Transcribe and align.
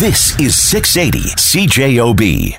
This 0.00 0.32
is 0.40 0.56
680 0.56 1.28
CJOB. 1.36 2.56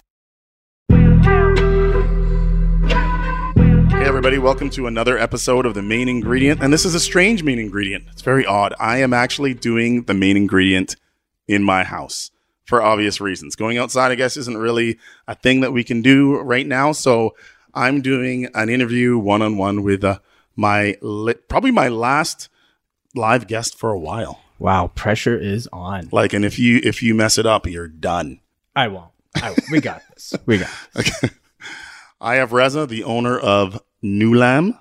Hey, 3.90 4.06
everybody, 4.06 4.38
welcome 4.38 4.70
to 4.70 4.86
another 4.86 5.18
episode 5.18 5.66
of 5.66 5.74
The 5.74 5.82
Main 5.82 6.08
Ingredient. 6.08 6.62
And 6.62 6.72
this 6.72 6.86
is 6.86 6.94
a 6.94 7.00
strange 7.00 7.42
main 7.42 7.58
ingredient. 7.58 8.06
It's 8.12 8.22
very 8.22 8.46
odd. 8.46 8.76
I 8.80 8.98
am 8.98 9.12
actually 9.12 9.56
doing 9.56 10.04
the 10.04 10.14
main 10.14 10.38
ingredient 10.38 10.96
in 11.48 11.64
my 11.64 11.84
house 11.84 12.30
for 12.64 12.80
obvious 12.80 13.20
reasons. 13.20 13.56
Going 13.56 13.80
outside, 13.80 14.12
I 14.12 14.16
guess, 14.16 14.38
isn't 14.38 14.58
really 14.58 15.00
a 15.28 15.34
thing 15.34 15.62
that 15.62 15.74
we 15.74 15.84
can 15.84 16.04
do 16.04 16.40
right 16.42 16.68
now. 16.68 16.92
So 16.92 17.34
I'm 17.74 18.02
doing 18.02 18.50
an 18.54 18.70
interview 18.70 19.18
one 19.18 19.42
on 19.42 19.58
one 19.58 19.82
with 19.82 20.04
uh, 20.04 20.20
my 20.56 20.96
li- 21.02 21.34
probably 21.50 21.72
my 21.72 21.88
last 21.88 22.50
live 23.16 23.48
guest 23.48 23.80
for 23.80 23.90
a 23.90 24.00
while. 24.00 24.42
Wow, 24.62 24.92
pressure 24.94 25.36
is 25.36 25.68
on. 25.74 26.10
Like, 26.12 26.34
and 26.34 26.46
if 26.46 26.60
you 26.60 26.80
if 26.84 27.02
you 27.02 27.16
mess 27.16 27.40
it 27.40 27.48
up, 27.48 27.66
you're 27.66 27.88
done. 27.88 28.42
I 28.76 28.90
won't. 28.90 29.10
I 29.42 29.50
won't. 29.50 29.64
we 29.72 29.82
got 29.82 30.04
this. 30.14 30.36
We 30.46 30.60
got 30.60 30.70
this. 30.94 31.12
Okay. 31.24 31.34
I 32.22 32.36
have 32.36 32.54
Reza, 32.54 32.86
the 32.86 33.04
owner 33.04 33.40
of 33.40 33.82
Nullam. 34.04 34.78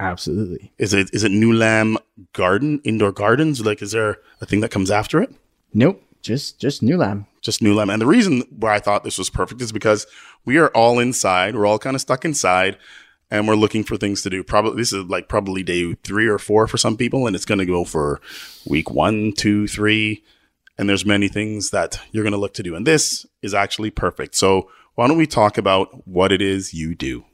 Absolutely. 0.00 0.72
Is 0.78 0.94
it 0.94 1.10
is 1.12 1.24
it 1.24 1.30
Nullam 1.30 1.98
Garden 2.32 2.80
Indoor 2.84 3.12
Gardens? 3.12 3.60
Like, 3.62 3.82
is 3.82 3.92
there 3.92 4.16
a 4.40 4.46
thing 4.46 4.60
that 4.60 4.70
comes 4.70 4.90
after 4.90 5.20
it? 5.20 5.30
Nope. 5.74 6.02
Just 6.22 6.58
just 6.58 6.80
Nullam. 6.80 7.26
Just 7.42 7.60
Nullam. 7.60 7.92
And 7.92 8.00
the 8.00 8.06
reason 8.06 8.44
why 8.48 8.76
I 8.76 8.78
thought 8.78 9.04
this 9.04 9.18
was 9.18 9.28
perfect 9.28 9.60
is 9.60 9.72
because 9.72 10.06
we 10.46 10.56
are 10.56 10.68
all 10.68 10.98
inside. 10.98 11.54
We're 11.54 11.66
all 11.66 11.78
kind 11.78 11.94
of 11.94 12.00
stuck 12.00 12.24
inside, 12.24 12.78
and 13.30 13.46
we're 13.46 13.56
looking 13.56 13.84
for 13.84 13.96
things 13.96 14.22
to 14.22 14.30
do. 14.30 14.42
Probably 14.42 14.76
this 14.76 14.92
is 14.92 15.04
like 15.04 15.28
probably 15.28 15.62
day 15.62 15.94
three 16.02 16.26
or 16.26 16.38
four 16.38 16.66
for 16.66 16.78
some 16.78 16.96
people, 16.96 17.26
and 17.26 17.36
it's 17.36 17.44
going 17.44 17.58
to 17.58 17.66
go 17.66 17.84
for 17.84 18.20
week 18.66 18.90
one, 18.90 19.32
two, 19.32 19.66
three, 19.66 20.24
and 20.78 20.88
there's 20.88 21.04
many 21.04 21.28
things 21.28 21.70
that 21.70 22.00
you're 22.12 22.24
going 22.24 22.32
to 22.32 22.38
look 22.38 22.54
to 22.54 22.62
do. 22.62 22.74
And 22.74 22.86
this 22.86 23.26
is 23.42 23.54
actually 23.54 23.90
perfect. 23.90 24.34
So 24.34 24.70
why 24.94 25.06
don't 25.08 25.18
we 25.18 25.26
talk 25.26 25.58
about 25.58 26.06
what 26.06 26.32
it 26.32 26.40
is 26.40 26.72
you 26.74 26.94
do? 26.94 27.24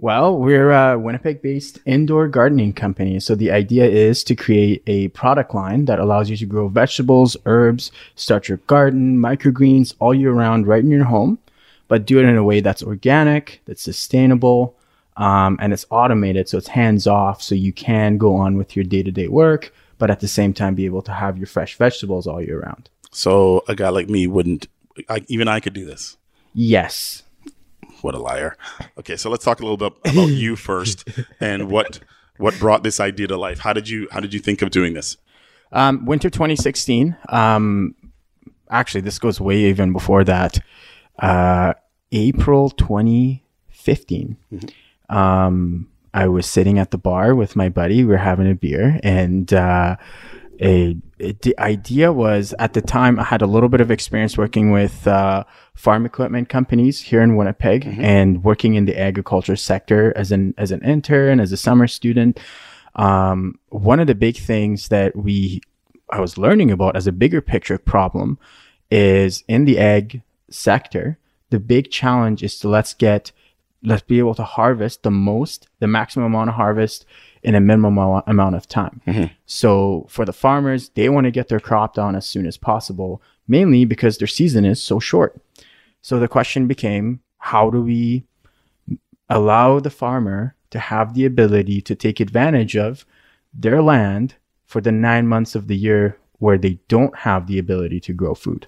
Well, 0.00 0.38
we're 0.38 0.70
uh, 0.70 0.94
a 0.94 0.98
Winnipeg 0.98 1.42
based 1.42 1.80
indoor 1.84 2.28
gardening 2.28 2.72
company. 2.72 3.18
So 3.18 3.34
the 3.34 3.50
idea 3.50 3.84
is 3.84 4.22
to 4.24 4.36
create 4.36 4.84
a 4.86 5.08
product 5.08 5.54
line 5.54 5.86
that 5.86 5.98
allows 5.98 6.30
you 6.30 6.36
to 6.36 6.46
grow 6.46 6.68
vegetables, 6.68 7.36
herbs, 7.46 7.90
start 8.14 8.48
your 8.48 8.58
garden, 8.68 9.18
microgreens 9.18 9.94
all 9.98 10.14
year 10.14 10.30
round 10.30 10.68
right 10.68 10.84
in 10.84 10.90
your 10.92 11.04
home, 11.04 11.40
but 11.88 12.06
do 12.06 12.20
it 12.20 12.26
in 12.26 12.36
a 12.36 12.44
way 12.44 12.60
that's 12.60 12.82
organic, 12.82 13.60
that's 13.64 13.82
sustainable, 13.82 14.77
um, 15.18 15.58
and 15.60 15.72
it's 15.72 15.84
automated. 15.90 16.48
So 16.48 16.56
it's 16.56 16.68
hands 16.68 17.06
off. 17.06 17.42
So 17.42 17.54
you 17.54 17.72
can 17.72 18.16
go 18.16 18.36
on 18.36 18.56
with 18.56 18.74
your 18.74 18.84
day 18.84 19.02
to 19.02 19.10
day 19.10 19.28
work, 19.28 19.72
but 19.98 20.10
at 20.10 20.20
the 20.20 20.28
same 20.28 20.54
time 20.54 20.74
be 20.74 20.86
able 20.86 21.02
to 21.02 21.12
have 21.12 21.36
your 21.36 21.46
fresh 21.46 21.76
vegetables 21.76 22.26
all 22.26 22.40
year 22.40 22.60
round. 22.60 22.88
So 23.10 23.64
a 23.68 23.74
guy 23.74 23.90
like 23.90 24.08
me 24.08 24.26
wouldn't, 24.26 24.68
I, 25.08 25.24
even 25.28 25.48
I 25.48 25.60
could 25.60 25.74
do 25.74 25.84
this. 25.84 26.16
Yes. 26.54 27.24
What 28.00 28.14
a 28.14 28.18
liar. 28.18 28.56
Okay, 28.98 29.16
so 29.16 29.28
let's 29.28 29.44
talk 29.44 29.60
a 29.60 29.64
little 29.64 29.76
bit 29.76 29.92
about 30.04 30.28
you 30.28 30.56
first 30.70 31.08
and 31.40 31.68
what 31.68 32.00
what 32.36 32.56
brought 32.60 32.84
this 32.84 33.00
idea 33.00 33.26
to 33.26 33.36
life. 33.36 33.58
How 33.58 33.72
did 33.72 33.88
you 33.88 34.06
how 34.12 34.20
did 34.20 34.32
you 34.32 34.38
think 34.38 34.62
of 34.62 34.70
doing 34.70 34.94
this? 34.94 35.16
Um, 35.72 36.04
winter 36.06 36.30
2016. 36.30 37.16
Um, 37.28 37.96
actually, 38.70 39.00
this 39.00 39.18
goes 39.18 39.40
way 39.40 39.64
even 39.64 39.92
before 39.92 40.22
that. 40.24 40.60
Uh, 41.18 41.74
April 42.12 42.70
2015. 42.70 44.36
Um, 45.08 45.88
I 46.14 46.26
was 46.28 46.46
sitting 46.46 46.78
at 46.78 46.90
the 46.90 46.98
bar 46.98 47.34
with 47.34 47.54
my 47.56 47.68
buddy. 47.68 48.02
We 48.04 48.10
were 48.10 48.16
having 48.16 48.50
a 48.50 48.54
beer, 48.54 48.98
and 49.02 49.52
uh, 49.52 49.96
a, 50.60 50.96
a- 51.20 51.32
the 51.42 51.58
idea 51.58 52.12
was 52.12 52.54
at 52.58 52.72
the 52.72 52.80
time 52.80 53.18
I 53.20 53.24
had 53.24 53.42
a 53.42 53.46
little 53.46 53.68
bit 53.68 53.80
of 53.80 53.90
experience 53.90 54.36
working 54.38 54.70
with 54.70 55.06
uh, 55.06 55.44
farm 55.74 56.06
equipment 56.06 56.48
companies 56.48 57.00
here 57.00 57.22
in 57.22 57.36
Winnipeg, 57.36 57.86
and 57.86 58.42
working 58.42 58.74
in 58.74 58.86
the 58.86 58.98
agriculture 58.98 59.56
sector 59.56 60.12
as 60.16 60.32
an 60.32 60.54
as 60.58 60.70
an 60.72 60.82
intern, 60.82 61.40
as 61.40 61.52
a 61.52 61.56
summer 61.56 61.86
student. 61.86 62.40
Um, 62.96 63.58
one 63.68 64.00
of 64.00 64.06
the 64.06 64.14
big 64.14 64.36
things 64.36 64.88
that 64.88 65.14
we 65.14 65.60
I 66.10 66.20
was 66.20 66.38
learning 66.38 66.70
about 66.70 66.96
as 66.96 67.06
a 67.06 67.12
bigger 67.12 67.40
picture 67.40 67.78
problem 67.78 68.38
is 68.90 69.44
in 69.46 69.66
the 69.66 69.78
ag 69.78 70.22
sector, 70.50 71.18
the 71.50 71.60
big 71.60 71.90
challenge 71.90 72.42
is 72.42 72.58
to 72.60 72.68
let's 72.68 72.94
get 72.94 73.30
let's 73.82 74.02
be 74.02 74.18
able 74.18 74.34
to 74.34 74.44
harvest 74.44 75.02
the 75.02 75.10
most, 75.10 75.68
the 75.78 75.86
maximum 75.86 76.26
amount 76.26 76.50
of 76.50 76.56
harvest 76.56 77.06
in 77.42 77.54
a 77.54 77.60
minimum 77.60 77.94
amou- 77.94 78.24
amount 78.26 78.56
of 78.56 78.66
time. 78.66 79.00
So 79.46 80.06
for 80.08 80.24
the 80.24 80.32
farmers, 80.32 80.90
they 80.90 81.08
want 81.08 81.24
to 81.24 81.30
get 81.30 81.48
their 81.48 81.60
crop 81.60 81.94
down 81.94 82.16
as 82.16 82.26
soon 82.26 82.46
as 82.46 82.56
possible, 82.56 83.22
mainly 83.46 83.84
because 83.84 84.18
their 84.18 84.26
season 84.26 84.64
is 84.64 84.82
so 84.82 84.98
short. 84.98 85.40
So 86.00 86.18
the 86.18 86.28
question 86.28 86.66
became, 86.66 87.20
how 87.38 87.70
do 87.70 87.80
we 87.82 88.24
allow 89.28 89.78
the 89.78 89.90
farmer 89.90 90.54
to 90.70 90.78
have 90.78 91.14
the 91.14 91.24
ability 91.24 91.80
to 91.82 91.94
take 91.94 92.20
advantage 92.20 92.76
of 92.76 93.04
their 93.54 93.82
land 93.82 94.34
for 94.66 94.80
the 94.80 94.92
nine 94.92 95.26
months 95.26 95.54
of 95.54 95.66
the 95.66 95.76
year 95.76 96.18
where 96.38 96.58
they 96.58 96.78
don't 96.88 97.16
have 97.18 97.46
the 97.46 97.58
ability 97.58 98.00
to 98.00 98.12
grow 98.12 98.34
food. 98.34 98.66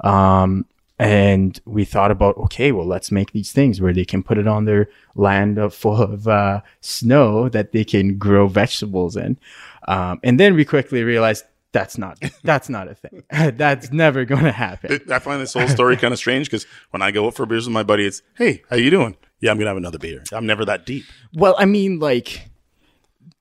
Um, 0.00 0.66
and 0.98 1.60
we 1.64 1.84
thought 1.84 2.10
about, 2.10 2.36
okay, 2.38 2.72
well, 2.72 2.86
let's 2.86 3.10
make 3.10 3.32
these 3.32 3.52
things 3.52 3.80
where 3.80 3.92
they 3.92 4.04
can 4.04 4.22
put 4.22 4.38
it 4.38 4.48
on 4.48 4.64
their 4.64 4.88
land 5.14 5.58
of, 5.58 5.74
full 5.74 5.96
of 6.02 6.26
uh, 6.26 6.60
snow 6.80 7.48
that 7.48 7.72
they 7.72 7.84
can 7.84 8.18
grow 8.18 8.48
vegetables 8.48 9.16
in. 9.16 9.38
Um, 9.86 10.20
and 10.22 10.38
then 10.38 10.54
we 10.54 10.64
quickly 10.64 11.02
realized 11.02 11.44
that's 11.72 11.98
not 11.98 12.18
that's 12.42 12.68
not 12.68 12.88
a 12.88 12.94
thing. 12.94 13.22
that's 13.56 13.92
never 13.92 14.24
going 14.24 14.44
to 14.44 14.52
happen. 14.52 15.00
I 15.10 15.18
find 15.18 15.40
this 15.40 15.52
whole 15.52 15.68
story 15.68 15.96
kind 15.96 16.12
of 16.12 16.18
strange 16.18 16.48
because 16.50 16.66
when 16.90 17.02
I 17.02 17.10
go 17.10 17.26
out 17.26 17.34
for 17.34 17.46
beers 17.46 17.66
with 17.66 17.74
my 17.74 17.82
buddy, 17.82 18.06
it's 18.06 18.22
hey, 18.36 18.62
how 18.70 18.76
you 18.76 18.90
doing? 18.90 19.16
Yeah, 19.40 19.52
I'm 19.52 19.58
gonna 19.58 19.70
have 19.70 19.76
another 19.76 19.98
beer. 19.98 20.24
I'm 20.32 20.46
never 20.46 20.64
that 20.64 20.84
deep. 20.84 21.04
Well, 21.32 21.54
I 21.58 21.64
mean, 21.64 22.00
like 22.00 22.47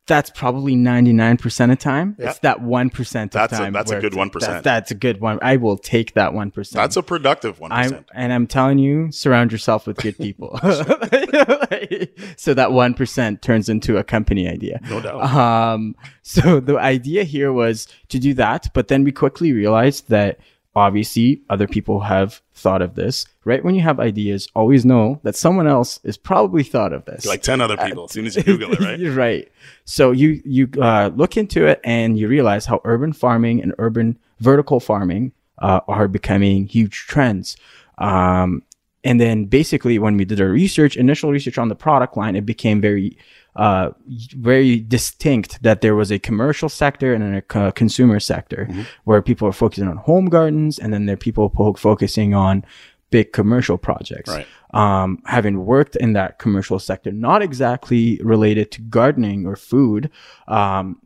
that's 0.08 0.30
probably 0.30 0.76
ninety 0.76 1.14
nine 1.14 1.38
percent 1.38 1.72
of 1.72 1.80
time. 1.80 2.16
Yeah. 2.18 2.30
It's 2.30 2.40
that 2.40 2.62
one 2.62 2.90
percent 2.90 3.36
of 3.36 3.40
That's 3.42 3.54
a- 3.54 3.58
time. 3.58 3.74
that's 3.74 3.92
a 3.92 4.00
good 4.00 4.14
1%. 4.14 4.40
That's, 4.40 4.64
that's 4.64 4.92
a 4.92 4.96
good 4.96 5.22
one. 5.22 5.38
I 5.42 5.58
will 5.58 5.78
take 5.78 6.14
that 6.14 6.34
one 6.34 6.50
percent. 6.50 6.82
That's 6.82 6.96
a 6.98 7.04
productive 7.04 7.60
one 7.60 7.72
I'm, 7.72 8.06
and 8.14 8.34
I'm 8.34 8.48
telling 8.48 8.80
you, 8.80 9.12
surround 9.12 9.52
yourself 9.52 9.86
with 9.86 9.98
good 9.98 10.18
people. 10.18 10.58
so 10.64 12.54
that 12.54 12.70
1% 12.70 13.42
turns 13.42 13.70
into 13.70 13.98
a 13.98 14.04
company 14.04 14.48
idea. 14.48 14.80
No 14.90 15.02
doubt. 15.02 15.24
Um, 15.24 15.96
so 16.24 16.60
the 16.60 16.78
idea 16.78 17.24
here 17.24 17.52
was 17.52 17.88
to 18.10 18.20
do 18.20 18.34
that, 18.36 18.70
but 18.74 18.88
then 18.88 19.04
we 19.04 19.12
quickly 19.12 19.52
realized 19.54 20.10
that 20.10 20.40
obviously 20.78 21.42
other 21.50 21.68
people 21.68 22.02
have 22.02 22.42
thought 22.54 22.82
of 22.82 22.96
this. 22.96 23.26
Right 23.44 23.64
when 23.64 23.76
you 23.76 23.82
have 23.82 24.00
ideas, 24.00 24.48
always 24.56 24.86
know 24.86 25.20
that 25.24 25.36
someone 25.36 25.68
else 25.68 26.00
is 26.04 26.18
probably 26.18 26.64
thought 26.64 26.94
of 26.94 27.06
this. 27.06 27.26
Like 27.26 27.42
ten 27.42 27.62
other 27.62 27.78
people. 27.78 28.06
As 28.06 28.12
soon 28.12 28.26
as 28.26 28.36
you 28.36 28.44
Google 28.44 28.74
it, 28.74 28.80
right? 28.80 29.00
You're 29.00 29.14
right. 29.14 29.52
So 29.86 30.12
you 30.12 30.42
you 30.46 30.70
uh, 30.82 31.12
look 31.16 31.38
into 31.38 31.66
it 31.66 31.82
and 31.84 32.18
you 32.18 32.28
realize 32.28 32.66
how 32.66 32.82
urban 32.86 33.14
farming 33.14 33.62
and 33.62 33.74
urban 33.80 34.18
vertical 34.40 34.80
farming 34.80 35.34
uh, 35.60 35.82
are 35.88 36.08
becoming 36.08 36.68
huge 36.68 37.06
trends. 37.08 37.58
Um, 37.98 38.64
and 39.04 39.22
then 39.22 39.46
basically, 39.46 40.00
when 40.00 40.18
we 40.18 40.26
did 40.26 40.42
our 40.42 40.50
research, 40.50 40.98
initial 40.98 41.32
research 41.32 41.58
on 41.58 41.70
the 41.70 41.76
product 41.76 42.18
line, 42.18 42.36
it 42.36 42.46
became 42.46 42.82
very 42.82 43.18
uh, 43.58 43.90
very 44.36 44.80
distinct 44.80 45.62
that 45.64 45.82
there 45.82 45.96
was 45.96 46.12
a 46.12 46.20
commercial 46.20 46.70
sector 46.70 47.14
and 47.14 47.24
then 47.24 47.34
a 47.36 47.42
co- 47.42 47.72
consumer 47.72 48.20
sector 48.20 48.70
where 49.04 49.22
people 49.22 49.48
are 49.48 49.54
focusing 49.54 49.88
on 49.88 49.98
home 49.98 50.28
gardens, 50.28 50.78
and 50.80 50.94
then 50.94 51.06
there 51.08 51.16
are 51.16 51.18
people 51.18 51.50
po- 51.50 51.74
focusing 51.74 52.34
on 52.34 52.64
big 53.10 53.32
commercial 53.34 53.78
projects 53.78 54.30
Right. 54.30 54.46
um, 54.74 55.22
having 55.26 55.66
worked 55.66 55.96
in 55.96 56.14
that 56.14 56.40
commercial 56.40 56.78
sector, 56.78 57.12
not 57.12 57.42
exactly 57.42 58.20
related 58.24 58.70
to 58.72 58.82
gardening 58.82 59.46
or 59.48 59.56
food, 59.56 60.10
um, 60.48 61.02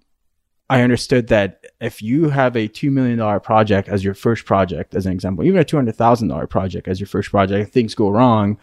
I 0.69 0.81
understood 0.83 1.28
that 1.28 1.66
if 1.81 2.01
you 2.01 2.29
have 2.29 2.56
a 2.56 2.68
$2 2.69 2.89
million 2.91 3.39
project 3.41 3.89
as 3.89 4.03
your 4.06 4.13
first 4.13 4.45
project, 4.45 4.95
as 4.95 5.06
an 5.06 5.12
example, 5.12 5.44
even 5.44 5.59
a 5.59 5.65
$200,000 5.65 6.50
project 6.50 6.88
as 6.88 7.00
your 7.00 7.07
first 7.07 7.30
project, 7.30 7.74
things 7.74 7.94
go 7.94 8.09
wrong, 8.09 8.57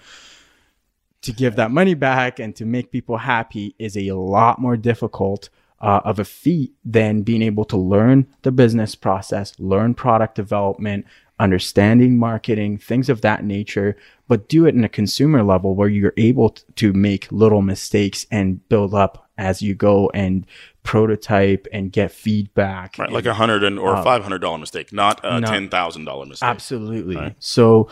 to 1.23 1.33
give 1.33 1.57
that 1.57 1.71
money 1.71 1.95
back 1.95 2.39
and 2.39 2.55
to 2.57 2.65
make 2.65 2.93
people 2.93 3.19
happy 3.19 3.75
is 3.79 3.97
a 3.97 4.13
lot 4.13 4.61
more 4.61 4.77
difficult 4.77 5.49
uh, 5.81 6.01
of 6.05 6.19
a 6.19 6.25
feat 6.25 6.73
than 6.85 7.23
being 7.23 7.43
able 7.43 7.65
to 7.65 7.77
learn 7.77 8.27
the 8.43 8.53
business 8.53 8.95
process, 8.95 9.55
learn 9.59 9.95
product 9.95 10.35
development, 10.35 11.07
understanding 11.41 12.19
marketing, 12.19 12.79
things 12.79 13.09
of 13.09 13.21
that 13.21 13.45
nature, 13.45 13.97
but 14.27 14.49
do 14.49 14.67
it 14.67 14.75
in 14.75 14.83
a 14.85 14.89
consumer 14.89 15.43
level 15.43 15.75
where 15.75 15.89
you're 15.89 16.15
able 16.17 16.51
to 16.77 16.93
make 16.93 17.31
little 17.31 17.63
mistakes 17.63 18.27
and 18.31 18.69
build 18.69 18.93
up 18.93 19.29
as 19.39 19.63
you 19.63 19.73
go 19.75 20.11
and 20.15 20.45
prototype 20.83 21.69
and 21.73 21.93
get 21.93 22.11
feedback. 22.11 22.99
Right, 22.99 23.13
like 23.13 23.27
a 23.27 23.35
hundred 23.35 23.63
and 23.63 23.79
or 23.79 24.03
five 24.03 24.23
hundred 24.23 24.41
dollar 24.41 24.59
mistake, 24.59 24.93
not 24.93 25.25
a 25.25 25.35
Uh, 25.35 25.41
no. 25.41 25.47
ten 25.47 25.69
thousand 25.69 26.07
dollar 26.07 26.27
mistake. 26.27 26.49
Absolutely. 26.49 27.35
So 27.39 27.89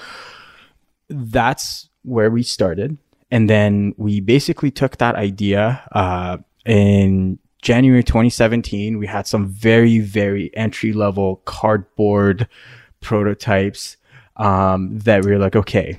that's 1.09 1.89
where 2.03 2.31
we 2.31 2.43
started. 2.43 2.99
And 3.31 3.51
then 3.51 3.95
we 3.97 4.21
basically 4.21 4.71
took 4.71 4.99
that 4.99 5.17
idea 5.17 5.83
uh, 5.93 6.39
in 6.65 7.39
January 7.63 8.05
2017. 8.05 8.99
We 8.99 9.07
had 9.07 9.27
some 9.27 9.49
very, 9.49 9.99
very 9.99 10.57
entry 10.57 10.93
level 10.93 11.37
cardboard 11.45 12.49
prototypes 13.01 13.97
um, 14.37 14.99
that 15.01 15.25
we 15.25 15.33
were 15.33 15.39
like, 15.39 15.57
okay, 15.57 15.99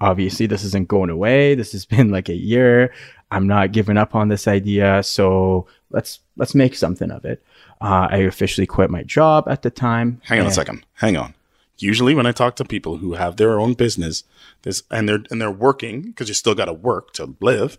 obviously 0.00 0.46
this 0.46 0.64
isn't 0.64 0.88
going 0.88 1.10
away. 1.10 1.54
This 1.54 1.72
has 1.72 1.86
been 1.94 2.10
like 2.10 2.28
a 2.28 2.34
year. 2.34 2.92
I'm 3.30 3.46
not 3.46 3.72
giving 3.72 3.96
up 3.96 4.14
on 4.14 4.28
this 4.28 4.48
idea. 4.48 5.02
So 5.02 5.66
let's 5.90 6.20
let's 6.36 6.54
make 6.54 6.74
something 6.74 7.10
of 7.10 7.24
it. 7.24 7.42
Uh, 7.80 8.08
I 8.10 8.16
officially 8.18 8.66
quit 8.66 8.90
my 8.90 9.04
job 9.04 9.48
at 9.48 9.62
the 9.62 9.70
time. 9.70 10.20
Hang 10.24 10.40
on 10.40 10.46
a 10.46 10.50
second. 10.50 10.84
Hang 10.94 11.16
on. 11.16 11.34
Usually, 11.82 12.14
when 12.14 12.26
I 12.26 12.32
talk 12.32 12.56
to 12.56 12.64
people 12.64 12.98
who 12.98 13.14
have 13.14 13.36
their 13.36 13.58
own 13.58 13.74
business, 13.74 14.24
this 14.62 14.82
and 14.90 15.08
they're 15.08 15.24
and 15.30 15.40
they're 15.40 15.50
working 15.50 16.02
because 16.02 16.28
you 16.28 16.34
still 16.34 16.54
got 16.54 16.66
to 16.66 16.72
work 16.72 17.12
to 17.14 17.34
live. 17.40 17.78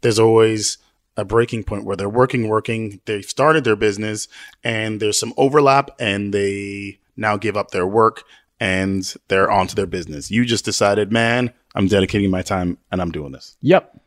There's 0.00 0.18
always 0.18 0.78
a 1.16 1.24
breaking 1.24 1.64
point 1.64 1.84
where 1.84 1.96
they're 1.96 2.08
working, 2.08 2.48
working. 2.48 3.00
They've 3.04 3.24
started 3.24 3.64
their 3.64 3.76
business, 3.76 4.28
and 4.64 5.00
there's 5.00 5.18
some 5.18 5.34
overlap, 5.36 5.90
and 5.98 6.32
they 6.32 7.00
now 7.16 7.36
give 7.36 7.56
up 7.56 7.70
their 7.70 7.86
work 7.86 8.24
and 8.60 9.14
they're 9.28 9.50
onto 9.50 9.74
their 9.74 9.86
business. 9.86 10.30
You 10.30 10.44
just 10.44 10.64
decided, 10.64 11.10
man, 11.10 11.52
I'm 11.74 11.86
dedicating 11.86 12.30
my 12.30 12.42
time 12.42 12.78
and 12.92 13.00
I'm 13.00 13.10
doing 13.10 13.32
this. 13.32 13.56
Yep. 13.62 14.00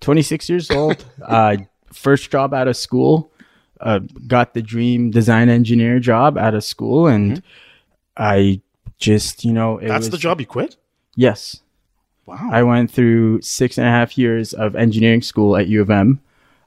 26 0.00 0.48
years 0.48 0.70
old. 0.70 1.04
uh, 1.22 1.56
first 1.92 2.30
job 2.30 2.54
out 2.54 2.68
of 2.68 2.76
school. 2.76 3.32
Uh, 3.80 4.00
got 4.26 4.54
the 4.54 4.62
dream 4.62 5.10
design 5.10 5.48
engineer 5.48 5.98
job 5.98 6.38
out 6.38 6.54
of 6.54 6.64
school. 6.64 7.06
And 7.06 7.42
I 8.16 8.60
just, 8.98 9.44
you 9.44 9.52
know, 9.52 9.78
it. 9.78 9.88
That's 9.88 10.06
was, 10.06 10.10
the 10.10 10.18
job 10.18 10.40
you 10.40 10.46
quit. 10.46 10.76
Yes. 11.14 11.60
Wow. 12.26 12.48
I 12.50 12.62
went 12.62 12.90
through 12.90 13.40
six 13.42 13.78
and 13.78 13.86
a 13.86 13.90
half 13.90 14.18
years 14.18 14.52
of 14.52 14.74
engineering 14.74 15.22
school 15.22 15.56
at 15.56 15.68
U 15.68 15.80
of 15.80 15.90
M. 15.90 16.20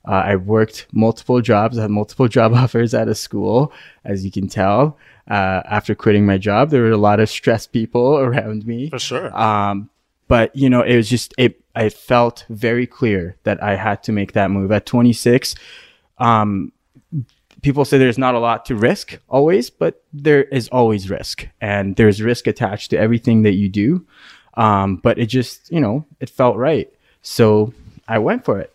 Uh, 0.08 0.24
I 0.26 0.36
worked 0.38 0.88
multiple 0.92 1.42
jobs. 1.42 1.78
I 1.78 1.84
had 1.84 1.92
multiple 1.92 2.28
job 2.38 2.54
offers 2.54 2.94
at 2.94 3.08
a 3.08 3.16
school, 3.16 3.74
as 4.06 4.24
you 4.24 4.32
can 4.32 4.48
tell. 4.48 4.98
Uh, 5.30 5.62
after 5.66 5.94
quitting 5.94 6.26
my 6.26 6.38
job, 6.38 6.70
there 6.70 6.82
were 6.82 6.92
a 6.92 6.98
lot 6.98 7.20
of 7.20 7.30
stressed 7.30 7.72
people 7.72 8.18
around 8.20 8.66
me. 8.66 8.90
For 8.90 9.00
sure. 9.00 9.38
Um, 9.38 9.90
but 10.28 10.56
you 10.56 10.70
know, 10.70 10.82
it 10.82 10.96
was 10.96 11.10
just 11.10 11.34
it. 11.38 11.62
I 11.76 11.90
felt 11.90 12.46
very 12.50 12.88
clear 12.88 13.38
that 13.44 13.62
I 13.62 13.76
had 13.76 14.04
to 14.04 14.12
make 14.12 14.34
that 14.34 14.52
move 14.52 14.72
at 14.72 14.86
26. 14.86 15.56
Um, 16.18 16.72
people 17.62 17.86
say 17.86 17.98
there's 17.98 18.18
not 18.18 18.36
a 18.36 18.40
lot 18.40 18.66
to 18.66 18.76
risk 18.76 19.20
always, 19.28 19.70
but 19.70 20.04
there 20.14 20.44
is 20.44 20.70
always 20.70 21.10
risk, 21.10 21.48
and 21.62 21.96
there's 21.96 22.22
risk 22.22 22.48
attached 22.48 22.92
to 22.92 22.98
everything 22.98 23.44
that 23.44 23.54
you 23.54 23.70
do. 23.70 24.06
Um, 24.56 24.98
but 24.98 25.18
it 25.18 25.28
just, 25.28 25.72
you 25.72 25.80
know, 25.80 26.06
it 26.20 26.30
felt 26.30 26.58
right, 26.58 26.92
so 27.22 27.74
I 28.08 28.20
went 28.20 28.46
for 28.46 28.60
it. 28.60 28.74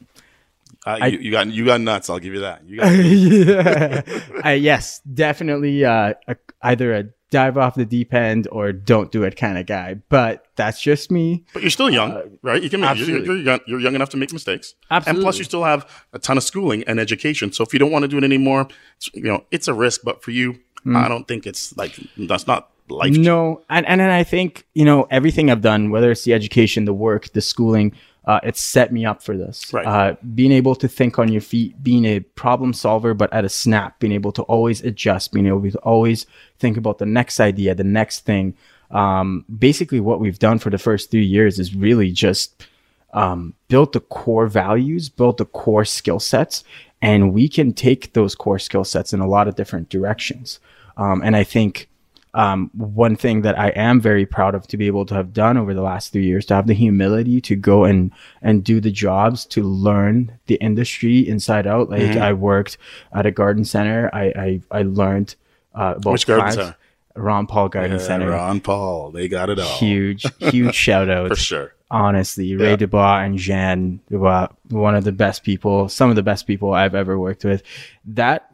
Uh, 0.86 1.06
you, 1.06 1.19
you 1.19 1.31
got 1.31 1.46
you 1.48 1.64
got 1.64 1.81
nuts. 1.81 2.10
I'll 2.10 2.19
give 2.19 2.34
you 2.34 2.40
that. 2.40 2.62
You 2.66 2.76
got 2.81 2.92
yeah. 2.92 4.20
I, 4.44 4.52
yes, 4.54 5.00
definitely 5.00 5.84
uh, 5.84 6.14
a, 6.28 6.36
either 6.62 6.94
a 6.94 7.04
dive 7.34 7.58
off 7.58 7.75
the 7.75 7.84
deep 7.84 8.14
end 8.14 8.46
or 8.52 8.72
don't 8.72 9.10
do 9.10 9.25
it 9.25 9.36
kind 9.36 9.58
of 9.58 9.66
guy. 9.66 9.94
But 10.08 10.46
that's 10.54 10.81
just 10.81 11.10
me. 11.10 11.44
But 11.52 11.62
you're 11.62 11.70
still 11.70 11.90
young, 11.90 12.12
uh, 12.12 12.22
right? 12.42 12.62
You 12.62 12.70
can 12.70 12.81
make, 12.81 12.96
you're, 12.96 13.25
you're, 13.25 13.36
young, 13.36 13.58
you're 13.66 13.81
young 13.81 13.96
enough 13.96 14.10
to 14.10 14.16
make 14.16 14.32
mistakes. 14.32 14.75
Absolutely. 14.88 15.19
And 15.19 15.25
plus, 15.25 15.38
you 15.38 15.44
still 15.44 15.64
have 15.64 15.84
a 16.12 16.20
ton 16.20 16.36
of 16.36 16.44
schooling 16.44 16.84
and 16.84 17.00
education. 17.00 17.52
So 17.52 17.64
if 17.64 17.72
you 17.72 17.81
don't 17.81 17.90
want 17.90 18.04
to 18.04 18.08
do 18.08 18.19
it 18.19 18.22
anymore, 18.22 18.69
it's, 18.98 19.10
you 19.14 19.25
know, 19.25 19.44
it's 19.50 19.66
a 19.66 19.75
risk. 19.75 20.02
But 20.04 20.22
for 20.22 20.31
you, 20.31 20.60
mm. 20.86 20.96
I 20.96 21.08
don't 21.08 21.26
think 21.26 21.44
it's 21.44 21.76
like 21.76 21.98
that's 22.16 22.46
not 22.46 22.70
life. 22.88 23.16
No, 23.16 23.62
and 23.69 23.84
and 23.86 24.00
then 24.00 24.10
I 24.10 24.22
think 24.22 24.64
you 24.75 24.84
know 24.84 25.08
everything 25.10 25.50
I've 25.50 25.60
done, 25.60 25.90
whether 25.90 26.12
it's 26.12 26.22
the 26.22 26.34
education, 26.34 26.84
the 26.84 26.94
work, 26.94 27.32
the 27.32 27.40
schooling, 27.40 27.92
uh, 28.26 28.40
it's 28.42 28.62
set 28.62 28.92
me 28.92 29.04
up 29.04 29.22
for 29.22 29.36
this. 29.36 29.72
Right. 29.72 29.86
Uh, 29.86 30.16
being 30.34 30.52
able 30.52 30.74
to 30.76 30.88
think 30.88 31.18
on 31.18 31.30
your 31.30 31.42
feet, 31.42 31.82
being 31.82 32.04
a 32.04 32.20
problem 32.20 32.72
solver, 32.72 33.12
but 33.14 33.32
at 33.32 33.44
a 33.44 33.48
snap, 33.48 33.98
being 33.98 34.12
able 34.12 34.32
to 34.32 34.42
always 34.42 34.82
adjust, 34.82 35.32
being 35.32 35.46
able 35.46 35.70
to 35.70 35.78
always 35.78 36.26
think 36.58 36.76
about 36.76 36.98
the 36.98 37.06
next 37.06 37.40
idea, 37.40 37.74
the 37.74 37.84
next 37.84 38.20
thing. 38.20 38.54
Um, 38.90 39.44
basically, 39.58 40.00
what 40.00 40.20
we've 40.20 40.38
done 40.38 40.58
for 40.58 40.70
the 40.70 40.78
first 40.78 41.10
three 41.10 41.24
years 41.24 41.58
is 41.58 41.74
really 41.74 42.12
just 42.12 42.66
um, 43.12 43.54
build 43.68 43.92
the 43.92 44.00
core 44.00 44.46
values, 44.46 45.08
build 45.08 45.38
the 45.38 45.46
core 45.46 45.84
skill 45.84 46.20
sets, 46.20 46.64
and 47.02 47.34
we 47.34 47.48
can 47.48 47.72
take 47.72 48.14
those 48.14 48.34
core 48.34 48.58
skill 48.58 48.84
sets 48.84 49.12
in 49.12 49.20
a 49.20 49.28
lot 49.28 49.48
of 49.48 49.56
different 49.56 49.90
directions. 49.90 50.60
Um, 50.96 51.22
and 51.22 51.36
I 51.36 51.44
think 51.44 51.88
um, 52.34 52.70
one 52.75 53.16
thing 53.16 53.42
that 53.42 53.58
I 53.58 53.69
am 53.70 54.00
very 54.00 54.26
proud 54.26 54.54
of 54.54 54.66
to 54.69 54.76
be 54.76 54.86
able 54.88 55.06
to 55.06 55.14
have 55.14 55.32
done 55.32 55.56
over 55.56 55.72
the 55.72 55.82
last 55.82 56.12
three 56.12 56.26
years, 56.26 56.44
to 56.46 56.54
have 56.54 56.66
the 56.66 56.75
humility 56.75 57.40
to 57.42 57.56
go 57.56 57.84
and 57.84 58.10
and 58.42 58.62
do 58.64 58.81
the 58.81 58.90
jobs, 58.90 59.46
to 59.46 59.62
learn 59.62 60.38
the 60.46 60.56
industry 60.56 61.26
inside 61.26 61.66
out. 61.66 61.90
Like 61.90 62.16
I 62.16 62.32
worked 62.32 62.76
at 63.12 63.25
a 63.25 63.31
garden 63.31 63.64
center. 63.64 64.10
I 64.12 64.25
I, 64.25 64.60
I 64.81 64.82
learned 64.82 65.36
uh, 65.75 65.94
about 65.96 66.12
Which 66.12 66.26
garden 66.26 66.52
center? 66.52 66.76
Ron 67.16 67.46
Paul 67.46 67.69
Garden 67.69 67.98
Yeah, 67.98 68.04
Center. 68.04 68.31
Ron 68.31 68.60
Paul, 68.60 69.12
they 69.12 69.28
got 69.28 69.48
it 69.48 69.60
all 69.60 69.76
Huge, 69.78 70.26
huge 70.40 70.75
shout 70.75 71.08
out 71.08 71.28
for 71.28 71.36
sure. 71.36 71.72
honestly, 71.88 72.56
Ray 72.56 72.70
Yeah. 72.70 72.76
Dubois 72.76 73.20
and 73.22 73.38
Jean 73.38 74.00
Dubois, 74.10 74.48
one 74.70 74.96
of 74.96 75.04
the 75.04 75.12
best 75.12 75.44
people, 75.44 75.88
some 75.88 76.10
of 76.10 76.16
the 76.16 76.25
best 76.25 76.44
people 76.48 76.72
I've 76.75 76.96
ever 76.96 77.16
worked 77.16 77.44
with. 77.44 77.62
That, 78.06 78.50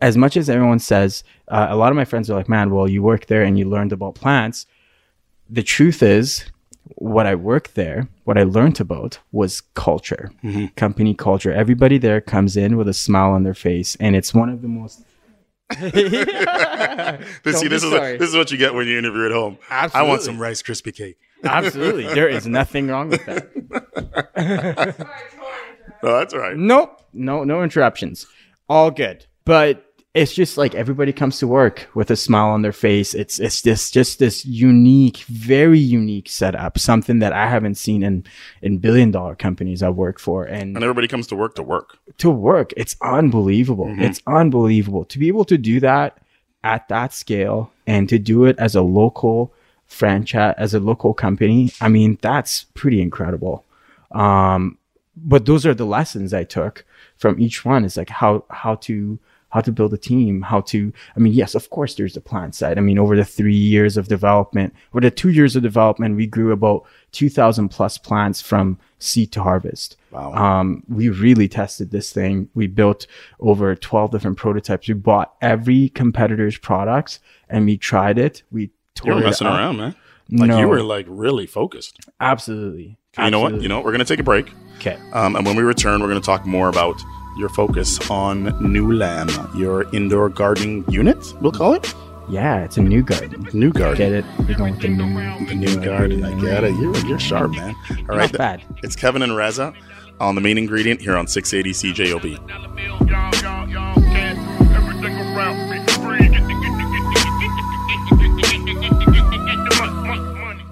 as 0.00 0.16
much 0.16 0.36
as 0.36 0.50
everyone 0.50 0.78
says, 0.78 1.24
uh, 1.48 1.66
a 1.70 1.76
lot 1.76 1.90
of 1.90 1.96
my 1.96 2.04
friends 2.04 2.30
are 2.30 2.34
like, 2.36 2.48
man, 2.48 2.70
well, 2.70 2.88
you 2.88 3.02
worked 3.02 3.28
there 3.28 3.42
and 3.42 3.58
you 3.58 3.68
learned 3.68 3.92
about 3.92 4.14
plants. 4.14 4.66
The 5.48 5.62
truth 5.62 6.02
is, 6.02 6.44
what 6.96 7.26
I 7.26 7.34
worked 7.34 7.74
there, 7.74 8.08
what 8.24 8.36
I 8.38 8.42
learned 8.42 8.80
about 8.80 9.18
was 9.32 9.60
culture, 9.74 10.30
company 10.76 11.14
culture. 11.14 11.52
Everybody 11.52 11.98
there 11.98 12.20
comes 12.20 12.56
in 12.56 12.76
with 12.76 12.88
a 12.88 12.94
smile 12.94 13.30
on 13.32 13.42
their 13.42 13.54
face, 13.54 13.96
and 14.00 14.14
it's 14.16 14.34
one 14.34 14.48
of 14.48 14.62
the 14.62 14.68
most. 14.68 15.02
This, 17.42 17.60
see, 17.60 17.68
this 17.68 17.82
is 17.82 17.90
sorry. 17.90 18.16
this 18.18 18.28
is 18.28 18.36
what 18.36 18.50
you 18.50 18.58
get 18.58 18.74
when 18.74 18.86
you 18.86 18.98
interview 18.98 19.26
at 19.26 19.32
home. 19.32 19.58
I 19.70 20.02
want 20.02 20.22
some 20.22 20.38
Rice 20.38 20.62
Krispie 20.62 20.94
cake. 20.94 21.16
Absolutely, 21.42 22.04
there 22.14 22.28
is 22.28 22.46
nothing 22.46 22.88
wrong 22.88 23.08
with 23.08 23.24
that. 23.26 24.96
No, 26.02 26.18
that's 26.18 26.34
all 26.34 26.40
right. 26.40 26.56
Nope. 26.56 27.00
No, 27.14 27.44
no 27.44 27.62
interruptions. 27.62 28.26
All 28.68 28.90
good. 28.90 29.24
But 29.44 29.84
it's 30.14 30.32
just 30.32 30.56
like 30.56 30.76
everybody 30.76 31.12
comes 31.12 31.40
to 31.40 31.48
work 31.48 31.88
with 31.94 32.08
a 32.10 32.16
smile 32.16 32.50
on 32.50 32.62
their 32.62 32.72
face. 32.72 33.14
It's 33.14 33.40
it's 33.40 33.62
this 33.62 33.90
just 33.90 34.20
this 34.20 34.46
unique, 34.46 35.18
very 35.28 35.78
unique 35.78 36.28
setup. 36.28 36.78
Something 36.78 37.18
that 37.18 37.32
I 37.32 37.48
haven't 37.48 37.74
seen 37.74 38.02
in 38.04 38.24
in 38.62 38.78
billion 38.78 39.10
dollar 39.10 39.34
companies 39.34 39.82
I've 39.82 39.96
worked 39.96 40.20
for. 40.20 40.44
And 40.44 40.76
And 40.76 40.84
everybody 40.84 41.08
comes 41.08 41.26
to 41.28 41.36
work 41.36 41.56
to 41.56 41.62
work. 41.62 41.98
to 42.18 42.30
work, 42.30 42.72
it's 42.76 42.96
unbelievable. 43.02 43.92
It's 43.98 44.20
unbelievable 44.26 45.04
to 45.06 45.18
be 45.18 45.28
able 45.28 45.44
to 45.46 45.58
do 45.58 45.80
that 45.80 46.18
at 46.62 46.88
that 46.88 47.12
scale 47.12 47.72
and 47.86 48.08
to 48.08 48.18
do 48.18 48.44
it 48.44 48.56
as 48.58 48.74
a 48.74 48.82
local 48.82 49.52
franchise, 49.86 50.54
as 50.58 50.74
a 50.74 50.80
local 50.80 51.12
company. 51.12 51.72
I 51.80 51.88
mean, 51.88 52.18
that's 52.22 52.64
pretty 52.74 53.02
incredible. 53.02 53.64
Um, 54.12 54.78
but 55.16 55.44
those 55.44 55.66
are 55.66 55.74
the 55.74 55.84
lessons 55.86 56.32
I 56.32 56.44
took 56.44 56.84
from 57.16 57.40
each 57.40 57.64
one. 57.64 57.84
It's 57.84 57.96
like 57.96 58.10
how 58.10 58.44
how 58.48 58.76
to 58.76 59.18
how 59.54 59.60
to 59.62 59.72
build 59.72 59.94
a 59.94 59.96
team, 59.96 60.42
how 60.42 60.60
to. 60.62 60.92
I 61.16 61.20
mean, 61.20 61.32
yes, 61.32 61.54
of 61.54 61.70
course, 61.70 61.94
there's 61.94 62.14
the 62.14 62.20
plant 62.20 62.54
side. 62.54 62.76
I 62.76 62.80
mean, 62.82 62.98
over 62.98 63.16
the 63.16 63.24
three 63.24 63.54
years 63.54 63.96
of 63.96 64.08
development, 64.08 64.74
over 64.92 65.00
the 65.00 65.10
two 65.10 65.30
years 65.30 65.54
of 65.56 65.62
development, 65.62 66.16
we 66.16 66.26
grew 66.26 66.50
about 66.52 66.84
two 67.12 67.30
thousand 67.30 67.68
plus 67.70 67.96
plants 67.96 68.42
from 68.42 68.78
seed 68.98 69.30
to 69.32 69.42
harvest. 69.42 69.96
Wow. 70.10 70.32
Um, 70.34 70.82
we 70.88 71.08
really 71.08 71.48
tested 71.48 71.90
this 71.92 72.12
thing. 72.12 72.48
We 72.54 72.66
built 72.66 73.06
over 73.40 73.74
12 73.74 74.10
different 74.12 74.36
prototypes. 74.38 74.86
We 74.88 74.94
bought 74.94 75.34
every 75.42 75.88
competitor's 75.90 76.56
products 76.56 77.18
and 77.50 77.64
we 77.66 77.76
tried 77.76 78.16
it. 78.18 78.42
We 78.52 78.62
You 78.62 78.70
tore 78.94 79.14
were 79.16 79.20
it 79.20 79.24
messing 79.24 79.46
up. 79.48 79.58
around, 79.58 79.76
man. 79.76 79.94
Like 80.30 80.48
No. 80.50 80.58
you 80.60 80.68
were 80.68 80.82
like 80.82 81.06
really 81.08 81.46
focused. 81.46 81.98
Absolutely. 82.20 82.96
You 83.18 83.30
know 83.30 83.40
what? 83.40 83.60
You 83.60 83.68
know? 83.68 83.80
We're 83.80 83.90
gonna 83.92 84.04
take 84.04 84.20
a 84.20 84.24
break. 84.24 84.50
Okay. 84.78 84.96
Um, 85.12 85.36
and 85.36 85.44
when 85.46 85.56
we 85.56 85.62
return, 85.62 86.00
we're 86.00 86.08
going 86.08 86.20
to 86.20 86.24
talk 86.26 86.44
more 86.46 86.68
about 86.68 86.96
your 87.36 87.48
focus 87.48 88.10
on 88.10 88.46
Nullam, 88.60 89.28
your 89.58 89.84
indoor 89.94 90.28
gardening 90.28 90.84
unit, 90.88 91.34
we'll 91.40 91.52
call 91.52 91.74
it. 91.74 91.94
Yeah, 92.28 92.64
it's 92.64 92.78
a 92.78 92.82
new 92.82 93.02
garden. 93.02 93.46
New 93.52 93.70
garden. 93.70 93.98
Get 93.98 94.12
it? 94.12 94.24
We're 94.48 94.56
going 94.56 94.78
the 94.78 94.88
new, 94.88 95.46
The 95.46 95.54
new 95.54 95.76
garden. 95.84 96.24
I 96.24 96.40
get 96.40 96.64
it. 96.64 96.74
You're, 96.76 96.96
you're 97.06 97.18
sharp, 97.18 97.50
man. 97.50 97.74
All 98.08 98.16
right. 98.16 98.32
Not 98.32 98.38
bad. 98.38 98.62
It's 98.82 98.96
Kevin 98.96 99.20
and 99.20 99.36
Reza 99.36 99.74
on 100.20 100.34
the 100.34 100.40
main 100.40 100.56
ingredient 100.56 101.02
here 101.02 101.16
on 101.16 101.26
680 101.26 101.92
CJOB. 101.92 102.50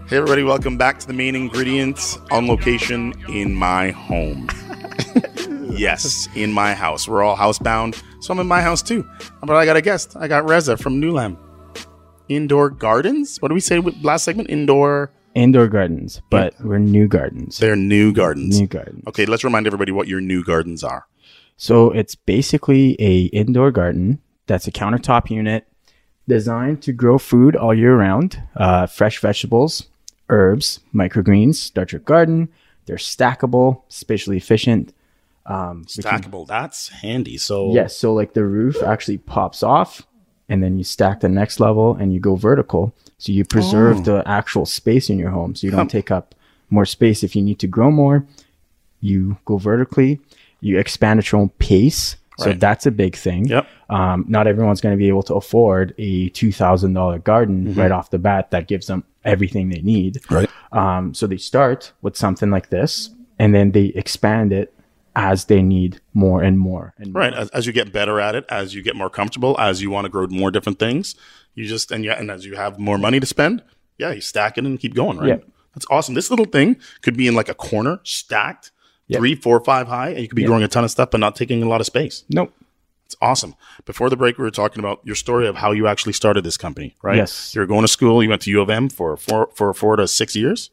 Hey, 0.08 0.16
everybody. 0.16 0.42
Welcome 0.42 0.78
back 0.78 0.98
to 1.00 1.06
the 1.06 1.12
main 1.12 1.34
ingredients 1.34 2.18
on 2.30 2.46
location 2.46 3.14
in 3.28 3.54
my 3.54 3.90
home. 3.90 4.48
yes, 5.76 6.28
in 6.34 6.52
my 6.52 6.74
house. 6.74 7.08
We're 7.08 7.22
all 7.22 7.36
housebound, 7.36 8.02
so 8.20 8.32
I'm 8.32 8.40
in 8.40 8.46
my 8.46 8.62
house 8.62 8.82
too. 8.82 9.08
But 9.40 9.56
I 9.56 9.64
got 9.64 9.76
a 9.76 9.82
guest. 9.82 10.16
I 10.16 10.28
got 10.28 10.48
Reza 10.48 10.76
from 10.76 11.00
Nullam. 11.00 11.36
Indoor 12.28 12.70
gardens. 12.70 13.40
What 13.40 13.48
do 13.48 13.54
we 13.54 13.60
say 13.60 13.78
with 13.78 13.94
last 14.02 14.24
segment? 14.24 14.50
Indoor 14.50 15.12
indoor 15.34 15.68
gardens, 15.68 16.20
but 16.30 16.54
yeah. 16.58 16.66
we're 16.66 16.78
new 16.78 17.08
gardens. 17.08 17.58
They're 17.58 17.76
new 17.76 18.12
gardens. 18.12 18.60
New 18.60 18.66
gardens. 18.66 19.04
Okay, 19.08 19.26
let's 19.26 19.44
remind 19.44 19.66
everybody 19.66 19.92
what 19.92 20.08
your 20.08 20.20
new 20.20 20.44
gardens 20.44 20.84
are. 20.84 21.06
So 21.56 21.90
it's 21.90 22.14
basically 22.14 22.96
a 22.98 23.24
indoor 23.26 23.70
garden 23.70 24.20
that's 24.46 24.66
a 24.66 24.72
countertop 24.72 25.30
unit 25.30 25.66
designed 26.28 26.82
to 26.82 26.92
grow 26.92 27.18
food 27.18 27.56
all 27.56 27.74
year 27.74 27.96
round, 27.96 28.42
uh, 28.56 28.86
fresh 28.86 29.20
vegetables, 29.20 29.88
herbs, 30.28 30.80
microgreens, 30.94 31.56
start 31.56 31.92
your 31.92 32.00
garden. 32.00 32.48
They're 32.86 32.96
stackable, 32.96 33.82
spatially 33.88 34.36
efficient, 34.36 34.92
um, 35.46 35.84
we 35.96 36.02
can- 36.02 36.20
Stackable. 36.20 36.46
That's 36.46 36.88
handy. 36.88 37.36
So 37.38 37.72
Yes, 37.74 37.96
so 37.96 38.14
like 38.14 38.34
the 38.34 38.44
roof 38.44 38.82
actually 38.82 39.18
pops 39.18 39.62
off 39.62 40.02
and 40.48 40.62
then 40.62 40.78
you 40.78 40.84
stack 40.84 41.20
the 41.20 41.28
next 41.28 41.58
level 41.60 41.94
and 41.94 42.12
you 42.14 42.20
go 42.20 42.36
vertical. 42.36 42.94
So 43.18 43.32
you 43.32 43.44
preserve 43.44 43.98
Oh. 44.00 44.02
the 44.02 44.22
actual 44.28 44.66
space 44.66 45.10
in 45.10 45.18
your 45.18 45.30
home. 45.30 45.54
So 45.54 45.66
you 45.66 45.70
don't 45.72 45.90
take 45.90 46.10
up 46.10 46.34
more 46.70 46.84
space. 46.86 47.22
If 47.24 47.34
you 47.36 47.42
need 47.42 47.58
to 47.60 47.66
grow 47.66 47.90
more, 47.90 48.24
you 49.00 49.36
go 49.44 49.56
vertically, 49.56 50.20
you 50.60 50.78
expand 50.78 51.18
at 51.18 51.30
your 51.32 51.40
own 51.40 51.48
pace. 51.58 52.16
So 52.38 52.46
Right. 52.46 52.60
that's 52.60 52.86
a 52.86 52.90
big 52.90 53.14
thing. 53.14 53.46
Yep. 53.46 53.66
Um, 53.90 54.24
not 54.28 54.46
everyone's 54.46 54.80
going 54.80 54.94
to 54.94 54.98
be 54.98 55.08
able 55.08 55.22
to 55.24 55.34
afford 55.34 55.94
a 55.98 56.30
$2,000 56.30 57.18
garden 57.18 57.66
Mm-hmm. 57.66 57.80
right 57.80 57.90
off 57.92 58.10
the 58.10 58.18
bat 58.18 58.50
that 58.52 58.68
gives 58.68 58.86
them 58.86 59.04
everything 59.24 59.68
they 59.68 59.82
need. 59.82 60.20
Right. 60.30 60.48
Um, 60.72 61.14
so 61.14 61.26
they 61.26 61.36
start 61.36 61.92
with 62.00 62.16
something 62.16 62.50
like 62.50 62.70
this 62.70 63.10
and 63.38 63.54
then 63.54 63.72
they 63.72 63.86
expand 63.94 64.52
it 64.52 64.72
as 65.14 65.46
they 65.46 65.62
need 65.62 66.00
more 66.14 66.42
and 66.42 66.58
more. 66.58 66.94
And 66.98 67.14
Right. 67.14 67.34
As, 67.34 67.48
as 67.50 67.66
you 67.66 67.72
get 67.72 67.92
better 67.92 68.20
at 68.20 68.34
it, 68.34 68.44
as 68.48 68.74
you 68.74 68.82
get 68.82 68.96
more 68.96 69.10
comfortable, 69.10 69.58
as 69.58 69.82
you 69.82 69.90
want 69.90 70.04
to 70.06 70.08
grow 70.08 70.26
more 70.28 70.50
different 70.50 70.78
things, 70.78 71.14
you 71.54 71.66
just 71.66 71.90
and 71.90 72.04
yeah, 72.04 72.18
and 72.18 72.30
as 72.30 72.46
you 72.46 72.56
have 72.56 72.78
more 72.78 72.98
money 72.98 73.20
to 73.20 73.26
spend, 73.26 73.62
yeah, 73.98 74.12
you 74.12 74.20
stack 74.20 74.58
it 74.58 74.64
and 74.64 74.78
keep 74.80 74.94
going. 74.94 75.18
Right. 75.18 75.28
Yeah. 75.28 75.36
That's 75.74 75.86
awesome. 75.90 76.14
This 76.14 76.30
little 76.30 76.44
thing 76.44 76.76
could 77.00 77.16
be 77.16 77.26
in 77.26 77.34
like 77.34 77.48
a 77.48 77.54
corner, 77.54 78.00
stacked, 78.04 78.70
three, 79.10 79.34
four, 79.34 79.60
five 79.60 79.88
high, 79.88 80.10
and 80.10 80.20
you 80.20 80.28
could 80.28 80.36
be 80.36 80.44
growing 80.44 80.62
a 80.62 80.68
ton 80.68 80.84
of 80.84 80.90
stuff, 80.90 81.10
but 81.10 81.20
not 81.20 81.34
taking 81.36 81.62
a 81.62 81.68
lot 81.68 81.80
of 81.80 81.86
space. 81.86 82.24
Nope. 82.30 82.54
It's 83.06 83.16
awesome. 83.20 83.54
Before 83.84 84.08
the 84.08 84.16
break, 84.16 84.38
we 84.38 84.44
were 84.44 84.50
talking 84.50 84.78
about 84.78 85.00
your 85.04 85.14
story 85.14 85.46
of 85.46 85.56
how 85.56 85.72
you 85.72 85.86
actually 85.86 86.14
started 86.14 86.44
this 86.44 86.56
company, 86.56 86.96
right? 87.02 87.16
Yes. 87.16 87.54
You 87.54 87.60
were 87.60 87.66
going 87.66 87.82
to 87.82 87.88
school. 87.88 88.22
You 88.22 88.30
went 88.30 88.42
to 88.42 88.50
U 88.50 88.62
of 88.62 88.70
M 88.70 88.88
for 88.88 89.16
four, 89.18 89.50
for 89.54 89.74
four 89.74 89.96
to 89.96 90.08
six 90.08 90.34
years. 90.34 90.70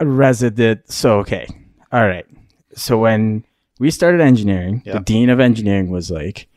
resident. 0.00 0.90
So 0.90 1.18
okay, 1.20 1.46
all 1.92 2.06
right. 2.06 2.26
So 2.74 2.98
when 2.98 3.44
we 3.78 3.90
started 3.90 4.20
engineering, 4.20 4.82
Yeah. 4.84 4.94
the 4.94 5.00
dean 5.00 5.30
of 5.30 5.40
engineering 5.40 5.90
was 5.90 6.10
like, 6.10 6.48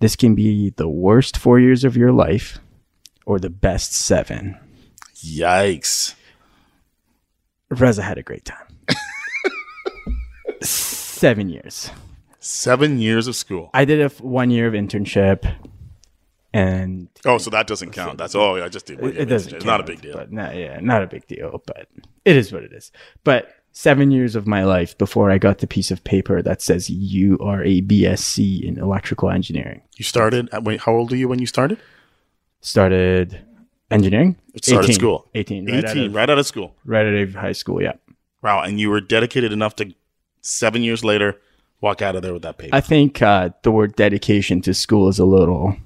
"This 0.00 0.16
can 0.16 0.34
be 0.34 0.70
the 0.70 0.88
worst 0.88 1.36
four 1.36 1.58
years 1.60 1.84
of 1.84 1.96
your 1.96 2.12
life, 2.12 2.58
or 3.26 3.38
the 3.38 3.50
best 3.50 3.92
seven. 3.92 4.56
Yikes. 5.16 6.14
Reza 7.70 8.02
had 8.02 8.18
a 8.18 8.22
great 8.22 8.44
time. 8.44 8.66
Seven 10.62 11.48
years. 11.48 11.90
Seven 12.40 12.98
years 12.98 13.26
of 13.26 13.36
school. 13.36 13.70
I 13.74 13.84
did 13.84 14.00
a 14.00 14.04
f- 14.04 14.20
one 14.20 14.50
year 14.50 14.66
of 14.66 14.74
internship, 14.74 15.50
and 16.52 17.08
Oh, 17.24 17.38
so 17.38 17.50
that 17.50 17.66
doesn't 17.66 17.90
count. 17.92 18.18
That's 18.18 18.34
oh, 18.34 18.56
I 18.62 18.68
just 18.68 18.86
did. 18.86 19.00
one 19.00 19.10
it, 19.10 19.18
it 19.18 19.24
doesn't. 19.26 19.52
internship. 19.52 19.56
It's 19.56 19.64
not 19.66 19.80
a 19.80 19.84
big 19.84 20.00
deal. 20.00 20.14
But 20.14 20.32
not, 20.32 20.56
yeah, 20.56 20.80
not 20.80 21.02
a 21.02 21.06
big 21.06 21.26
deal. 21.26 21.62
But 21.66 21.88
it 22.24 22.36
is 22.36 22.52
what 22.52 22.62
it 22.62 22.72
is. 22.72 22.92
But 23.24 23.50
seven 23.72 24.10
years 24.10 24.36
of 24.36 24.46
my 24.46 24.64
life 24.64 24.96
before 24.98 25.30
I 25.30 25.38
got 25.38 25.58
the 25.58 25.66
piece 25.66 25.90
of 25.90 26.02
paper 26.04 26.42
that 26.42 26.60
says 26.62 26.90
you 26.90 27.38
are 27.40 27.62
a 27.64 27.82
BSc 27.82 28.62
in 28.62 28.78
electrical 28.78 29.30
engineering. 29.30 29.82
You 29.96 30.04
started. 30.04 30.48
At, 30.52 30.64
wait, 30.64 30.80
how 30.80 30.92
old 30.94 31.10
were 31.10 31.16
you 31.16 31.28
when 31.28 31.38
you 31.38 31.46
started? 31.46 31.78
Started 32.60 33.40
engineering. 33.90 34.36
Started 34.62 34.94
school. 34.94 35.26
18. 35.34 35.66
Right, 35.66 35.84
out 35.84 35.90
Eighteen, 35.90 36.06
of, 36.06 36.14
right 36.14 36.30
out 36.30 36.38
of 36.38 36.46
school. 36.46 36.74
right 36.84 37.06
out 37.06 37.14
of 37.14 37.34
high 37.34 37.52
school. 37.52 37.82
Yeah. 37.82 37.94
Wow, 38.42 38.62
and 38.62 38.80
you 38.80 38.90
were 38.90 39.00
dedicated 39.00 39.52
enough 39.52 39.76
to 39.76 39.94
seven 40.40 40.82
years 40.82 41.04
later 41.04 41.40
walk 41.80 42.02
out 42.02 42.16
of 42.16 42.22
there 42.22 42.32
with 42.32 42.42
that 42.42 42.58
paper. 42.58 42.74
I 42.74 42.80
think 42.80 43.22
uh, 43.22 43.50
the 43.62 43.70
word 43.70 43.96
dedication 43.96 44.60
to 44.62 44.74
school 44.74 45.08
is 45.08 45.18
a 45.18 45.24
little 45.24 45.76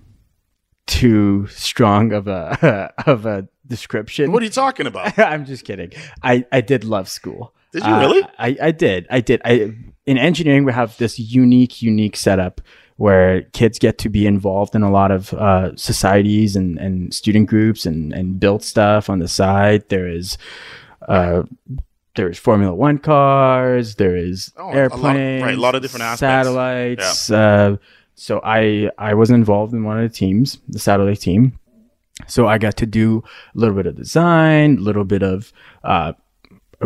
too 0.87 1.47
strong 1.49 2.13
of 2.13 2.29
a 2.29 2.93
of 3.07 3.27
a 3.27 3.49
description. 3.67 4.33
what 4.33 4.43
are 4.43 4.45
you 4.45 4.51
talking 4.51 4.87
about? 4.87 5.19
I'm 5.19 5.45
just 5.45 5.65
kidding. 5.65 5.93
I, 6.23 6.45
I 6.53 6.61
did 6.61 6.85
love 6.85 7.09
school. 7.09 7.55
Did 7.75 7.83
you 7.85 7.93
Uh, 7.93 8.01
really? 8.01 8.23
I, 8.39 8.57
I 8.63 8.71
did. 8.71 9.07
I 9.11 9.21
did. 9.21 9.43
I 9.45 9.75
in 10.07 10.17
engineering 10.19 10.65
we 10.65 10.73
have 10.73 10.97
this 10.99 11.19
unique, 11.19 11.83
unique 11.83 12.17
setup 12.17 12.61
where 12.97 13.43
kids 13.53 13.79
get 13.81 13.99
to 13.99 14.09
be 14.09 14.27
involved 14.27 14.75
in 14.77 14.83
a 14.83 14.91
lot 14.91 15.11
of 15.11 15.35
uh, 15.35 15.75
societies 15.77 16.55
and, 16.57 16.79
and 16.79 17.13
student 17.13 17.49
groups 17.49 17.85
and, 17.87 18.13
and 18.13 18.39
build 18.39 18.63
stuff 18.63 19.11
on 19.11 19.19
the 19.19 19.27
side. 19.29 19.83
There 19.89 20.07
is 20.09 20.39
uh, 21.09 21.43
there's 22.15 22.39
Formula 22.39 22.73
One 22.75 22.99
cars. 22.99 23.97
There 23.97 24.17
is 24.17 24.53
Oh, 24.57 24.63
a 24.63 24.67
lot 24.67 24.71
of- 24.71 24.77
airplanes, 24.77 25.43
right, 25.43 25.55
a 25.59 25.61
lot 25.61 25.75
of 25.75 25.83
different 25.83 26.05
aspects. 26.05 26.21
satellites. 26.21 27.31
Uh, 27.31 27.77
so 28.15 28.41
I 28.45 28.91
I 28.99 29.15
was 29.15 29.31
involved 29.31 29.73
in 29.75 29.83
one 29.85 29.99
of 29.99 30.09
the 30.09 30.17
teams, 30.17 30.59
the 30.69 30.79
satellite 30.79 31.21
team. 31.21 31.59
So 32.29 32.47
I 32.47 32.59
got 32.59 32.77
to 32.77 32.87
do 32.87 33.25
a 33.57 33.59
little 33.59 33.75
bit 33.75 33.87
of 33.87 33.97
design, 33.97 34.77
a 34.79 34.81
little 34.81 35.05
bit 35.05 35.25
of 35.25 35.53
uh, 35.83 36.13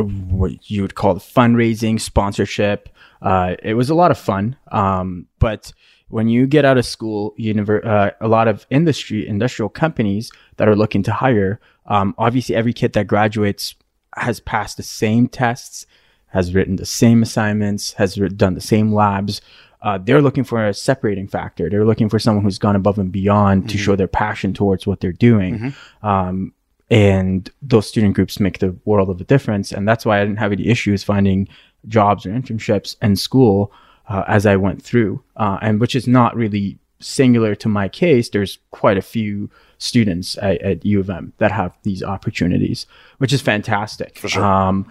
what 0.04 0.70
you 0.70 0.82
would 0.82 0.94
call 0.94 1.14
the 1.14 1.20
fundraising, 1.20 2.00
sponsorship. 2.00 2.88
Uh, 3.22 3.56
it 3.62 3.74
was 3.74 3.90
a 3.90 3.94
lot 3.94 4.10
of 4.10 4.18
fun. 4.18 4.56
Um, 4.70 5.26
but 5.38 5.72
when 6.08 6.28
you 6.28 6.46
get 6.46 6.64
out 6.64 6.78
of 6.78 6.86
school, 6.86 7.34
univer- 7.38 7.84
uh, 7.84 8.12
a 8.20 8.28
lot 8.28 8.48
of 8.48 8.66
industry, 8.70 9.26
industrial 9.26 9.68
companies 9.68 10.30
that 10.56 10.68
are 10.68 10.76
looking 10.76 11.02
to 11.04 11.12
hire, 11.12 11.60
um, 11.86 12.14
obviously 12.18 12.54
every 12.54 12.72
kid 12.72 12.92
that 12.94 13.06
graduates 13.06 13.74
has 14.16 14.40
passed 14.40 14.76
the 14.76 14.82
same 14.82 15.28
tests, 15.28 15.86
has 16.28 16.54
written 16.54 16.76
the 16.76 16.86
same 16.86 17.22
assignments, 17.22 17.92
has 17.94 18.18
writ- 18.18 18.36
done 18.36 18.54
the 18.54 18.60
same 18.60 18.92
labs. 18.92 19.40
Uh, 19.80 19.96
they're 19.96 20.20
looking 20.22 20.42
for 20.44 20.66
a 20.66 20.74
separating 20.74 21.28
factor. 21.28 21.70
They're 21.70 21.84
looking 21.84 22.08
for 22.08 22.18
someone 22.18 22.42
who's 22.44 22.58
gone 22.58 22.74
above 22.74 22.98
and 22.98 23.12
beyond 23.12 23.68
to 23.70 23.78
show 23.78 23.94
their 23.96 24.08
passion 24.08 24.52
towards 24.52 24.86
what 24.86 25.00
they're 25.00 25.12
doing. 25.12 25.74
Um, 26.02 26.52
and 26.90 27.50
those 27.60 27.86
student 27.86 28.14
groups 28.14 28.40
make 28.40 28.58
the 28.58 28.74
world 28.84 29.10
of 29.10 29.20
a 29.20 29.24
difference. 29.24 29.72
And 29.72 29.86
that's 29.86 30.06
why 30.06 30.20
I 30.20 30.24
didn't 30.24 30.38
have 30.38 30.52
any 30.52 30.66
issues 30.68 31.04
finding 31.04 31.48
jobs 31.86 32.26
or 32.26 32.30
internships 32.30 32.96
in 33.02 33.16
school 33.16 33.72
uh, 34.08 34.24
as 34.26 34.46
I 34.46 34.56
went 34.56 34.82
through, 34.82 35.22
uh, 35.36 35.58
and 35.60 35.80
which 35.80 35.94
is 35.94 36.08
not 36.08 36.34
really 36.34 36.78
singular 37.00 37.54
to 37.56 37.68
my 37.68 37.88
case. 37.88 38.30
There's 38.30 38.58
quite 38.70 38.96
a 38.96 39.02
few 39.02 39.50
students 39.78 40.36
at, 40.38 40.60
at 40.62 40.84
U 40.84 41.00
of 41.00 41.10
M 41.10 41.32
that 41.38 41.52
have 41.52 41.76
these 41.82 42.02
opportunities, 42.02 42.86
which 43.18 43.32
is 43.32 43.42
fantastic. 43.42 44.18
For 44.18 44.28
sure. 44.28 44.44
Um, 44.44 44.90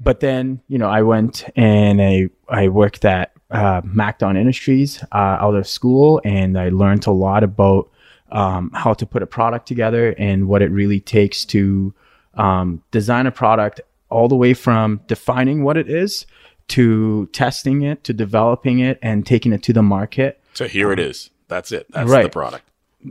but 0.00 0.20
then, 0.20 0.60
you 0.68 0.78
know, 0.78 0.88
I 0.88 1.02
went 1.02 1.44
and 1.56 2.00
I, 2.02 2.28
I 2.48 2.68
worked 2.68 3.04
at 3.04 3.32
uh, 3.50 3.80
MacDon 3.84 4.36
Industries 4.36 5.02
uh, 5.12 5.38
out 5.40 5.54
of 5.54 5.66
school, 5.66 6.20
and 6.24 6.58
I 6.58 6.68
learned 6.68 7.06
a 7.06 7.10
lot 7.10 7.42
about 7.42 7.90
um, 8.30 8.70
how 8.74 8.94
to 8.94 9.06
put 9.06 9.22
a 9.22 9.26
product 9.26 9.66
together 9.66 10.14
and 10.18 10.48
what 10.48 10.62
it 10.62 10.70
really 10.70 11.00
takes 11.00 11.44
to 11.46 11.94
um, 12.34 12.82
design 12.90 13.26
a 13.26 13.30
product, 13.32 13.80
all 14.10 14.28
the 14.28 14.36
way 14.36 14.54
from 14.54 15.00
defining 15.06 15.64
what 15.64 15.76
it 15.76 15.88
is 15.88 16.26
to 16.68 17.26
testing 17.32 17.82
it, 17.82 18.04
to 18.04 18.12
developing 18.12 18.78
it, 18.78 18.98
and 19.02 19.26
taking 19.26 19.52
it 19.52 19.62
to 19.62 19.72
the 19.72 19.82
market. 19.82 20.40
So 20.54 20.68
here 20.68 20.92
it 20.92 20.98
is. 20.98 21.30
That's 21.48 21.72
it. 21.72 21.86
That's 21.90 22.10
Right. 22.10 22.24
the 22.24 22.28
product. 22.28 22.64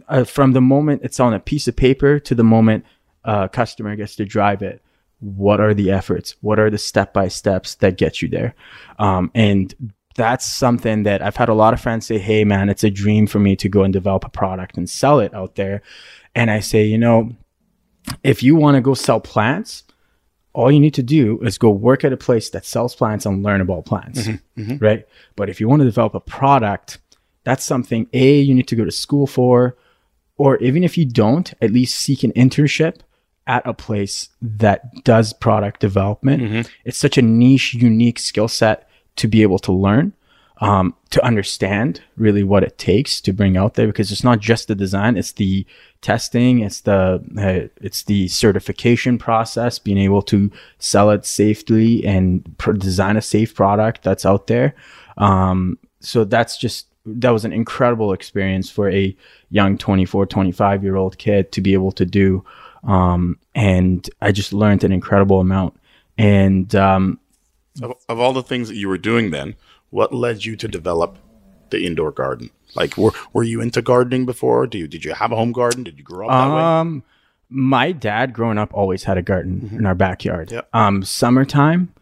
Uh, 0.07 0.24
from 0.25 0.51
the 0.53 0.62
moment 0.62 1.01
it's 1.03 1.19
on 1.19 1.33
a 1.33 1.39
piece 1.39 1.67
of 1.67 1.75
paper 1.75 2.19
to 2.19 2.36
the 2.36 2.43
moment 2.43 2.86
a 3.24 3.47
customer 3.50 3.95
gets 3.95 4.15
to 4.17 4.25
drive 4.25 4.62
it, 4.62 4.81
what 5.19 5.59
are 5.59 5.74
the 5.74 5.89
efforts? 5.91 6.36
What 6.41 6.59
are 6.59 6.69
the 6.69 6.77
step 6.77 7.13
by 7.13 7.29
steps 7.29 7.75
that 7.75 7.97
get 7.97 8.21
you 8.21 8.27
there? 8.27 8.53
Um, 9.00 9.31
and 9.33 9.74
that's 10.17 10.45
something 10.45 11.03
that 11.03 11.21
I've 11.21 11.38
had 11.38 11.47
a 11.47 11.53
lot 11.53 11.74
of 11.74 11.79
friends 11.79 12.07
say, 12.07 12.17
Hey, 12.17 12.43
man, 12.43 12.67
it's 12.67 12.83
a 12.83 12.89
dream 12.89 13.27
for 13.27 13.39
me 13.39 13.55
to 13.55 13.69
go 13.69 13.83
and 13.83 13.93
develop 13.93 14.25
a 14.25 14.29
product 14.29 14.75
and 14.75 14.89
sell 14.89 15.19
it 15.21 15.33
out 15.33 15.55
there. 15.55 15.81
And 16.36 16.51
I 16.51 16.59
say, 16.59 16.83
you 16.83 16.97
know, 16.97 17.31
if 18.24 18.43
you 18.43 18.55
want 18.55 18.75
to 18.75 18.81
go 18.81 18.93
sell 18.93 19.19
plants, 19.19 19.83
all 20.53 20.71
you 20.71 20.79
need 20.79 20.95
to 20.95 21.03
do 21.03 21.39
is 21.41 21.57
go 21.57 21.69
work 21.69 22.03
at 22.03 22.12
a 22.12 22.17
place 22.17 22.50
that 22.50 22.65
sells 22.65 22.95
plants 22.95 23.25
and 23.25 23.43
learn 23.43 23.62
about 23.62 23.86
plants, 23.86 24.24
mm-hmm, 24.24 24.62
mm-hmm. 24.62 24.83
right? 24.83 25.07
But 25.36 25.50
if 25.50 25.62
you 25.62 25.69
want 25.69 25.81
to 25.81 25.86
develop 25.86 26.15
a 26.15 26.19
product, 26.19 26.97
that's 27.43 27.63
something 27.63 28.09
A, 28.13 28.39
you 28.39 28.55
need 28.55 28.67
to 28.69 28.75
go 28.75 28.83
to 28.83 28.91
school 28.91 29.27
for, 29.27 29.77
or 30.36 30.57
even 30.57 30.83
if 30.83 30.97
you 30.97 31.05
don't, 31.05 31.53
at 31.62 31.71
least 31.71 32.00
seek 32.00 32.24
an 32.24 32.31
internship 32.33 33.01
at 33.45 33.65
a 33.67 33.74
place 33.74 34.29
that 34.41 35.03
does 35.03 35.31
product 35.31 35.79
development. 35.79 36.41
Mm-hmm. 36.41 36.71
It's 36.86 36.97
such 36.97 37.17
a 37.17 37.21
niche, 37.21 37.75
unique 37.75 38.17
skill 38.19 38.47
set 38.47 38.89
to 39.17 39.27
be 39.27 39.41
able 39.41 39.59
to 39.59 39.71
learn, 39.71 40.13
um, 40.59 40.95
to 41.12 41.24
understand 41.24 42.01
really 42.15 42.43
what 42.43 42.63
it 42.63 42.77
takes 42.77 43.21
to 43.21 43.33
bring 43.33 43.57
out 43.57 43.75
there 43.75 43.88
because 43.88 44.12
it's 44.12 44.24
not 44.24 44.39
just 44.39 44.67
the 44.67 44.75
design, 44.75 45.17
it's 45.17 45.33
the 45.33 45.65
testing, 46.01 46.59
it's 46.59 46.81
the 46.81 47.24
uh, 47.38 47.67
it's 47.81 48.03
the 48.03 48.27
certification 48.27 49.17
process, 49.17 49.77
being 49.77 50.00
able 50.00 50.21
to 50.24 50.51
sell 50.79 51.12
it 51.12 51.25
safely 51.25 52.05
and 52.05 52.57
pr- 52.57 52.74
design 52.74 53.17
a 53.17 53.21
safe 53.21 53.53
product 53.53 54.03
that's 54.03 54.25
out 54.25 54.47
there. 54.47 54.74
Um, 55.17 55.77
so 56.00 56.24
that's 56.24 56.57
just 56.57 56.88
that 57.05 57.29
was 57.29 57.45
an 57.45 57.53
incredible 57.53 58.12
experience 58.12 58.69
for 58.69 58.89
a 58.89 59.15
young 59.50 59.77
24 59.77 60.25
25 60.25 60.83
year 60.83 60.95
old 60.95 61.17
kid 61.17 61.51
to 61.51 61.62
be 61.62 61.74
able 61.74 61.91
to 61.91 62.05
do 62.05 62.43
um, 62.83 63.38
and 63.55 64.09
i 64.21 64.31
just 64.31 64.53
learned 64.53 64.83
an 64.83 64.91
incredible 64.91 65.39
amount 65.39 65.74
and 66.17 66.75
um, 66.75 67.19
Of, 67.81 67.93
of 68.10 68.19
all 68.19 68.34
the 68.34 68.43
things 68.43 68.67
that 68.69 68.75
you 68.75 68.88
were 68.88 68.98
doing 68.98 69.31
then, 69.31 69.55
what 69.89 70.13
led 70.13 70.46
you 70.46 70.55
to 70.55 70.67
develop 70.67 71.17
the 71.69 71.86
indoor 71.86 72.12
garden? 72.12 72.50
Like, 72.75 72.98
were 72.98 73.12
were 73.34 73.43
you 73.43 73.62
into 73.62 73.81
gardening 73.81 74.25
before? 74.25 74.67
Do 74.67 74.77
you 74.77 74.88
did 74.88 75.05
you 75.05 75.13
have 75.13 75.31
a 75.31 75.36
home 75.36 75.51
garden? 75.51 75.84
Did 75.84 75.98
you 75.98 76.03
grow 76.03 76.27
up 76.27 76.31
that 76.31 76.55
way? 76.55 76.62
Um, 76.62 77.03
my 77.50 77.91
dad 77.91 78.34
growing 78.34 78.57
up 78.57 78.74
always 78.74 79.03
had 79.03 79.17
a 79.17 79.22
garden 79.22 79.69
in 79.72 79.86
our 79.86 79.96
backyard. 79.96 80.51
Yep. 80.51 80.69
Um, 80.74 81.03
summertime, 81.03 81.93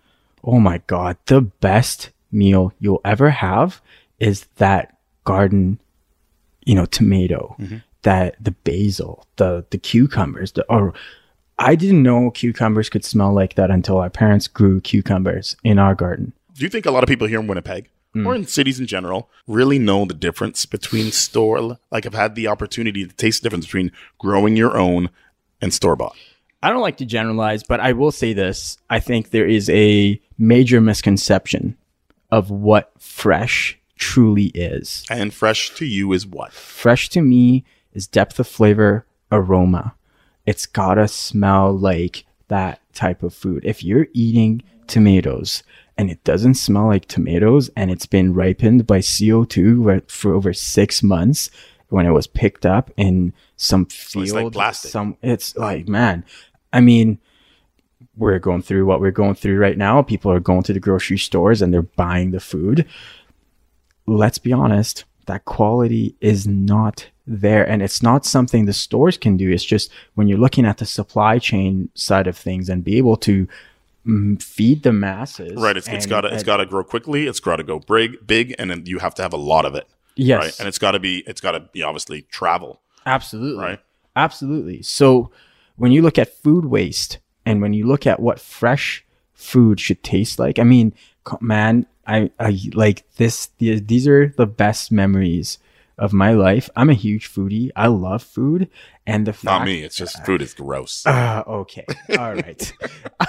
oh 0.44 0.60
my 0.60 0.82
god, 0.88 1.18
the 1.26 1.42
best 1.42 2.10
meal 2.32 2.74
you'll 2.80 3.02
ever 3.06 3.30
have 3.30 3.82
is 4.20 4.46
that 4.58 4.98
garden, 5.24 5.80
you 6.66 6.74
know, 6.76 6.86
tomato, 6.86 7.56
that 8.02 8.36
the 8.44 8.52
basil, 8.52 9.28
the 9.36 9.66
the 9.70 9.78
cucumbers, 9.78 10.54
the 10.54 10.64
or 10.66 10.94
I 11.58 11.76
didn't 11.76 12.04
know 12.04 12.32
cucumbers 12.32 12.90
could 12.90 13.06
smell 13.06 13.34
like 13.34 13.56
that 13.56 13.72
until 13.72 13.98
our 13.98 14.10
parents 14.10 14.48
grew 14.48 14.82
cucumbers 14.82 15.56
in 15.64 15.80
our 15.80 15.96
garden. 15.96 16.34
Do 16.54 16.64
you 16.64 16.70
think 16.70 16.86
a 16.86 16.92
lot 16.92 17.04
of 17.04 17.10
people 17.10 17.28
here 17.28 17.40
in 17.40 17.48
Winnipeg 17.48 17.90
Hmm. 18.14 18.28
or 18.28 18.36
in 18.36 18.48
cities 18.48 18.80
in 18.80 18.88
general 18.88 19.30
really 19.46 19.78
know 19.80 20.06
the 20.06 20.14
difference 20.14 20.66
between 20.66 21.12
store? 21.12 21.78
Like, 21.92 22.06
I've 22.06 22.14
had 22.14 22.36
the 22.36 22.48
opportunity 22.48 23.06
to 23.06 23.14
taste 23.14 23.42
the 23.42 23.46
difference 23.50 23.66
between 23.66 23.92
growing 24.20 24.56
your 24.56 24.78
own 24.78 25.10
and 25.62 25.74
store 25.74 25.96
bought. 25.96 26.16
I 26.64 26.70
don't 26.70 26.82
like 26.82 26.98
to 26.98 27.06
generalize, 27.06 27.64
but 27.64 27.80
I 27.80 27.92
will 27.94 28.12
say 28.12 28.34
this. 28.34 28.78
I 28.90 29.00
think 29.00 29.30
there 29.30 29.46
is 29.48 29.70
a 29.70 30.20
major 30.38 30.82
misconception 30.82 31.78
of 32.32 32.50
what 32.50 32.92
fresh 33.00 33.78
truly 33.98 34.46
is. 34.48 35.06
And 35.10 35.34
fresh 35.34 35.70
to 35.76 35.86
you 35.86 36.12
is 36.14 36.26
what? 36.26 36.52
Fresh 36.54 37.10
to 37.10 37.22
me 37.22 37.64
is 37.94 38.08
depth 38.08 38.40
of 38.40 38.48
flavor, 38.48 39.06
aroma. 39.32 39.94
It's 40.46 40.66
gotta 40.66 41.08
smell 41.08 41.76
like 41.76 42.26
that 42.48 42.82
type 42.94 43.24
of 43.24 43.34
food. 43.34 43.64
If 43.66 43.84
you're 43.84 44.08
eating 44.14 44.64
tomatoes 44.88 45.64
and 45.98 46.10
it 46.10 46.24
doesn't 46.24 46.56
smell 46.56 46.88
like 46.88 47.08
tomatoes 47.08 47.70
and 47.76 47.90
it's 47.90 48.06
been 48.06 48.34
ripened 48.34 48.86
by 48.86 49.00
CO2 49.00 50.10
for 50.10 50.34
over 50.34 50.54
six 50.54 51.02
months 51.02 51.50
when 51.90 52.06
it 52.06 52.12
was 52.12 52.28
picked 52.28 52.66
up 52.66 52.92
in 52.98 53.34
some 53.56 53.86
field, 53.86 54.26
it's 54.26 54.34
like 54.34 54.52
plastic. 54.52 54.92
some, 54.92 55.18
it's 55.22 55.56
like, 55.56 55.88
man, 55.88 56.26
I 56.74 56.82
mean, 56.82 57.20
we're 58.18 58.40
going 58.40 58.62
through 58.62 58.86
what 58.86 59.00
we're 59.00 59.12
going 59.12 59.36
through 59.36 59.58
right 59.58 59.78
now. 59.78 60.02
People 60.02 60.32
are 60.32 60.40
going 60.40 60.64
to 60.64 60.74
the 60.74 60.80
grocery 60.80 61.18
stores 61.18 61.62
and 61.62 61.74
they're 61.74 61.82
buying 61.82 62.32
the 62.32 62.40
food. 62.40 62.86
Let's 64.08 64.38
be 64.38 64.54
honest, 64.54 65.04
that 65.26 65.46
quality 65.46 66.16
is 66.22 66.48
not 66.48 67.08
there. 67.28 67.68
And 67.68 67.82
it's 67.82 68.04
not 68.04 68.26
something 68.26 68.66
the 68.66 68.74
stores 68.74 69.18
can 69.18 69.38
do. 69.38 69.52
It's 69.52 69.64
just 69.64 69.92
when 70.14 70.28
you're 70.28 70.38
looking 70.38 70.66
at 70.66 70.78
the 70.78 70.86
supply 70.86 71.40
chain 71.40 71.90
side 71.96 72.28
of 72.28 72.38
things 72.38 72.70
and 72.70 72.84
be 72.84 72.98
able 72.98 73.18
to 73.18 73.48
mm, 74.06 74.42
feed 74.42 74.84
the 74.84 74.94
masses. 74.94 75.54
Right. 75.56 75.76
It's, 75.76 75.88
it's 75.88 76.06
and- 76.06 76.10
got 76.10 76.22
to 76.22 76.28
it's 76.28 76.38
and- 76.38 76.46
got 76.46 76.58
to 76.58 76.66
grow 76.66 76.84
quickly. 76.84 77.28
It's 77.28 77.40
got 77.40 77.56
to 77.58 77.64
go 77.64 77.80
big, 77.80 78.26
big, 78.28 78.56
and 78.60 78.70
then 78.70 78.86
you 78.86 79.00
have 79.00 79.16
to 79.16 79.22
have 79.22 79.34
a 79.34 79.38
lot 79.38 79.66
of 79.66 79.76
it. 79.76 79.88
Yes. 80.16 80.44
Right. 80.44 80.60
And 80.60 80.68
it's 80.68 80.78
got 80.80 80.92
to 80.92 81.00
be 81.00 81.24
it's 81.28 81.42
got 81.42 81.52
to 81.54 81.60
be 81.62 81.82
obviously 81.84 82.24
travel. 82.24 82.82
Absolutely. 83.06 83.64
Right. 83.64 83.80
Absolutely. 84.16 84.82
So 84.82 85.32
when 85.76 85.92
you 85.92 86.02
look 86.02 86.18
at 86.18 86.34
food 86.34 86.66
waste 86.66 87.20
and 87.46 87.62
when 87.62 87.74
you 87.74 87.86
look 87.86 88.08
at 88.08 88.20
what 88.20 88.40
fresh 88.40 89.04
food 89.34 89.80
should 89.80 90.04
taste 90.04 90.40
like, 90.40 90.58
I 90.58 90.64
mean, 90.64 90.94
man, 91.42 91.86
I, 92.08 92.32
I 92.40 92.60
like 92.74 93.06
this. 93.18 93.48
the- 93.58 93.80
These 93.80 94.08
are 94.08 94.28
the 94.38 94.46
best 94.46 94.92
memories 94.92 95.58
of 95.98 96.12
my 96.12 96.34
life. 96.34 96.70
I'm 96.76 96.90
a 96.90 96.94
huge 96.94 97.32
foodie. 97.32 97.70
I 97.76 97.88
love 97.88 98.22
food. 98.22 98.70
And 99.08 99.26
the 99.26 99.34
fact, 99.34 99.46
Not 99.46 99.66
me. 99.66 99.82
It's 99.84 99.96
just 99.96 100.24
food 100.26 100.42
is 100.42 100.54
gross. 100.54 101.04
Ah, 101.06 101.44
okay. 101.48 101.86
All 102.20 102.34
right. 102.36 102.74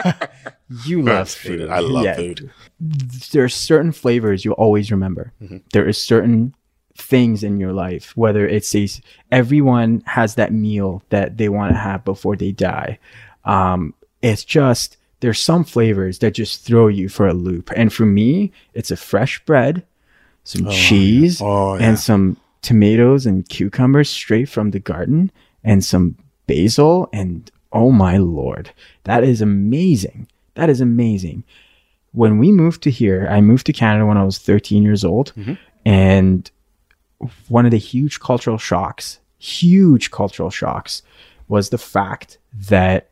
you 0.85 1.03
love 1.03 1.31
Food. 1.31 1.69
I 1.69 1.79
love 1.81 2.05
Yeah. 2.05 2.17
food. 2.17 2.51
There's 2.81 3.55
certain 3.55 3.93
flavors 3.93 4.45
you 4.45 4.53
always 4.53 4.91
remember. 4.91 5.33
There 5.73 5.87
is 5.89 6.03
certain 6.03 6.55
things 6.97 7.45
in 7.45 7.61
your 7.61 7.73
life, 7.73 8.17
whether 8.17 8.47
it's 8.49 8.75
a, 8.75 8.89
everyone 9.31 10.03
has 10.07 10.35
that 10.37 10.53
meal 10.53 11.03
that 11.11 11.37
they 11.37 11.49
want 11.49 11.73
to 11.73 11.79
have 11.79 12.05
before 12.05 12.37
they 12.37 12.53
die. 12.53 12.99
Um, 13.45 13.95
it's 14.23 14.45
just, 14.45 14.97
there's 15.21 15.41
some 15.41 15.65
flavors 15.65 16.19
that 16.19 16.35
just 16.35 16.65
throw 16.65 16.89
you 16.89 17.09
for 17.09 17.27
a 17.27 17.33
loop. 17.35 17.71
And 17.75 17.93
for 17.93 18.05
me, 18.07 18.53
it's 18.75 18.91
a 18.91 18.97
fresh 18.97 19.45
bread, 19.45 19.85
some 20.45 20.67
oh, 20.67 20.71
cheese, 20.71 21.41
Oh, 21.41 21.77
yeah. 21.77 21.89
and 21.89 21.99
some 21.99 22.37
tomatoes 22.63 23.27
and 23.27 23.49
cucumbers 23.49 24.11
straight 24.11 24.49
from 24.49 24.71
the 24.71 24.81
garden, 24.81 25.31
and 25.65 25.85
some 25.85 26.17
basil. 26.47 27.09
And 27.13 27.51
oh 27.73 27.91
my 27.93 28.19
lord, 28.19 28.71
that 29.05 29.25
is 29.25 29.41
amazing. 29.41 30.29
That 30.55 30.71
is 30.71 30.81
amazing. 30.81 31.45
When 32.13 32.39
we 32.39 32.51
moved 32.53 32.83
to 32.85 32.91
here, 32.91 33.27
I 33.31 33.41
moved 33.41 33.67
to 33.67 33.73
Canada 33.73 34.07
when 34.07 34.17
I 34.17 34.25
was 34.25 34.39
13 34.39 34.83
years 34.83 35.05
old. 35.05 35.33
Mm-hmm. 35.37 35.55
And 35.85 36.51
one 37.49 37.65
of 37.65 37.71
the 37.71 37.79
huge 37.79 38.21
cultural 38.21 38.59
shocks, 38.59 39.19
huge 39.39 40.11
cultural 40.11 40.51
shocks, 40.51 41.03
was 41.49 41.71
the 41.71 41.79
fact 41.79 42.39
that 42.53 43.09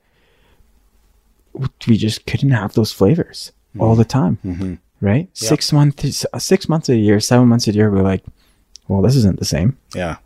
we 1.87 1.97
just 1.97 2.27
couldn't 2.27 2.51
have 2.51 2.75
those 2.75 2.93
flavors 2.93 3.53
all 3.79 3.95
the 3.95 4.05
mm-hmm. 4.05 4.11
time. 4.11 4.39
Mm-hmm. 4.45 4.75
Right? 5.01 5.29
Six 5.35 5.73
months, 5.73 6.25
six 6.39 6.69
months 6.69 6.89
a 6.89 6.97
year, 6.97 7.21
seven 7.21 7.49
months 7.49 7.69
a 7.69 7.73
year, 7.73 7.91
we're 7.91 8.03
like, 8.03 8.25
well, 8.89 9.03
this 9.03 9.17
isn't 9.17 9.39
the 9.39 9.45
same. 9.45 9.77
Yeah. 9.95 10.17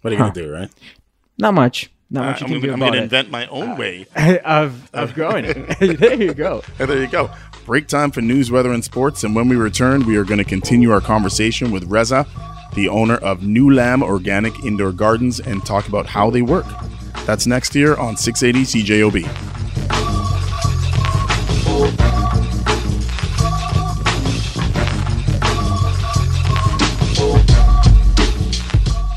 What 0.00 0.12
are 0.12 0.16
you 0.16 0.18
gonna 0.18 0.32
do, 0.32 0.52
right? 0.52 0.70
Not 1.38 1.54
much. 1.54 1.90
Not 2.10 2.24
much 2.24 2.42
uh, 2.42 2.46
you 2.46 2.54
I'm 2.54 2.60
can 2.60 2.60
gonna, 2.60 2.66
do 2.66 2.72
I'm 2.72 2.78
gonna 2.78 2.96
it. 2.98 3.02
invent 3.04 3.30
my 3.30 3.46
own 3.48 3.70
uh, 3.70 3.76
way. 3.76 4.06
of 4.44 4.88
of 4.94 5.14
growing 5.14 5.44
it. 5.44 5.78
there 5.98 6.14
you 6.14 6.32
go. 6.32 6.62
And 6.78 6.88
there 6.88 7.00
you 7.00 7.08
go. 7.08 7.30
Break 7.64 7.88
time 7.88 8.12
for 8.12 8.20
news, 8.20 8.50
weather, 8.50 8.72
and 8.72 8.84
sports. 8.84 9.24
And 9.24 9.34
when 9.34 9.48
we 9.48 9.56
return, 9.56 10.06
we 10.06 10.16
are 10.16 10.24
going 10.24 10.38
to 10.38 10.44
continue 10.44 10.92
our 10.92 11.00
conversation 11.00 11.72
with 11.72 11.84
Reza, 11.84 12.24
the 12.74 12.88
owner 12.88 13.16
of 13.16 13.40
Nullam 13.40 14.02
Organic 14.02 14.64
Indoor 14.64 14.92
Gardens, 14.92 15.40
and 15.40 15.66
talk 15.66 15.88
about 15.88 16.06
how 16.06 16.30
they 16.30 16.42
work. 16.42 16.66
That's 17.24 17.44
next 17.44 17.74
year 17.74 17.96
on 17.96 18.16
680 18.16 18.84
CJOB. 18.84 19.65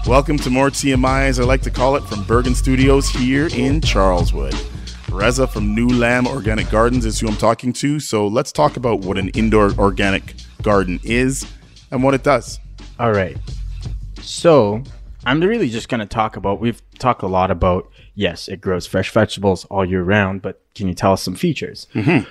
Welcome 0.10 0.40
to 0.40 0.50
more 0.50 0.72
TMI, 0.72 1.28
as 1.28 1.40
I 1.40 1.44
like 1.44 1.62
to 1.62 1.70
call 1.70 1.96
it, 1.96 2.04
from 2.04 2.24
Burgin 2.24 2.56
Studios 2.56 3.08
here 3.08 3.48
in 3.54 3.80
Charleswood. 3.80 4.56
Reza 5.12 5.46
from 5.46 5.76
Nullam 5.76 6.26
Organic 6.26 6.68
Gardens 6.72 7.06
is 7.06 7.20
who 7.20 7.28
I'm 7.28 7.38
talking 7.38 7.72
to. 7.74 8.00
So 8.00 8.26
let's 8.26 8.52
talk 8.52 8.76
about 8.76 9.02
what 9.02 9.20
an 9.20 9.30
indoor 9.30 9.72
organic 9.78 10.34
garden 10.64 11.00
is 11.04 11.46
and 11.92 12.02
what 12.02 12.16
it 12.16 12.24
does. 12.24 12.60
All 13.00 13.12
right. 13.12 13.38
So 14.20 14.82
I'm 15.26 15.42
really 15.42 15.70
just 15.70 15.90
going 15.90 16.00
to 16.00 16.08
talk 16.08 16.36
about. 16.36 16.60
We've 16.60 16.82
talked 16.98 17.22
a 17.22 17.28
lot 17.28 17.52
about. 17.52 17.92
Yes, 18.16 18.48
it 18.48 18.62
grows 18.62 18.88
fresh 18.88 19.12
vegetables 19.12 19.66
all 19.66 19.86
year 19.86 20.02
round, 20.02 20.42
but 20.42 20.60
can 20.74 20.88
you 20.88 20.96
tell 20.96 21.14
us 21.14 21.22
some 21.22 21.36
features? 21.36 21.86
Mm-hmm. 21.94 22.28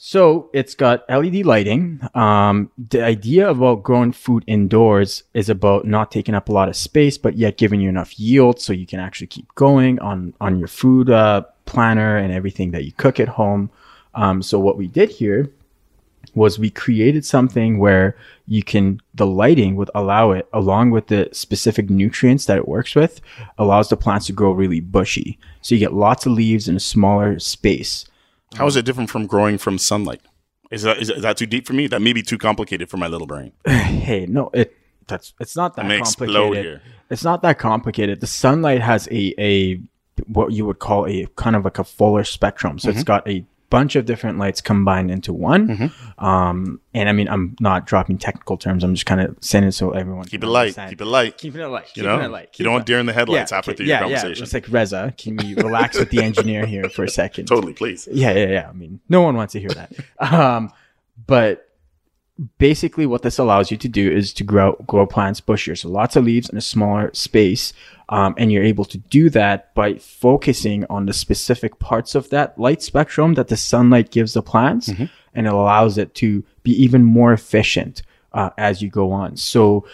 So 0.00 0.48
it's 0.52 0.76
got 0.76 1.04
LED 1.10 1.44
lighting. 1.44 2.00
Um, 2.14 2.70
the 2.78 3.02
idea 3.02 3.50
about 3.50 3.82
growing 3.82 4.12
food 4.12 4.44
indoors 4.46 5.24
is 5.34 5.48
about 5.48 5.86
not 5.86 6.12
taking 6.12 6.36
up 6.36 6.48
a 6.48 6.52
lot 6.52 6.68
of 6.68 6.76
space, 6.76 7.18
but 7.18 7.36
yet 7.36 7.56
giving 7.56 7.80
you 7.80 7.88
enough 7.88 8.16
yield 8.16 8.60
so 8.60 8.72
you 8.72 8.86
can 8.86 9.00
actually 9.00 9.26
keep 9.26 9.52
going 9.56 9.98
on 9.98 10.34
on 10.40 10.56
your 10.56 10.68
food 10.68 11.10
uh, 11.10 11.42
planner 11.64 12.16
and 12.16 12.32
everything 12.32 12.70
that 12.70 12.84
you 12.84 12.92
cook 12.92 13.18
at 13.18 13.26
home. 13.26 13.70
Um, 14.14 14.40
so 14.40 14.60
what 14.60 14.78
we 14.78 14.86
did 14.86 15.10
here 15.10 15.50
was 16.32 16.60
we 16.60 16.70
created 16.70 17.24
something 17.24 17.80
where 17.80 18.16
you 18.46 18.62
can 18.62 19.00
the 19.14 19.26
lighting 19.26 19.74
would 19.74 19.90
allow 19.96 20.30
it 20.30 20.48
along 20.52 20.92
with 20.92 21.08
the 21.08 21.28
specific 21.32 21.90
nutrients 21.90 22.44
that 22.46 22.58
it 22.58 22.68
works 22.68 22.94
with 22.94 23.20
allows 23.56 23.88
the 23.88 23.96
plants 23.96 24.26
to 24.26 24.32
grow 24.32 24.52
really 24.52 24.80
bushy 24.80 25.38
so 25.62 25.74
you 25.74 25.78
get 25.78 25.94
lots 25.94 26.26
of 26.26 26.32
leaves 26.32 26.68
in 26.68 26.76
a 26.76 26.80
smaller 26.80 27.38
space 27.38 28.04
How 28.54 28.66
is 28.66 28.76
it 28.76 28.84
different 28.84 29.10
from 29.10 29.26
growing 29.26 29.58
from 29.58 29.78
sunlight? 29.78 30.20
Is 30.70 30.82
that, 30.82 30.98
is, 30.98 31.08
that 31.08 31.36
too 31.36 31.46
deep 31.46 31.66
for 31.66 31.72
me? 31.72 31.86
That 31.86 32.02
may 32.02 32.12
be 32.12 32.22
too 32.22 32.38
complicated 32.38 32.90
for 32.90 32.96
my 32.98 33.06
little 33.08 33.26
brain. 33.26 33.52
hey 33.66 34.26
no 34.26 34.50
it 34.52 34.74
that's 35.06 35.32
it's 35.40 35.56
not 35.56 35.74
that 35.76 35.86
complicated 35.88 36.80
it's 37.10 37.24
not 37.24 37.40
that 37.42 37.58
complicated 37.58 38.20
the 38.20 38.26
sunlight 38.26 38.82
has 38.82 39.08
a 39.10 39.34
a 39.38 39.80
what 40.26 40.52
you 40.52 40.66
would 40.66 40.78
call 40.78 41.06
a 41.06 41.26
kind 41.36 41.56
of 41.56 41.64
like 41.64 41.78
a 41.78 41.84
fuller 41.84 42.24
spectrum 42.24 42.78
so 42.78 42.88
Mm-hmm. 42.88 42.98
it's 42.98 43.04
got 43.04 43.26
a 43.28 43.44
bunch 43.70 43.96
of 43.96 44.06
different 44.06 44.38
lights 44.38 44.60
combined 44.60 45.10
into 45.10 45.32
one 45.32 45.92
um 46.18 46.80
and 46.94 47.08
i 47.08 47.12
mean 47.12 47.28
i'm 47.28 47.54
not 47.60 47.86
dropping 47.86 48.16
technical 48.16 48.56
terms 48.56 48.82
i'm 48.82 48.94
just 48.94 49.04
kind 49.06 49.20
of 49.20 49.36
saying 49.40 49.64
it 49.64 49.72
so 49.72 49.90
everyone 49.90 50.24
Keep 50.24 50.40
can 50.40 50.48
it 50.48 50.52
light. 50.52 50.60
understand. 50.62 50.90
Keep 50.90 51.00
it 51.02 51.04
light. 51.04 51.38
keeping 51.38 51.60
it 51.60 51.66
light 51.66 51.86
You 51.88 52.02
keeping 52.02 52.08
know, 52.18 52.20
it 52.24 52.28
light 52.28 52.58
you 52.58 52.64
don't 52.64 52.72
want 52.74 52.86
deer 52.86 52.98
in 52.98 53.06
the 53.06 53.12
headlights 53.12 53.50
yeah, 53.50 53.56
halfway 53.56 53.72
okay, 53.72 53.76
through 53.78 53.86
yeah, 53.86 54.00
your 54.00 54.10
yeah. 54.10 54.26
It's 54.26 54.54
like 54.54 54.66
Reza. 54.68 55.14
Can 55.18 55.36
we 55.36 55.54
relax 55.54 55.98
with 55.98 56.10
the 56.10 56.22
engineer 56.22 56.64
here 56.66 56.88
for 56.88 57.04
a 57.04 57.08
second? 57.08 57.46
Totally, 57.46 57.74
please. 57.74 58.08
Yeah, 58.10 58.32
yeah, 58.32 58.46
yeah. 58.46 58.68
I 58.68 58.72
mean, 58.72 59.00
no 59.08 59.22
one 59.22 59.36
wants 59.36 59.52
to 59.52 59.60
hear 59.60 59.70
that. 59.70 59.92
um, 60.32 60.72
but 61.26 61.67
basically, 62.58 63.06
what 63.06 63.22
this 63.22 63.38
allows 63.38 63.70
you 63.70 63.76
to 63.76 63.88
do 63.88 64.10
is 64.10 64.32
to 64.34 64.44
grow 64.44 64.72
grow 64.86 65.06
plants 65.06 65.40
bushier, 65.40 65.76
so 65.76 65.88
lots 65.88 66.16
of 66.16 66.24
leaves 66.24 66.48
in 66.48 66.56
a 66.56 66.60
smaller 66.60 67.10
space, 67.12 67.72
um, 68.08 68.34
and 68.38 68.52
you're 68.52 68.64
able 68.64 68.84
to 68.86 68.98
do 68.98 69.28
that 69.30 69.74
by 69.74 69.94
focusing 69.94 70.84
on 70.88 71.06
the 71.06 71.12
specific 71.12 71.78
parts 71.78 72.14
of 72.14 72.30
that 72.30 72.58
light 72.58 72.82
spectrum 72.82 73.34
that 73.34 73.48
the 73.48 73.56
sunlight 73.56 74.10
gives 74.10 74.34
the 74.34 74.42
plants, 74.42 74.88
and 75.34 75.46
it 75.46 75.52
allows 75.52 75.98
it 75.98 76.14
to 76.16 76.44
be 76.62 76.72
even 76.72 77.04
more 77.04 77.32
efficient 77.32 78.02
uh, 78.32 78.50
as 78.56 78.82
you 78.82 78.88
go 78.88 79.10
on. 79.12 79.36
So 79.36 79.86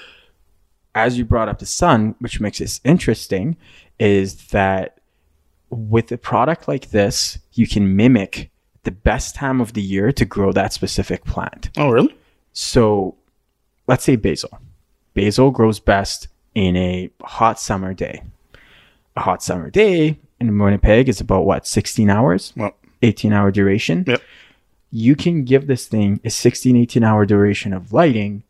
as 0.94 1.18
you 1.18 1.24
brought 1.24 1.48
up 1.48 1.58
the 1.58 1.66
sun, 1.66 2.14
which 2.20 2.40
makes 2.40 2.58
this 2.58 2.80
interesting, 2.84 3.56
is 3.98 4.48
that 4.48 4.98
with 5.70 6.12
a 6.12 6.18
product 6.18 6.68
like 6.68 6.90
this, 6.90 7.38
you 7.54 7.66
can 7.66 7.96
mimic 7.96 8.50
the 8.84 8.90
best 8.90 9.34
time 9.34 9.60
of 9.60 9.72
the 9.72 9.82
year 9.82 10.12
to 10.12 10.24
grow 10.24 10.52
that 10.52 10.72
specific 10.72 11.24
plant. 11.24 11.70
Oh, 11.76 11.90
really? 11.90 12.14
So 12.54 13.16
let's 13.86 14.04
say 14.04 14.16
basil. 14.16 14.58
Basil 15.12 15.50
grows 15.50 15.78
best 15.78 16.28
in 16.54 16.76
a 16.76 17.10
hot 17.22 17.60
summer 17.60 17.92
day. 17.92 18.22
A 19.16 19.20
hot 19.20 19.42
summer 19.42 19.70
day 19.70 20.18
in 20.40 20.58
Winnipeg 20.58 21.08
is 21.08 21.20
about 21.20 21.44
what, 21.44 21.66
16 21.66 22.08
hours? 22.08 22.52
Well, 22.56 22.74
18 23.02 23.32
hour 23.32 23.50
duration. 23.50 24.04
Yep. 24.06 24.22
You 24.90 25.16
can 25.16 25.44
give 25.44 25.66
this 25.66 25.86
thing 25.86 26.20
a 26.24 26.30
16, 26.30 26.76
18 26.76 27.04
hour 27.04 27.26
duration 27.26 27.72
of 27.72 27.92
lighting 27.92 28.44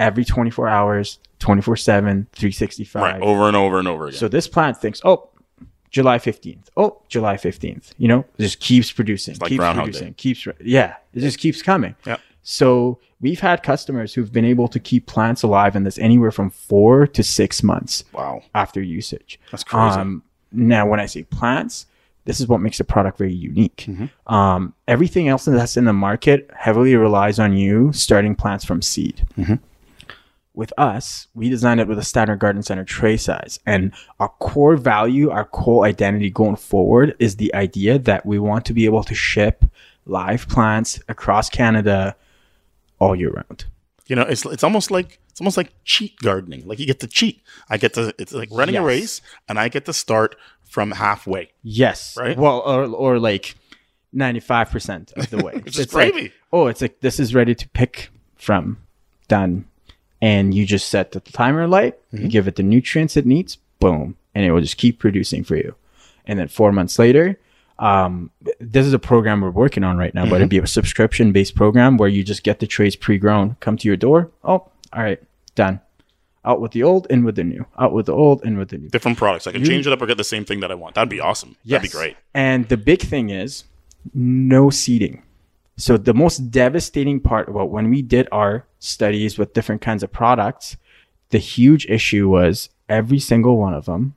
every 0.00 0.24
24 0.24 0.68
hours, 0.68 1.18
24 1.38 1.76
7, 1.76 2.26
365. 2.32 3.02
right. 3.02 3.20
Over 3.22 3.46
and 3.48 3.56
over 3.56 3.78
and 3.78 3.86
over 3.86 4.06
again. 4.06 4.18
So 4.18 4.28
this 4.28 4.48
plant 4.48 4.78
thinks, 4.78 5.00
oh, 5.04 5.28
July 5.90 6.18
15th. 6.18 6.68
Oh, 6.76 7.02
July 7.08 7.36
15th. 7.36 7.92
You 7.98 8.08
know, 8.08 8.24
just 8.40 8.60
keeps 8.60 8.90
producing, 8.90 9.36
like 9.40 9.50
keeps 9.50 9.64
producing, 9.64 10.08
Day. 10.08 10.14
keeps, 10.16 10.46
yeah, 10.62 10.96
it 11.12 11.20
just 11.20 11.38
keeps 11.38 11.60
coming. 11.60 11.94
Yep. 12.06 12.20
So 12.42 12.98
we've 13.22 13.40
had 13.40 13.62
customers 13.62 14.12
who've 14.12 14.32
been 14.32 14.44
able 14.44 14.68
to 14.68 14.78
keep 14.78 15.06
plants 15.06 15.42
alive 15.42 15.74
in 15.74 15.84
this 15.84 15.96
anywhere 15.98 16.32
from 16.32 16.50
four 16.50 17.06
to 17.06 17.22
six 17.22 17.62
months 17.62 18.04
wow. 18.12 18.42
after 18.54 18.82
usage. 18.82 19.40
That's 19.50 19.64
crazy. 19.64 19.98
Um, 19.98 20.22
now, 20.50 20.86
when 20.86 21.00
I 21.00 21.06
say 21.06 21.22
plants, 21.22 21.86
this 22.24 22.40
is 22.40 22.46
what 22.46 22.60
makes 22.60 22.78
the 22.78 22.84
product 22.84 23.18
very 23.18 23.32
unique. 23.32 23.86
Mm-hmm. 23.88 24.32
Um, 24.32 24.74
everything 24.86 25.28
else 25.28 25.46
that's 25.46 25.76
in 25.76 25.86
the 25.86 25.92
market 25.92 26.50
heavily 26.54 26.94
relies 26.94 27.38
on 27.38 27.56
you 27.56 27.92
starting 27.92 28.34
plants 28.34 28.64
from 28.64 28.82
seed. 28.82 29.26
Mm-hmm. 29.38 29.54
With 30.54 30.72
us, 30.76 31.28
we 31.34 31.48
designed 31.48 31.80
it 31.80 31.88
with 31.88 31.98
a 31.98 32.04
standard 32.04 32.38
garden 32.38 32.62
center 32.62 32.84
tray 32.84 33.16
size. 33.16 33.58
And 33.64 33.92
our 34.20 34.28
core 34.28 34.76
value, 34.76 35.30
our 35.30 35.46
core 35.46 35.86
identity 35.86 36.28
going 36.28 36.56
forward 36.56 37.16
is 37.18 37.36
the 37.36 37.54
idea 37.54 37.98
that 38.00 38.26
we 38.26 38.38
want 38.38 38.66
to 38.66 38.74
be 38.74 38.84
able 38.84 39.02
to 39.04 39.14
ship 39.14 39.64
live 40.04 40.46
plants 40.48 41.00
across 41.08 41.48
Canada 41.48 42.14
all 43.02 43.14
year 43.16 43.30
round. 43.30 43.64
You 44.06 44.16
know, 44.16 44.22
it's 44.22 44.44
it's 44.46 44.64
almost 44.64 44.90
like 44.90 45.18
it's 45.30 45.40
almost 45.40 45.56
like 45.56 45.70
cheat 45.84 46.14
gardening. 46.20 46.66
Like 46.66 46.78
you 46.78 46.86
get 46.86 47.00
to 47.00 47.06
cheat. 47.06 47.42
I 47.68 47.76
get 47.78 47.94
to 47.94 48.14
it's 48.18 48.32
like 48.32 48.48
running 48.52 48.76
a 48.76 48.82
race, 48.82 49.20
and 49.48 49.58
I 49.58 49.68
get 49.68 49.84
to 49.86 49.92
start 49.92 50.36
from 50.64 50.90
halfway. 50.92 51.50
Yes. 51.62 52.16
Right? 52.18 52.36
Well, 52.36 52.60
or, 52.60 52.84
or 52.86 53.18
like 53.18 53.54
95% 54.14 55.12
of 55.16 55.30
the 55.30 55.38
way. 55.44 55.52
Which 55.64 55.78
is 55.78 55.92
like, 55.94 56.32
oh, 56.52 56.66
it's 56.66 56.80
like 56.82 57.00
this 57.00 57.18
is 57.20 57.34
ready 57.34 57.54
to 57.54 57.68
pick 57.70 58.10
from, 58.36 58.78
done. 59.28 59.66
And 60.20 60.54
you 60.54 60.64
just 60.66 60.88
set 60.88 61.12
the 61.12 61.20
timer 61.20 61.66
light, 61.66 61.98
Mm-hmm. 62.12 62.24
you 62.24 62.28
give 62.30 62.46
it 62.48 62.56
the 62.56 62.62
nutrients 62.62 63.16
it 63.16 63.26
needs, 63.26 63.56
boom, 63.80 64.16
and 64.34 64.44
it 64.44 64.52
will 64.52 64.60
just 64.60 64.76
keep 64.76 64.98
producing 64.98 65.42
for 65.44 65.56
you. 65.56 65.74
And 66.26 66.38
then 66.38 66.48
four 66.48 66.70
months 66.72 66.98
later, 66.98 67.38
um, 67.78 68.30
this 68.60 68.86
is 68.86 68.92
a 68.92 68.98
program 68.98 69.40
we're 69.40 69.50
working 69.50 69.84
on 69.84 69.96
right 69.96 70.14
now, 70.14 70.24
but 70.24 70.36
it'd 70.36 70.48
be 70.48 70.58
a 70.58 70.66
subscription 70.66 71.32
based 71.32 71.54
program 71.54 71.96
where 71.96 72.08
you 72.08 72.22
just 72.22 72.42
get 72.42 72.60
the 72.60 72.66
trays 72.66 72.96
pre 72.96 73.18
grown, 73.18 73.56
come 73.60 73.76
to 73.76 73.88
your 73.88 73.96
door. 73.96 74.30
Oh, 74.44 74.68
all 74.92 75.02
right, 75.02 75.20
done. 75.54 75.80
Out 76.44 76.60
with 76.60 76.72
the 76.72 76.82
old, 76.82 77.06
in 77.08 77.24
with 77.24 77.36
the 77.36 77.44
new. 77.44 77.66
Out 77.78 77.92
with 77.92 78.06
the 78.06 78.12
old, 78.12 78.44
in 78.44 78.58
with 78.58 78.70
the 78.70 78.78
new. 78.78 78.88
Different 78.88 79.16
products. 79.16 79.46
I 79.46 79.52
can 79.52 79.64
change 79.64 79.86
it 79.86 79.92
up 79.92 80.02
or 80.02 80.06
get 80.06 80.16
the 80.16 80.24
same 80.24 80.44
thing 80.44 80.60
that 80.60 80.72
I 80.72 80.74
want. 80.74 80.96
That'd 80.96 81.08
be 81.08 81.20
awesome. 81.20 81.56
That'd 81.64 81.82
be 81.82 81.88
great. 81.88 82.16
And 82.34 82.68
the 82.68 82.76
big 82.76 83.00
thing 83.00 83.30
is 83.30 83.64
no 84.12 84.68
seeding. 84.68 85.22
So 85.76 85.96
the 85.96 86.14
most 86.14 86.50
devastating 86.50 87.20
part 87.20 87.48
about 87.48 87.70
when 87.70 87.90
we 87.90 88.02
did 88.02 88.28
our 88.32 88.66
studies 88.80 89.38
with 89.38 89.54
different 89.54 89.82
kinds 89.82 90.02
of 90.02 90.12
products, 90.12 90.76
the 91.30 91.38
huge 91.38 91.86
issue 91.86 92.28
was 92.28 92.68
every 92.88 93.18
single 93.18 93.56
one 93.56 93.74
of 93.74 93.86
them, 93.86 94.14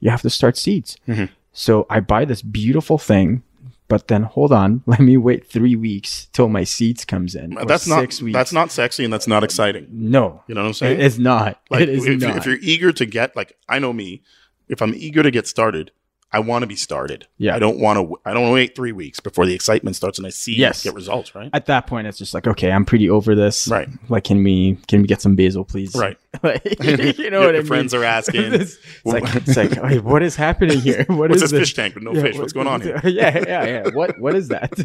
you 0.00 0.10
have 0.10 0.22
to 0.22 0.30
start 0.30 0.56
seeds. 0.56 0.96
Mm-hmm. 1.06 1.26
So 1.58 1.86
I 1.88 2.00
buy 2.00 2.26
this 2.26 2.42
beautiful 2.42 2.98
thing, 2.98 3.42
but 3.88 4.08
then 4.08 4.24
hold 4.24 4.52
on, 4.52 4.82
let 4.86 5.00
me 5.00 5.16
wait 5.16 5.46
three 5.46 5.74
weeks 5.74 6.26
till 6.34 6.50
my 6.50 6.64
seeds 6.64 7.04
comes 7.06 7.34
in. 7.34 7.56
Uh, 7.56 7.62
or 7.62 7.64
That's 7.64 7.86
not 7.88 8.00
weeks. 8.00 8.20
that's 8.32 8.52
not 8.52 8.70
sexy 8.70 9.04
and 9.04 9.12
that's 9.12 9.26
not 9.26 9.42
exciting. 9.42 9.86
no. 9.90 10.42
You 10.48 10.54
know 10.54 10.60
what 10.62 10.68
I'm 10.68 10.74
saying? 10.74 11.00
It 11.00 11.04
is 11.06 11.18
not. 11.18 11.58
like 11.70 11.80
it 11.82 11.88
is 11.88 12.04
if, 12.06 12.20
not. 12.20 12.36
if 12.36 12.44
you're 12.46 12.58
eager 12.60 12.92
to 12.92 13.06
get 13.06 13.34
like 13.34 13.56
I 13.70 13.78
know 13.78 13.94
me, 13.94 14.22
if 14.68 14.82
I'm 14.82 14.92
eager 14.94 15.22
to 15.22 15.30
get 15.30 15.46
started, 15.46 15.92
I 16.32 16.40
want 16.40 16.64
to 16.64 16.66
be 16.66 16.74
started. 16.76 17.28
Yeah. 17.38 17.54
I 17.54 17.58
don't 17.60 17.78
want 17.78 17.98
to. 17.98 18.20
I 18.24 18.34
don't 18.34 18.42
want 18.42 18.50
to 18.50 18.54
wait 18.54 18.74
three 18.74 18.90
weeks 18.92 19.20
before 19.20 19.46
the 19.46 19.54
excitement 19.54 19.94
starts 19.96 20.18
and 20.18 20.26
I 20.26 20.30
see 20.30 20.54
Yes. 20.56 20.82
get 20.82 20.92
results. 20.92 21.34
Right. 21.34 21.48
At 21.52 21.66
that 21.66 21.86
point, 21.86 22.08
it's 22.08 22.18
just 22.18 22.34
like, 22.34 22.46
okay, 22.48 22.70
I'm 22.72 22.84
pretty 22.84 23.08
over 23.08 23.34
this. 23.36 23.68
Right. 23.68 23.88
Like, 24.08 24.24
can 24.24 24.42
we 24.42 24.76
can 24.88 25.02
we 25.02 25.06
get 25.06 25.22
some 25.22 25.36
basil, 25.36 25.64
please? 25.64 25.94
Right. 25.94 26.18
Like, 26.42 26.62
you 27.18 27.30
know 27.30 27.40
what 27.40 27.54
I 27.54 27.58
mean? 27.60 27.66
friends 27.66 27.94
are 27.94 28.04
asking. 28.04 28.52
it's, 28.52 28.76
like, 29.06 29.22
it's 29.36 29.56
like, 29.56 30.02
what 30.04 30.22
is 30.22 30.36
happening 30.36 30.80
here? 30.80 31.06
What 31.08 31.30
What's 31.30 31.42
is 31.44 31.50
this 31.50 31.60
fish 31.60 31.74
tank 31.74 31.94
with 31.94 32.04
no 32.04 32.12
Yeah, 32.12 32.20
fish? 32.20 32.34
what- 32.34 32.42
What's 32.42 32.52
going 32.52 32.66
on 32.66 32.82
here? 32.82 33.00
Yeah, 33.04 33.38
yeah, 33.46 33.64
yeah. 33.64 33.88
What 33.94 34.18
what 34.20 34.34
is 34.34 34.48
that? 34.48 34.78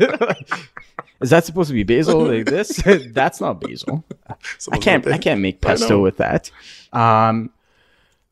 is 1.21 1.30
that 1.32 1.43
supposed 1.43 1.67
to 1.67 1.73
be 1.73 1.84
basil 1.84 2.23
like 2.25 2.45
this? 2.45 2.82
That's 3.12 3.41
not 3.41 3.60
basil. 3.60 4.06
I 4.71 4.77
can't 4.77 5.06
I 5.08 5.17
can't 5.17 5.41
make 5.41 5.60
pesto 5.60 6.01
with 6.01 6.17
that. 6.17 6.49
Um, 6.93 7.49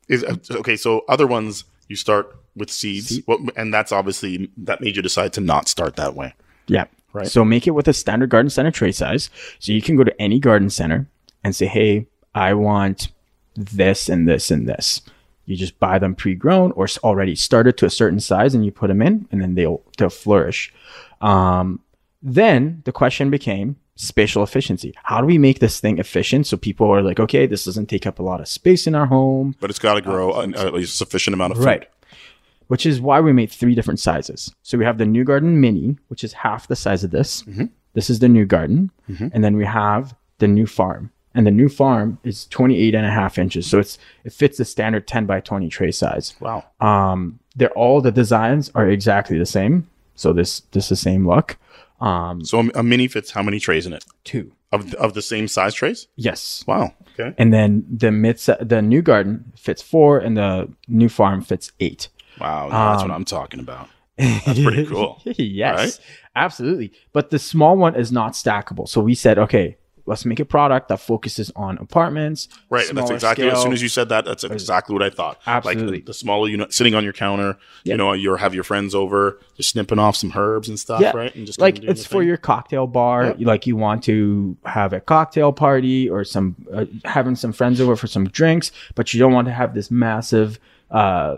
Is 0.08 0.24
uh, 0.24 0.36
okay. 0.52 0.76
So 0.76 1.04
other 1.06 1.26
ones 1.26 1.64
you 1.88 1.96
start 1.96 2.34
with 2.60 2.70
seeds, 2.70 3.20
what, 3.26 3.40
and 3.56 3.74
that's 3.74 3.90
obviously 3.90 4.50
that 4.58 4.80
made 4.80 4.94
you 4.94 5.02
decide 5.02 5.32
to 5.32 5.40
not 5.40 5.66
start 5.66 5.96
that 5.96 6.14
way. 6.14 6.34
Yeah. 6.68 6.84
Right. 7.12 7.26
So 7.26 7.44
make 7.44 7.66
it 7.66 7.72
with 7.72 7.88
a 7.88 7.92
standard 7.92 8.30
garden 8.30 8.50
center 8.50 8.70
tray 8.70 8.92
size. 8.92 9.30
So 9.58 9.72
you 9.72 9.82
can 9.82 9.96
go 9.96 10.04
to 10.04 10.22
any 10.22 10.38
garden 10.38 10.70
center 10.70 11.08
and 11.42 11.56
say, 11.56 11.66
hey, 11.66 12.06
I 12.34 12.54
want 12.54 13.08
this 13.56 14.08
and 14.08 14.28
this 14.28 14.50
and 14.50 14.68
this. 14.68 15.02
You 15.46 15.56
just 15.56 15.80
buy 15.80 15.98
them 15.98 16.14
pre-grown 16.14 16.70
or 16.72 16.86
already 17.02 17.34
started 17.34 17.76
to 17.78 17.86
a 17.86 17.90
certain 17.90 18.20
size 18.20 18.54
and 18.54 18.64
you 18.64 18.70
put 18.70 18.86
them 18.86 19.02
in 19.02 19.26
and 19.32 19.42
then 19.42 19.56
they'll 19.56 19.82
they'll 19.98 20.08
flourish. 20.08 20.72
Um, 21.20 21.80
then 22.22 22.82
the 22.84 22.92
question 22.92 23.30
became 23.30 23.76
spatial 23.96 24.42
efficiency. 24.42 24.94
How 25.02 25.20
do 25.20 25.26
we 25.26 25.36
make 25.38 25.58
this 25.58 25.80
thing 25.80 25.98
efficient 25.98 26.46
so 26.46 26.56
people 26.56 26.90
are 26.90 27.02
like, 27.02 27.18
okay, 27.20 27.46
this 27.46 27.64
doesn't 27.64 27.86
take 27.86 28.06
up 28.06 28.18
a 28.18 28.22
lot 28.22 28.40
of 28.40 28.48
space 28.48 28.86
in 28.86 28.94
our 28.94 29.06
home, 29.06 29.56
But 29.60 29.70
it's 29.70 29.78
got 29.78 29.94
to 29.94 30.00
grow 30.00 30.32
a, 30.32 30.76
a 30.76 30.86
sufficient 30.86 31.34
amount 31.34 31.52
of 31.52 31.58
food. 31.58 31.66
Right. 31.66 31.88
Which 32.70 32.86
is 32.86 33.00
why 33.00 33.18
we 33.20 33.32
made 33.32 33.50
three 33.50 33.74
different 33.74 34.00
sizes. 34.00 34.40
So 34.62 34.78
we 34.78 34.84
have 34.84 34.98
the 34.98 35.06
New 35.16 35.24
Garden 35.24 35.60
Mini, 35.60 35.96
which 36.08 36.22
is 36.24 36.32
half 36.44 36.68
the 36.68 36.76
size 36.76 37.02
of 37.04 37.10
this. 37.10 37.44
This 37.94 38.08
is 38.10 38.18
the 38.20 38.28
New 38.28 38.46
Garden. 38.46 38.90
And 39.34 39.42
then 39.44 39.56
we 39.56 39.64
have 39.66 40.14
the 40.38 40.46
New 40.48 40.66
Farm. 40.66 41.10
And 41.34 41.46
the 41.46 41.50
New 41.60 41.68
Farm 41.68 42.18
is 42.24 42.46
28 42.46 42.94
and 42.94 43.06
a 43.06 43.10
half 43.10 43.38
inches. 43.38 43.66
So 43.70 43.78
it's 43.78 43.98
it 44.24 44.32
fits 44.32 44.56
the 44.58 44.64
standard 44.64 45.06
10 45.06 45.26
by 45.26 45.40
20 45.40 45.68
tray 45.68 45.90
size. 45.92 46.34
Wow. 46.40 46.64
Um, 46.80 47.38
they're 47.56 47.76
all 47.82 48.00
the 48.00 48.12
designs 48.12 48.70
are 48.74 48.88
exactly 48.88 49.36
the 49.38 49.46
same. 49.58 49.74
So 50.14 50.32
this 50.32 50.60
this 50.72 50.84
is 50.84 50.88
the 50.90 50.96
same 51.10 51.26
look. 51.28 51.56
Um, 52.00 52.44
So 52.44 52.60
a, 52.60 52.80
a 52.80 52.82
mini 52.82 53.08
fits 53.08 53.30
how 53.32 53.42
many 53.42 53.58
trays 53.60 53.86
in 53.86 53.92
it? 53.92 54.04
two. 54.24 54.52
Of 54.72 54.94
of 54.94 55.14
the 55.14 55.22
same 55.22 55.48
size 55.48 55.74
trays? 55.74 56.06
Yes. 56.14 56.62
Wow. 56.68 56.94
Okay. 57.14 57.34
And 57.38 57.52
then 57.52 57.84
the 57.90 58.10
mid 58.12 58.38
the 58.60 58.80
New 58.82 59.02
Garden 59.02 59.52
fits 59.56 59.82
four 59.82 60.18
and 60.24 60.36
the 60.36 60.68
New 60.86 61.08
Farm 61.08 61.42
fits 61.42 61.72
eight. 61.80 62.08
Wow. 62.40 62.68
that's 62.92 63.02
what 63.02 63.10
I'm 63.12 63.24
talking 63.24 63.60
about. 63.60 63.88
That's 64.18 64.60
pretty 64.62 64.86
cool. 64.90 65.20
yes, 65.24 65.78
Right? 65.78 66.00
absolutely. 66.36 66.92
But 67.12 67.30
the 67.30 67.38
small 67.38 67.76
one 67.76 67.94
is 67.94 68.12
not 68.12 68.32
stackable. 68.32 68.88
So 68.88 69.00
we 69.00 69.14
said, 69.14 69.38
okay, 69.38 69.76
let's 70.06 70.24
make 70.24 70.40
a 70.40 70.44
product 70.44 70.88
that 70.88 70.98
focuses 70.98 71.52
on 71.54 71.78
apartments. 71.78 72.48
Right. 72.68 72.88
And 72.88 72.98
that's 72.98 73.10
exactly 73.10 73.48
as 73.48 73.62
soon 73.62 73.72
as 73.72 73.80
you 73.80 73.88
said 73.88 74.08
that, 74.08 74.24
that's 74.24 74.42
exactly 74.44 74.92
what 74.92 75.02
I 75.02 75.10
thought. 75.10 75.40
Absolutely. 75.46 75.84
Like 75.92 76.00
the, 76.00 76.06
the 76.06 76.14
smaller 76.14 76.48
unit 76.48 76.72
sitting 76.74 76.94
on 76.94 77.04
your 77.04 77.12
counter, 77.12 77.56
Yeah. 77.84 77.92
you 77.94 77.96
know, 77.98 78.12
you 78.12 78.34
have 78.34 78.52
your 78.54 78.64
friends 78.64 78.94
over, 78.94 79.38
just 79.56 79.70
snipping 79.70 79.98
off 80.00 80.16
some 80.16 80.32
herbs 80.34 80.68
and 80.68 80.78
stuff, 80.80 81.00
yeah, 81.00 81.12
right? 81.14 81.32
And 81.34 81.46
just 81.46 81.60
like 81.60 81.82
it's 81.84 82.04
for 82.04 82.18
thing. 82.20 82.28
your 82.28 82.38
cocktail 82.38 82.86
bar. 82.88 83.34
Like 83.38 83.66
you 83.68 83.76
want 83.76 84.02
to 84.04 84.56
have 84.64 84.92
a 84.92 85.00
cocktail 85.00 85.52
party 85.52 86.10
or 86.10 86.24
some 86.24 86.56
uh, 86.72 86.86
having 87.04 87.36
some 87.36 87.52
friends 87.52 87.80
over 87.80 87.94
for 87.94 88.06
some 88.08 88.26
drinks, 88.28 88.72
but 88.96 89.14
you 89.14 89.20
don't 89.20 89.32
want 89.32 89.46
to 89.46 89.52
have 89.54 89.74
this 89.74 89.90
massive 89.92 90.58
uh, 90.90 91.36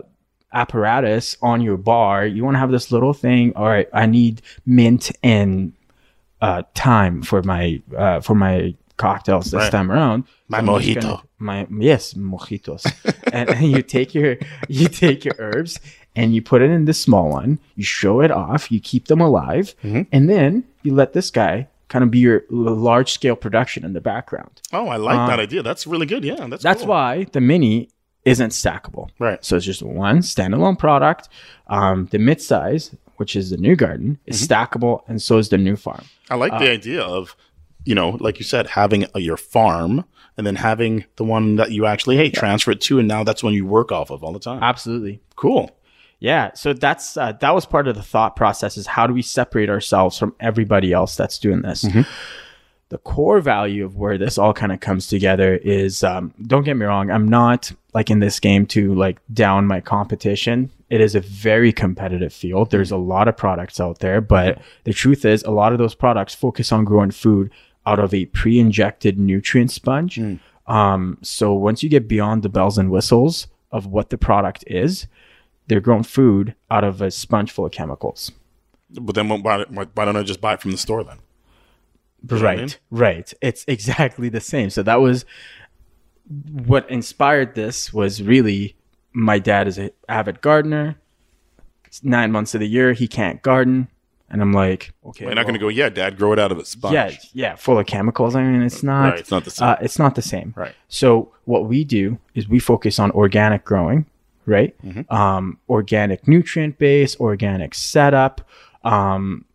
apparatus 0.53 1.37
on 1.41 1.61
your 1.61 1.77
bar. 1.77 2.25
You 2.25 2.43
want 2.43 2.55
to 2.55 2.59
have 2.59 2.71
this 2.71 2.91
little 2.91 3.13
thing. 3.13 3.53
All 3.55 3.65
right, 3.65 3.87
I 3.93 4.05
need 4.05 4.41
mint 4.65 5.11
and 5.23 5.73
uh, 6.41 6.63
thyme 6.75 7.21
for 7.21 7.41
my 7.43 7.81
uh, 7.97 8.19
for 8.21 8.35
my 8.35 8.75
cocktails 8.97 9.45
this 9.45 9.55
Right. 9.55 9.71
time 9.71 9.91
around. 9.91 10.25
My 10.47 10.59
I'm 10.59 10.67
mojito. 10.67 11.01
gonna- 11.01 11.23
my 11.39 11.67
yes, 11.79 12.13
mojitos. 12.13 12.85
and, 13.33 13.49
and 13.49 13.71
you 13.71 13.81
take 13.81 14.13
your 14.13 14.37
you 14.69 14.87
take 14.87 15.25
your 15.25 15.35
herbs 15.39 15.79
and 16.15 16.33
you 16.35 16.41
put 16.41 16.61
it 16.61 16.69
in 16.69 16.85
this 16.85 16.99
small 17.01 17.29
one. 17.29 17.59
You 17.75 17.83
show 17.83 18.21
it 18.21 18.31
off. 18.31 18.71
You 18.71 18.79
keep 18.79 19.07
them 19.07 19.19
alive, 19.21 19.75
Mm-hmm. 19.83 20.01
and 20.11 20.29
then 20.29 20.63
you 20.83 20.93
let 20.93 21.13
this 21.13 21.31
guy 21.31 21.67
kind 21.89 22.01
of 22.03 22.09
be 22.11 22.19
your 22.19 22.43
large 22.49 23.11
scale 23.11 23.35
production 23.35 23.83
in 23.85 23.93
the 23.93 24.01
background. 24.01 24.61
Oh, 24.71 24.87
I 24.87 24.95
like 24.97 25.27
that 25.29 25.39
idea. 25.39 25.61
That's 25.63 25.85
really 25.85 26.05
good. 26.07 26.23
Yeah. 26.23 26.35
That's 26.35 26.41
Um, 26.43 26.49
That's 26.61 26.81
cool. 26.81 26.89
why 26.89 27.25
the 27.31 27.41
mini 27.41 27.89
isn't 28.25 28.51
stackable. 28.51 29.09
Right. 29.19 29.43
So 29.43 29.55
it's 29.57 29.65
just 29.65 29.81
one 29.83 30.19
standalone 30.19 30.77
product. 30.79 31.29
Um, 31.67 32.07
the 32.11 32.19
mid 32.19 32.41
size, 32.41 32.95
which 33.17 33.35
is 33.35 33.49
the 33.49 33.57
new 33.57 33.75
garden, 33.75 34.19
is 34.25 34.41
Mm-hmm. 34.47 34.53
stackable, 34.53 35.01
and 35.07 35.21
so 35.21 35.37
is 35.37 35.49
the 35.49 35.57
new 35.57 35.75
farm. 35.75 36.05
I 36.29 36.35
like 36.35 36.53
Uh, 36.53 36.59
the 36.59 36.69
idea 36.71 37.01
of 37.01 37.35
you 37.85 37.95
know, 37.95 38.11
like 38.21 38.39
you 38.39 38.45
said, 38.45 38.65
having 38.67 39.05
a, 39.13 39.19
your 39.19 39.35
farm 39.35 40.05
and 40.37 40.47
then 40.47 40.55
having 40.55 41.03
the 41.17 41.23
one 41.25 41.57
that 41.57 41.71
you 41.71 41.85
actually 41.85 42.15
hey 42.15 42.29
transfer 42.29 42.71
it 42.71 42.79
to, 42.81 42.97
and 42.99 43.07
now 43.07 43.23
that's 43.25 43.43
one 43.43 43.53
you 43.53 43.65
work 43.65 43.91
off 43.91 44.09
of 44.09 44.23
all 44.23 44.31
the 44.31 44.39
time. 44.39 44.63
Absolutely. 44.63 45.19
Cool. 45.35 45.69
Yeah, 46.19 46.53
so 46.53 46.71
that's 46.71 47.17
uh, 47.17 47.33
that 47.41 47.53
was 47.53 47.65
part 47.65 47.89
of 47.89 47.95
the 47.95 48.01
thought 48.01 48.37
process 48.37 48.77
is 48.77 48.87
how 48.87 49.05
do 49.05 49.13
we 49.13 49.21
separate 49.21 49.69
ourselves 49.69 50.17
from 50.17 50.33
everybody 50.39 50.93
else 50.93 51.17
that's 51.17 51.37
doing 51.37 51.61
this. 51.63 51.85
The 52.89 52.97
core 52.99 53.41
value 53.41 53.83
of 53.83 53.97
where 53.97 54.17
this 54.17 54.37
all 54.37 54.53
kind 54.53 54.71
of 54.71 54.79
comes 54.79 55.07
together 55.07 55.55
is 55.57 56.01
um, 56.03 56.33
don't 56.47 56.63
get 56.63 56.77
me 56.77 56.85
wrong, 56.85 57.11
I'm 57.11 57.27
not 57.27 57.71
like 57.93 58.09
in 58.09 58.19
this 58.19 58.39
game 58.39 58.65
to 58.67 58.93
like 58.95 59.19
down 59.33 59.67
my 59.67 59.79
competition. 59.79 60.69
It 60.89 61.01
is 61.01 61.15
a 61.15 61.19
very 61.19 61.71
competitive 61.71 62.33
field. 62.33 62.71
There's 62.71 62.91
a 62.91 62.97
lot 62.97 63.27
of 63.27 63.37
products 63.37 63.79
out 63.79 63.99
there, 63.99 64.21
but 64.21 64.61
the 64.83 64.93
truth 64.93 65.25
is 65.25 65.43
a 65.43 65.51
lot 65.51 65.71
of 65.71 65.79
those 65.79 65.95
products 65.95 66.35
focus 66.35 66.71
on 66.71 66.85
growing 66.85 67.11
food 67.11 67.51
out 67.85 67.99
of 67.99 68.13
a 68.13 68.25
pre-injected 68.25 69.19
nutrient 69.19 69.71
sponge. 69.71 70.19
Um, 70.67 71.17
so 71.21 71.53
once 71.53 71.83
you 71.83 71.89
get 71.89 72.07
beyond 72.07 72.43
the 72.43 72.49
bells 72.49 72.77
and 72.77 72.89
whistles 72.89 73.47
of 73.71 73.87
what 73.87 74.09
the 74.09 74.17
product 74.17 74.63
is, 74.67 75.07
they're 75.67 75.81
growing 75.81 76.03
food 76.03 76.55
out 76.69 76.83
of 76.83 77.01
a 77.01 77.11
sponge 77.11 77.51
full 77.51 77.65
of 77.65 77.71
chemicals. 77.71 78.31
But 78.89 79.15
then 79.15 79.27
why, 79.29 79.63
why 79.65 80.05
don't 80.05 80.15
I 80.15 80.23
just 80.23 80.41
buy 80.41 80.53
it 80.53 80.61
from 80.61 80.71
the 80.71 80.77
store 80.77 81.03
then? 81.03 81.19
right, 82.29 82.57
I 82.57 82.61
mean? 82.61 82.69
right. 82.91 83.33
It's 83.41 83.65
exactly 83.67 84.29
the 84.29 84.39
same. 84.39 84.69
So 84.69 84.83
that 84.83 85.01
was 85.01 85.25
what 86.65 86.89
inspired 86.89 87.55
this 87.55 87.93
was 87.93 88.21
really 88.21 88.75
my 89.13 89.39
dad 89.39 89.67
is 89.67 89.77
an 89.77 89.91
avid 90.09 90.41
gardener. 90.41 90.95
It's 91.85 92.03
nine 92.03 92.31
months 92.31 92.55
of 92.55 92.59
the 92.59 92.67
year 92.67 92.93
he 92.93 93.07
can't 93.07 93.41
garden, 93.43 93.87
and 94.29 94.41
I'm 94.41 94.51
like, 94.51 94.93
okay, 95.05 95.25
You're 95.25 95.35
not 95.35 95.43
going 95.43 95.53
to 95.53 95.59
go, 95.59 95.67
yeah, 95.67 95.89
Dad, 95.89 96.17
grow 96.17 96.33
it 96.33 96.39
out 96.39 96.51
of 96.51 96.57
a 96.57 96.65
sponge. 96.65 96.93
yeah, 96.93 97.11
yeah, 97.33 97.55
full 97.55 97.77
of 97.77 97.85
chemicals. 97.85 98.35
I 98.35 98.41
mean, 98.41 98.63
it's 98.63 98.81
not. 98.81 99.11
Right, 99.11 99.19
it's 99.19 99.29
not 99.29 99.43
the 99.45 99.51
same. 99.51 99.67
Uh, 99.67 99.75
it's 99.79 99.99
not 99.99 100.15
the 100.15 100.23
same. 100.23 100.53
Right. 100.57 100.73
So 100.87 101.31
what 101.45 101.65
we 101.65 101.83
do 101.83 102.17
is 102.33 102.49
we 102.49 102.57
focus 102.57 102.97
on 102.97 103.11
organic 103.11 103.63
growing, 103.63 104.07
right? 104.47 104.75
Mm-hmm. 104.83 105.13
Um, 105.13 105.59
organic 105.69 106.27
nutrient 106.27 106.79
base, 106.79 107.15
organic 107.19 107.75
setup. 107.75 108.41
Um, 108.83 109.45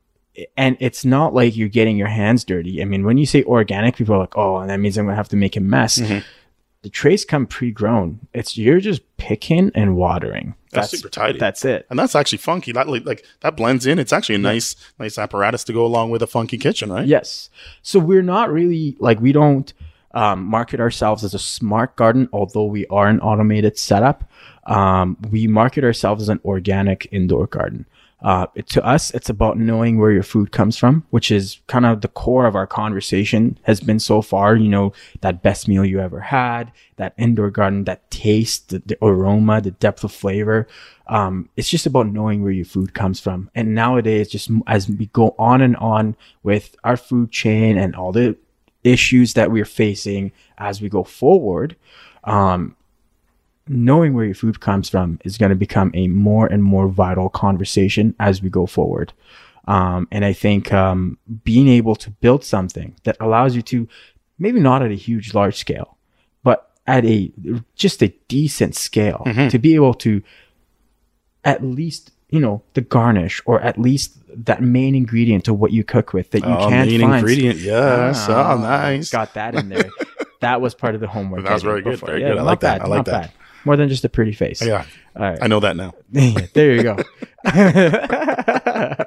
and 0.57 0.76
it's 0.78 1.04
not 1.04 1.35
like 1.35 1.57
you're 1.57 1.68
getting 1.68 1.96
your 1.96 2.07
hands 2.07 2.44
dirty. 2.44 2.81
I 2.81 2.85
mean, 2.85 3.04
when 3.04 3.18
you 3.18 3.26
say 3.26 3.42
organic, 3.42 3.96
people 3.96 4.14
are 4.14 4.18
like, 4.18 4.37
"Oh, 4.37 4.59
and 4.59 4.70
that 4.70 4.78
means 4.78 4.96
I'm 4.96 5.07
gonna 5.07 5.16
have 5.16 5.28
to 5.31 5.37
make 5.37 5.57
a 5.57 5.61
mess." 5.61 5.98
Mm-hmm. 5.98 6.18
The 6.82 6.90
trays 6.90 7.24
come 7.24 7.46
pre-grown. 7.46 8.20
It's 8.32 8.56
you're 8.56 8.78
just 8.80 9.02
picking 9.16 9.72
and 9.74 9.96
watering. 9.96 10.54
That's 10.70 10.90
super 10.90 11.08
tidy. 11.08 11.38
That's 11.38 11.64
it. 11.64 11.86
and 11.90 11.98
that's 11.98 12.14
actually 12.14 12.38
funky. 12.38 12.72
That 12.72 12.88
like, 12.88 13.04
like 13.04 13.24
that 13.40 13.56
blends 13.56 13.86
in. 13.86 13.98
It's 13.98 14.12
actually 14.12 14.36
a 14.36 14.38
nice 14.38 14.76
nice 14.98 15.18
apparatus 15.18 15.64
to 15.64 15.72
go 15.72 15.84
along 15.84 16.10
with 16.10 16.22
a 16.22 16.26
funky 16.26 16.56
kitchen, 16.58 16.92
right? 16.92 17.06
Yes. 17.06 17.50
So 17.82 17.98
we're 17.98 18.22
not 18.22 18.52
really 18.52 18.96
like 19.00 19.20
we 19.20 19.32
don't 19.32 19.72
um, 20.12 20.44
market 20.44 20.80
ourselves 20.80 21.24
as 21.24 21.34
a 21.34 21.38
smart 21.38 21.96
garden, 21.96 22.28
although 22.32 22.64
we 22.64 22.86
are 22.86 23.08
an 23.08 23.20
automated 23.20 23.78
setup. 23.78 24.24
Um, 24.66 25.16
we 25.30 25.46
market 25.46 25.84
ourselves 25.84 26.22
as 26.22 26.28
an 26.28 26.40
organic 26.44 27.08
indoor 27.10 27.46
garden. 27.46 27.86
Uh, 28.20 28.46
to 28.66 28.85
us, 28.85 29.12
it's 29.12 29.31
about 29.31 29.59
knowing 29.59 29.96
where 29.96 30.11
your 30.11 30.24
food 30.24 30.50
comes 30.50 30.76
from, 30.76 31.04
which 31.11 31.31
is 31.31 31.61
kind 31.68 31.87
of 31.87 32.00
the 32.00 32.09
core 32.09 32.46
of 32.46 32.57
our 32.57 32.66
conversation 32.66 33.57
has 33.62 33.81
been 33.81 34.00
so 34.00 34.20
far. 34.20 34.57
You 34.57 34.68
know, 34.68 34.92
that 35.20 35.42
best 35.42 35.68
meal 35.68 35.85
you 35.85 36.00
ever 36.00 36.20
had, 36.20 36.72
that 36.96 37.14
indoor 37.16 37.50
garden, 37.50 37.85
that 37.85 38.11
taste, 38.11 38.70
the, 38.70 38.81
the 38.81 38.98
aroma, 39.00 39.61
the 39.61 39.70
depth 39.70 40.02
of 40.02 40.12
flavor. 40.12 40.66
Um, 41.07 41.48
it's 41.57 41.70
just 41.70 41.87
about 41.87 42.09
knowing 42.09 42.42
where 42.42 42.52
your 42.52 42.64
food 42.64 42.92
comes 42.92 43.20
from. 43.20 43.50
And 43.54 43.74
nowadays, 43.74 44.28
just 44.28 44.50
as 44.66 44.88
we 44.88 45.07
go 45.07 45.37
on 45.38 45.62
and 45.62 45.76
on 45.76 46.16
with 46.42 46.74
our 46.83 46.96
food 46.96 47.31
chain 47.31 47.78
and 47.78 47.94
all 47.94 48.11
the 48.11 48.37
issues 48.83 49.35
that 49.35 49.52
we're 49.52 49.64
facing 49.64 50.33
as 50.59 50.81
we 50.83 50.88
go 50.88 51.04
forward, 51.04 51.76
um, 52.24 52.74
knowing 53.68 54.14
where 54.14 54.24
your 54.24 54.35
food 54.35 54.61
comes 54.61 54.88
from 54.88 55.18
is 55.24 55.38
going 55.38 55.50
to 55.50 55.57
become 55.57 55.90
a 55.94 56.09
more 56.09 56.46
and 56.46 56.62
more 56.64 56.88
vital 56.88 57.28
conversation 57.28 58.14
as 58.18 58.42
we 58.42 58.50
go 58.50 58.66
forward. 58.66 59.12
Um, 59.66 60.09
and 60.11 60.24
I 60.24 60.33
think 60.33 60.72
um, 60.72 61.18
being 61.44 61.68
able 61.68 61.94
to 61.96 62.11
build 62.11 62.42
something 62.44 62.94
that 63.04 63.16
allows 63.20 63.54
you 63.54 63.62
to, 63.62 63.87
maybe 64.38 64.61
not 64.61 64.83
at 64.83 64.90
a 64.90 64.94
huge, 64.94 65.35
large 65.35 65.57
scale, 65.57 65.98
but 66.42 66.70
at 66.87 67.04
a 67.04 67.31
just 67.74 68.02
a 68.02 68.09
decent 68.28 68.74
scale, 68.76 69.22
to 69.50 69.59
be 69.59 69.74
able 69.74 69.92
to 69.94 70.22
at 71.44 71.62
least 71.62 72.12
you 72.31 72.40
know 72.40 72.62
the 72.74 72.81
garnish 72.81 73.40
or 73.46 73.61
at 73.61 73.78
least 73.78 74.16
that 74.44 74.62
main 74.62 74.94
ingredient 74.94 75.44
to 75.44 75.54
what 75.54 75.72
you 75.72 75.83
cook 75.85 76.12
with 76.12 76.31
that 76.33 76.40
you 76.44 76.48
Oh, 76.50 76.68
can't 76.68 76.88
main 76.90 77.00
find. 77.00 77.14
ingredient. 77.18 77.59
Yes. 77.61 78.26
Ah, 78.28 78.52
oh, 78.54 78.59
nice. 78.61 79.11
Got 79.11 79.35
that 79.35 79.54
in 79.54 79.68
there. 79.68 79.90
that 80.40 80.61
was 80.61 80.74
part 80.74 80.94
of 80.94 81.00
the 81.00 81.07
homework. 81.09 81.44
That 81.44 81.52
was 81.54 81.62
very 81.62 81.81
good, 81.83 81.92
before. 81.92 82.09
very 82.09 82.22
Yeah, 82.22 82.28
good. 82.31 82.38
I 82.38 82.42
like 82.42 82.61
that. 82.61 82.78
bad, 82.81 82.87
I 82.87 82.88
like 82.90 83.04
that. 83.07 83.22
bad. 83.22 83.33
More 83.64 83.77
than 83.77 83.88
just 83.88 84.05
a 84.05 84.09
pretty 84.09 84.33
face. 84.33 84.64
Yeah, 84.64 84.85
All 85.16 85.23
right. 85.23 85.38
I 85.42 85.47
know 85.47 85.61
that 85.61 85.77
now. 85.77 85.94
there 86.11 86.75
you 86.75 86.83
go. 86.83 86.97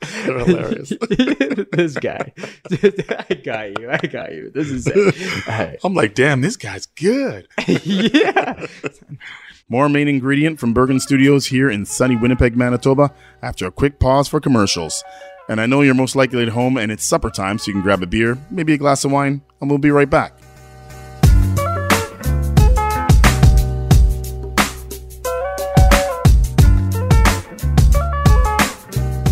They're 0.00 0.38
hilarious. 0.38 0.92
this 1.72 1.94
guy. 1.94 2.32
I 2.70 3.34
got 3.34 3.78
you. 3.78 3.90
I 3.90 3.98
got 3.98 4.32
you. 4.32 4.50
This 4.54 4.70
is 4.70 4.86
it. 4.86 5.46
Right. 5.46 5.78
I'm 5.82 5.94
like, 5.94 6.14
damn, 6.14 6.40
this 6.40 6.56
guy's 6.56 6.86
good. 6.86 7.48
yeah. 7.66 8.66
More 9.68 9.88
main 9.88 10.08
ingredient 10.08 10.58
from 10.58 10.72
Burgin 10.72 11.00
Studios 11.00 11.46
here 11.46 11.68
in 11.68 11.84
sunny 11.84 12.16
Winnipeg, 12.16 12.56
Manitoba, 12.56 13.12
after 13.42 13.66
a 13.66 13.70
quick 13.70 13.98
pause 13.98 14.28
for 14.28 14.40
commercials. 14.40 15.04
And 15.48 15.60
I 15.60 15.66
know 15.66 15.82
you're 15.82 15.94
most 15.94 16.16
likely 16.16 16.42
at 16.42 16.48
home 16.48 16.76
and 16.76 16.90
it's 16.92 17.04
supper 17.04 17.30
time, 17.30 17.58
so 17.58 17.68
you 17.68 17.72
can 17.74 17.82
grab 17.82 18.02
a 18.02 18.06
beer, 18.06 18.38
maybe 18.50 18.72
a 18.74 18.78
glass 18.78 19.04
of 19.04 19.10
wine, 19.10 19.42
and 19.60 19.68
we'll 19.68 19.78
be 19.78 19.90
right 19.90 20.08
back. 20.08 20.32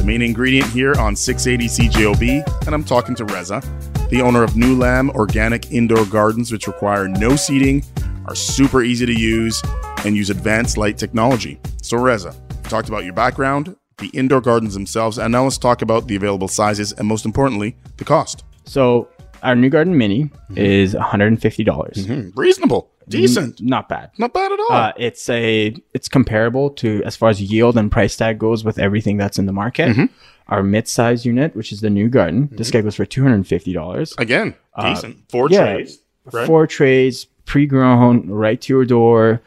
Main 0.06 0.22
ingredient 0.22 0.70
here 0.70 0.94
on 1.00 1.16
680 1.16 1.88
CJOB, 1.88 2.66
and 2.66 2.72
I'm 2.72 2.84
talking 2.84 3.16
to 3.16 3.24
Reza, 3.24 3.60
the 4.08 4.22
owner 4.22 4.44
of 4.44 4.50
Nullam 4.52 5.10
Organic 5.16 5.72
Indoor 5.72 6.06
Gardens, 6.06 6.52
which 6.52 6.68
require 6.68 7.08
no 7.08 7.34
seeding, 7.34 7.84
are 8.26 8.36
super 8.36 8.84
easy 8.84 9.04
to 9.04 9.12
use, 9.12 9.60
and 10.04 10.16
use 10.16 10.30
advanced 10.30 10.76
light 10.76 10.96
technology. 10.96 11.58
So, 11.82 11.96
Reza, 11.98 12.32
we 12.50 12.70
talked 12.70 12.88
about 12.88 13.02
your 13.02 13.14
background, 13.14 13.74
the 13.98 14.06
indoor 14.10 14.40
gardens 14.40 14.74
themselves, 14.74 15.18
and 15.18 15.32
now 15.32 15.42
let's 15.42 15.58
talk 15.58 15.82
about 15.82 16.06
the 16.06 16.14
available 16.14 16.46
sizes 16.46 16.92
and, 16.92 17.08
most 17.08 17.24
importantly, 17.24 17.76
the 17.96 18.04
cost. 18.04 18.44
So 18.64 19.08
our 19.42 19.56
new 19.56 19.70
garden 19.70 19.98
mini 19.98 20.30
is 20.54 20.94
$150. 20.94 21.64
dollars 21.64 22.06
Hmm, 22.06 22.28
reasonable, 22.36 22.92
decent, 23.08 23.60
Not 23.60 23.88
bad. 23.88 24.10
not 24.18 24.32
bad 24.32 24.52
at 24.52 24.58
all. 24.60 24.72
Uh, 24.72 24.92
it's 24.96 25.28
a 25.28 25.74
it's 25.94 26.08
comparable 26.08 26.70
to 26.70 27.02
as 27.04 27.16
far 27.16 27.30
as 27.30 27.40
yield 27.40 27.76
and 27.76 27.90
price 27.90 28.16
tag 28.16 28.38
goes 28.38 28.64
with 28.64 28.78
everything 28.78 29.16
that's 29.16 29.38
in 29.38 29.46
the 29.46 29.52
market. 29.52 29.88
Mm-hmm. 29.90 30.04
Our 30.48 30.62
mid-size 30.62 31.26
unit, 31.26 31.56
which 31.56 31.72
is 31.72 31.80
the 31.80 31.90
new 31.90 32.08
garden, 32.08 32.48
this 32.52 32.70
guy 32.70 32.80
goes 32.80 32.94
for 32.94 33.04
two 33.04 33.22
hundred 33.22 33.36
and 33.36 33.46
fifty 33.48 33.72
dollars. 33.72 34.14
Again, 34.18 34.54
decent. 34.80 35.18
Four 35.28 35.46
uh, 35.46 35.48
yeah. 35.50 35.72
trays. 35.74 35.98
Right? 36.32 36.46
Four 36.46 36.66
trays, 36.66 37.24
pre-grown, 37.46 38.28
right 38.28 38.60
to 38.60 38.72
your 38.72 38.84
door. 38.84 39.42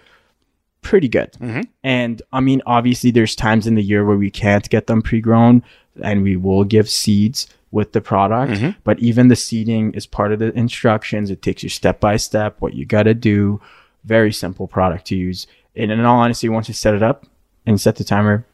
Pretty 0.82 1.08
good. 1.08 1.34
Mm-hmm. 1.34 1.62
And 1.84 2.22
I 2.32 2.40
mean, 2.40 2.62
obviously, 2.66 3.12
there's 3.12 3.36
times 3.36 3.68
in 3.68 3.76
the 3.76 3.84
year 3.84 4.06
where 4.06 4.18
we 4.18 4.32
can't 4.32 4.70
get 4.70 4.88
them 4.88 5.02
pre-grown, 5.02 5.64
and 6.02 6.24
we 6.24 6.36
will 6.36 6.64
give 6.64 6.90
seeds 6.90 7.48
with 7.72 7.92
the 7.94 8.02
product. 8.02 8.54
Mm-hmm. 8.54 8.80
But 8.84 9.00
even 9.00 9.28
the 9.28 9.36
seeding 9.36 9.94
is 9.94 10.06
part 10.08 10.32
of 10.32 10.40
the 10.40 10.52
instructions. 10.54 11.30
It 11.30 11.42
takes 11.42 11.64
you 11.64 11.70
step 11.70 12.00
by 12.00 12.18
step 12.18 12.56
what 12.60 12.74
you 12.74 12.86
got 12.86 13.04
to 13.04 13.14
do. 13.14 13.62
Very 14.06 14.32
simple 14.34 14.68
product 14.68 15.06
to 15.08 15.16
use. 15.16 15.46
And 15.76 15.92
in 15.92 16.00
all 16.06 16.20
honesty, 16.20 16.50
once 16.50 16.68
you 16.68 16.74
set 16.74 16.94
it 16.96 17.04
up 17.04 17.26
and 17.66 17.80
set 17.80 17.96
the 17.98 18.04
timer, 18.04 18.46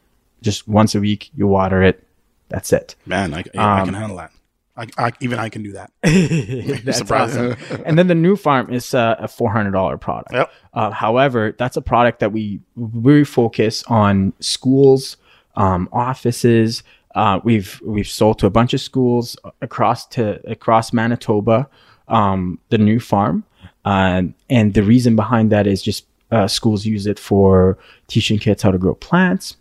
just 0.42 0.68
once 0.68 0.94
a 0.94 1.00
week, 1.00 1.30
you 1.34 1.46
water 1.46 1.82
it. 1.82 2.02
That's 2.48 2.72
it. 2.72 2.94
Man, 3.06 3.34
I, 3.34 3.44
yeah, 3.54 3.64
I 3.66 3.80
Um, 3.80 3.86
can 3.86 3.94
handle 3.94 4.18
that. 4.18 4.32
I, 4.76 4.86
I, 4.98 5.12
even 5.20 5.38
I 5.38 5.48
can 5.48 5.62
do 5.62 5.72
that. 5.72 5.90
that's 6.84 7.10
awesome. 7.10 7.56
and 7.86 7.98
then 7.98 8.08
the 8.08 8.14
new 8.14 8.36
farm 8.36 8.70
is 8.72 8.92
uh, 8.92 9.16
a 9.18 9.26
four 9.26 9.50
hundred 9.50 9.70
dollar 9.70 9.96
product. 9.96 10.34
Yep. 10.34 10.50
Uh, 10.74 10.90
however, 10.90 11.54
that's 11.56 11.78
a 11.78 11.82
product 11.82 12.20
that 12.20 12.30
we 12.32 12.60
really 12.76 13.24
focus 13.24 13.82
on 13.88 14.34
schools, 14.40 15.16
um, 15.56 15.88
offices. 15.92 16.82
Uh, 17.16 17.40
we've 17.42 17.80
we've 17.82 18.06
sold 18.06 18.38
to 18.38 18.46
a 18.46 18.50
bunch 18.50 18.74
of 18.74 18.80
schools 18.80 19.36
across 19.62 20.06
to 20.06 20.38
across 20.48 20.92
Manitoba. 20.92 21.68
Um, 22.08 22.60
the 22.68 22.78
new 22.78 23.00
farm, 23.00 23.42
uh, 23.84 24.22
and 24.48 24.74
the 24.74 24.84
reason 24.84 25.16
behind 25.16 25.50
that 25.50 25.66
is 25.66 25.82
just 25.82 26.06
uh, 26.30 26.46
schools 26.46 26.86
use 26.86 27.04
it 27.06 27.18
for 27.18 27.78
teaching 28.06 28.38
kids 28.38 28.62
how 28.62 28.70
to 28.70 28.78
grow 28.78 28.94
plants. 28.94 29.56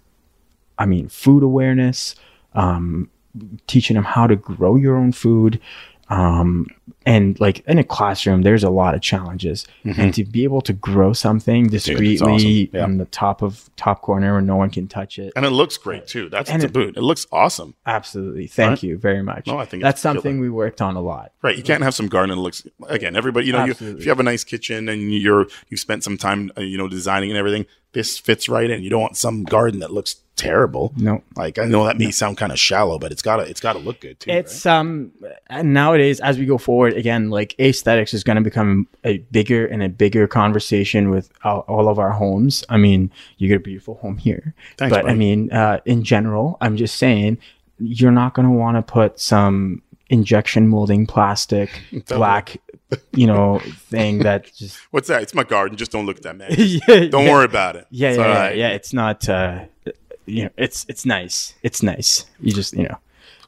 I 0.77 0.85
mean, 0.85 1.07
food 1.07 1.41
awareness, 1.41 2.13
um, 2.53 3.09
teaching 3.65 3.95
them 3.95 4.03
how 4.03 4.27
to 4.27 4.35
grow 4.35 4.75
your 4.75 4.95
own 4.95 5.11
food. 5.11 5.59
Um, 6.09 6.67
and 7.07 7.39
like 7.39 7.59
in 7.67 7.77
a 7.77 7.83
classroom, 7.83 8.41
there's 8.43 8.63
a 8.63 8.69
lot 8.69 8.95
of 8.95 9.01
challenges, 9.01 9.65
and 9.83 10.13
to 10.13 10.23
be 10.23 10.43
able 10.43 10.61
to 10.61 10.73
grow 10.73 11.13
something 11.13 11.67
discreetly 11.67 12.67
awesome. 12.67 12.69
Yeah. 12.73 12.85
in 12.85 12.97
the 12.97 13.05
top 13.05 13.41
of 13.41 13.69
top 13.75 14.01
corner 14.01 14.33
where 14.33 14.41
no 14.41 14.55
one 14.55 14.69
can 14.71 14.87
touch 14.87 15.17
it. 15.19 15.33
And 15.35 15.45
it 15.45 15.51
looks 15.51 15.77
great 15.77 16.07
too. 16.07 16.29
That's 16.29 16.49
And 16.49 16.61
the 16.61 16.65
it- 16.67 16.73
boot. 16.73 16.97
It 16.97 17.01
looks 17.01 17.25
awesome. 17.31 17.75
Absolutely, 17.85 18.47
thank 18.47 18.69
Right. 18.69 18.83
you 18.83 18.97
very 18.97 19.21
much. 19.23 19.47
No, 19.47 19.57
I 19.59 19.65
think 19.65 19.83
that's 19.83 19.97
it's 19.97 20.01
killer. 20.03 20.15
something 20.15 20.39
we 20.39 20.49
worked 20.49 20.81
on 20.81 20.95
a 20.95 21.01
lot. 21.01 21.31
Right. 21.43 21.57
You 21.57 21.63
can't 21.63 21.83
have 21.83 21.93
some 21.95 22.07
garden 22.07 22.35
that 22.35 22.41
looks 22.41 22.67
again. 22.87 23.15
Everybody, 23.15 23.47
you 23.47 23.53
know, 23.53 23.65
you, 23.65 23.71
if 23.79 23.81
you 23.81 24.09
have 24.09 24.19
a 24.19 24.23
nice 24.23 24.43
kitchen 24.43 24.89
and 24.89 25.11
you're 25.13 25.47
you 25.69 25.77
spent 25.77 26.03
some 26.03 26.17
time, 26.17 26.51
uh, 26.57 26.61
you 26.61 26.77
know, 26.77 26.87
designing 26.87 27.29
and 27.29 27.37
everything, 27.37 27.65
this 27.93 28.17
fits 28.17 28.49
right 28.49 28.69
in. 28.69 28.83
You 28.83 28.89
don't 28.89 29.01
want 29.01 29.17
some 29.17 29.43
garden 29.43 29.79
that 29.79 29.91
looks 29.91 30.15
terrible. 30.35 30.93
No. 30.97 31.23
Like 31.35 31.57
I 31.57 31.65
know 31.65 31.85
that 31.85 31.97
may 31.97 32.11
sound 32.11 32.37
kind 32.37 32.51
of 32.51 32.59
shallow, 32.59 32.99
but 32.99 33.11
it's 33.11 33.21
gotta 33.21 33.43
it's 33.43 33.59
gotta 33.61 33.79
look 33.79 34.01
good 34.01 34.19
too. 34.19 34.31
It's 34.31 34.65
um 34.65 35.11
and 35.47 35.73
nowadays 35.73 36.19
as 36.19 36.37
we 36.37 36.45
go 36.45 36.57
forward 36.57 36.93
again 36.93 37.29
like 37.29 37.55
aesthetics 37.59 38.13
is 38.13 38.23
going 38.23 38.35
to 38.35 38.41
become 38.41 38.87
a 39.03 39.19
bigger 39.31 39.65
and 39.65 39.81
a 39.81 39.89
bigger 39.89 40.27
conversation 40.27 41.09
with 41.09 41.31
all, 41.43 41.59
all 41.67 41.87
of 41.87 41.99
our 41.99 42.11
homes. 42.11 42.63
I 42.69 42.77
mean, 42.77 43.11
you 43.37 43.47
get 43.47 43.57
a 43.57 43.59
beautiful 43.59 43.95
home 43.95 44.17
here. 44.17 44.53
Thanks, 44.77 44.95
but 44.95 45.07
I 45.09 45.13
mean, 45.13 45.51
uh 45.51 45.79
in 45.85 46.03
general, 46.03 46.57
I'm 46.61 46.77
just 46.77 46.95
saying 46.97 47.37
you're 47.79 48.11
not 48.11 48.33
going 48.33 48.47
to 48.47 48.53
want 48.53 48.77
to 48.77 48.81
put 48.81 49.19
some 49.19 49.81
injection 50.09 50.67
molding 50.67 51.05
plastic 51.07 51.69
black 52.07 52.57
you 53.13 53.25
know 53.25 53.59
thing 53.89 54.19
that 54.19 54.45
just 54.55 54.77
What's 54.91 55.07
that? 55.07 55.23
It's 55.23 55.33
my 55.33 55.43
garden. 55.43 55.77
Just 55.77 55.91
don't 55.91 56.05
look 56.05 56.17
at 56.17 56.23
that, 56.23 56.37
man. 56.37 56.53
yeah, 56.57 56.79
Don't 57.09 57.25
yeah. 57.25 57.31
worry 57.31 57.45
about 57.45 57.75
it. 57.75 57.87
Yeah, 57.89 58.09
It's 58.09 58.17
yeah, 58.17 58.27
yeah, 58.27 58.39
right. 58.39 58.57
yeah. 58.57 58.69
It's 58.69 58.93
not. 58.93 59.27
Uh, 59.27 59.65
you 60.25 60.43
know, 60.43 60.49
it's 60.57 60.85
it's 60.89 61.05
nice. 61.05 61.53
It's 61.63 61.83
nice. 61.83 62.25
You 62.39 62.53
just 62.53 62.73
you 62.73 62.83
know, 62.83 62.97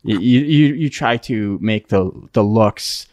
you 0.03 0.19
you 0.19 0.73
you 0.73 0.89
try 0.89 1.17
to 1.17 1.57
make 1.61 1.89
the 1.89 2.11
the 2.33 2.43
looks 2.43 3.07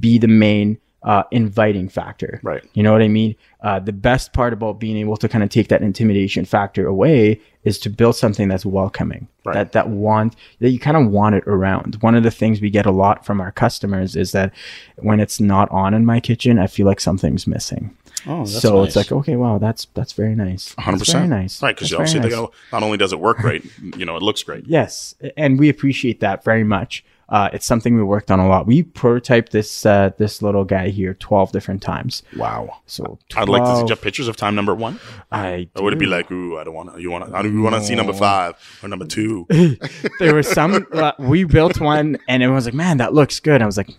be 0.00 0.18
the 0.18 0.28
main 0.28 0.78
uh, 1.02 1.22
inviting 1.30 1.88
factor. 1.88 2.40
Right. 2.42 2.62
You 2.74 2.82
know 2.82 2.92
what 2.92 3.02
I 3.02 3.08
mean? 3.08 3.36
Uh, 3.62 3.78
the 3.78 3.92
best 3.92 4.32
part 4.32 4.52
about 4.52 4.80
being 4.80 4.96
able 4.96 5.16
to 5.16 5.28
kind 5.28 5.44
of 5.44 5.50
take 5.50 5.68
that 5.68 5.82
intimidation 5.82 6.44
factor 6.44 6.86
away 6.86 7.40
is 7.64 7.78
to 7.80 7.90
build 7.90 8.16
something 8.16 8.48
that's 8.48 8.66
welcoming. 8.66 9.28
Right. 9.44 9.54
That 9.54 9.72
that 9.72 9.88
want 9.88 10.36
that 10.60 10.70
you 10.70 10.78
kind 10.78 10.96
of 10.96 11.10
want 11.10 11.36
it 11.36 11.44
around. 11.46 11.96
One 12.00 12.14
of 12.14 12.24
the 12.24 12.30
things 12.30 12.60
we 12.60 12.70
get 12.70 12.86
a 12.86 12.90
lot 12.90 13.24
from 13.24 13.40
our 13.40 13.52
customers 13.52 14.16
is 14.16 14.32
that 14.32 14.52
when 14.96 15.20
it's 15.20 15.40
not 15.40 15.70
on 15.70 15.94
in 15.94 16.04
my 16.04 16.20
kitchen, 16.20 16.58
I 16.58 16.66
feel 16.66 16.86
like 16.86 17.00
something's 17.00 17.46
missing. 17.46 17.96
Oh, 18.26 18.38
that's 18.44 18.60
so 18.60 18.78
nice. 18.80 18.88
it's 18.88 18.96
like, 18.96 19.12
okay, 19.12 19.36
wow, 19.36 19.58
that's 19.58 19.86
that's 19.94 20.12
very 20.12 20.34
nice. 20.34 20.74
hundred 20.78 21.00
That's 21.00 21.12
very 21.12 21.24
percent. 21.26 21.30
nice. 21.42 21.62
Right, 21.62 21.74
because 21.74 21.90
That's 21.90 21.98
obviously 22.00 22.20
very 22.20 22.30
they 22.30 22.36
go. 22.36 22.52
Not 22.72 22.82
only 22.82 22.98
does 22.98 23.12
it 23.12 23.20
work 23.20 23.38
great, 23.38 23.64
you 23.96 24.04
know, 24.04 24.16
it 24.16 24.22
looks 24.22 24.42
great. 24.42 24.66
Yes, 24.78 25.14
and 25.36 25.58
we 25.58 25.68
appreciate 25.68 26.20
that 26.20 26.42
very 26.44 26.64
much. 26.64 27.04
Uh, 27.30 27.50
it's 27.52 27.66
something 27.66 27.94
we 27.94 28.02
worked 28.02 28.30
on 28.30 28.40
a 28.40 28.48
lot. 28.48 28.66
We 28.66 28.82
prototyped 28.82 29.50
this 29.50 29.84
uh, 29.84 30.10
this 30.16 30.40
little 30.40 30.64
guy 30.64 30.88
here 30.88 31.12
twelve 31.14 31.52
different 31.52 31.82
times. 31.82 32.22
Wow. 32.36 32.78
So 32.86 33.18
I'd 33.36 33.50
like 33.50 33.62
to 33.64 33.76
see 33.80 33.84
just 33.86 34.00
pictures 34.00 34.28
of 34.28 34.36
time 34.36 34.54
number 34.54 34.74
one. 34.74 34.98
I 35.30 35.68
Or 35.76 35.84
would 35.84 35.92
it 35.92 35.98
be 35.98 36.06
like, 36.06 36.30
ooh, 36.32 36.58
I 36.58 36.64
don't 36.64 36.72
want 36.74 36.94
to. 36.94 37.00
You 37.02 37.10
want 37.10 37.26
to? 37.26 37.36
I 37.36 37.42
don't. 37.42 37.52
You 37.52 37.60
want 37.60 37.74
to 37.76 37.82
see 37.82 37.94
number 37.94 38.14
five 38.14 38.54
or 38.82 38.88
number 38.88 39.04
two? 39.04 39.46
there 40.18 40.32
were 40.34 40.42
some 40.42 40.86
uh, 40.92 41.12
we 41.18 41.44
built 41.44 41.78
one 41.80 42.16
and 42.28 42.42
everyone 42.42 42.56
was 42.56 42.64
like, 42.64 42.72
"Man, 42.74 42.96
that 42.96 43.12
looks 43.12 43.40
good." 43.40 43.60
I 43.60 43.66
was 43.66 43.76
like, 43.76 43.90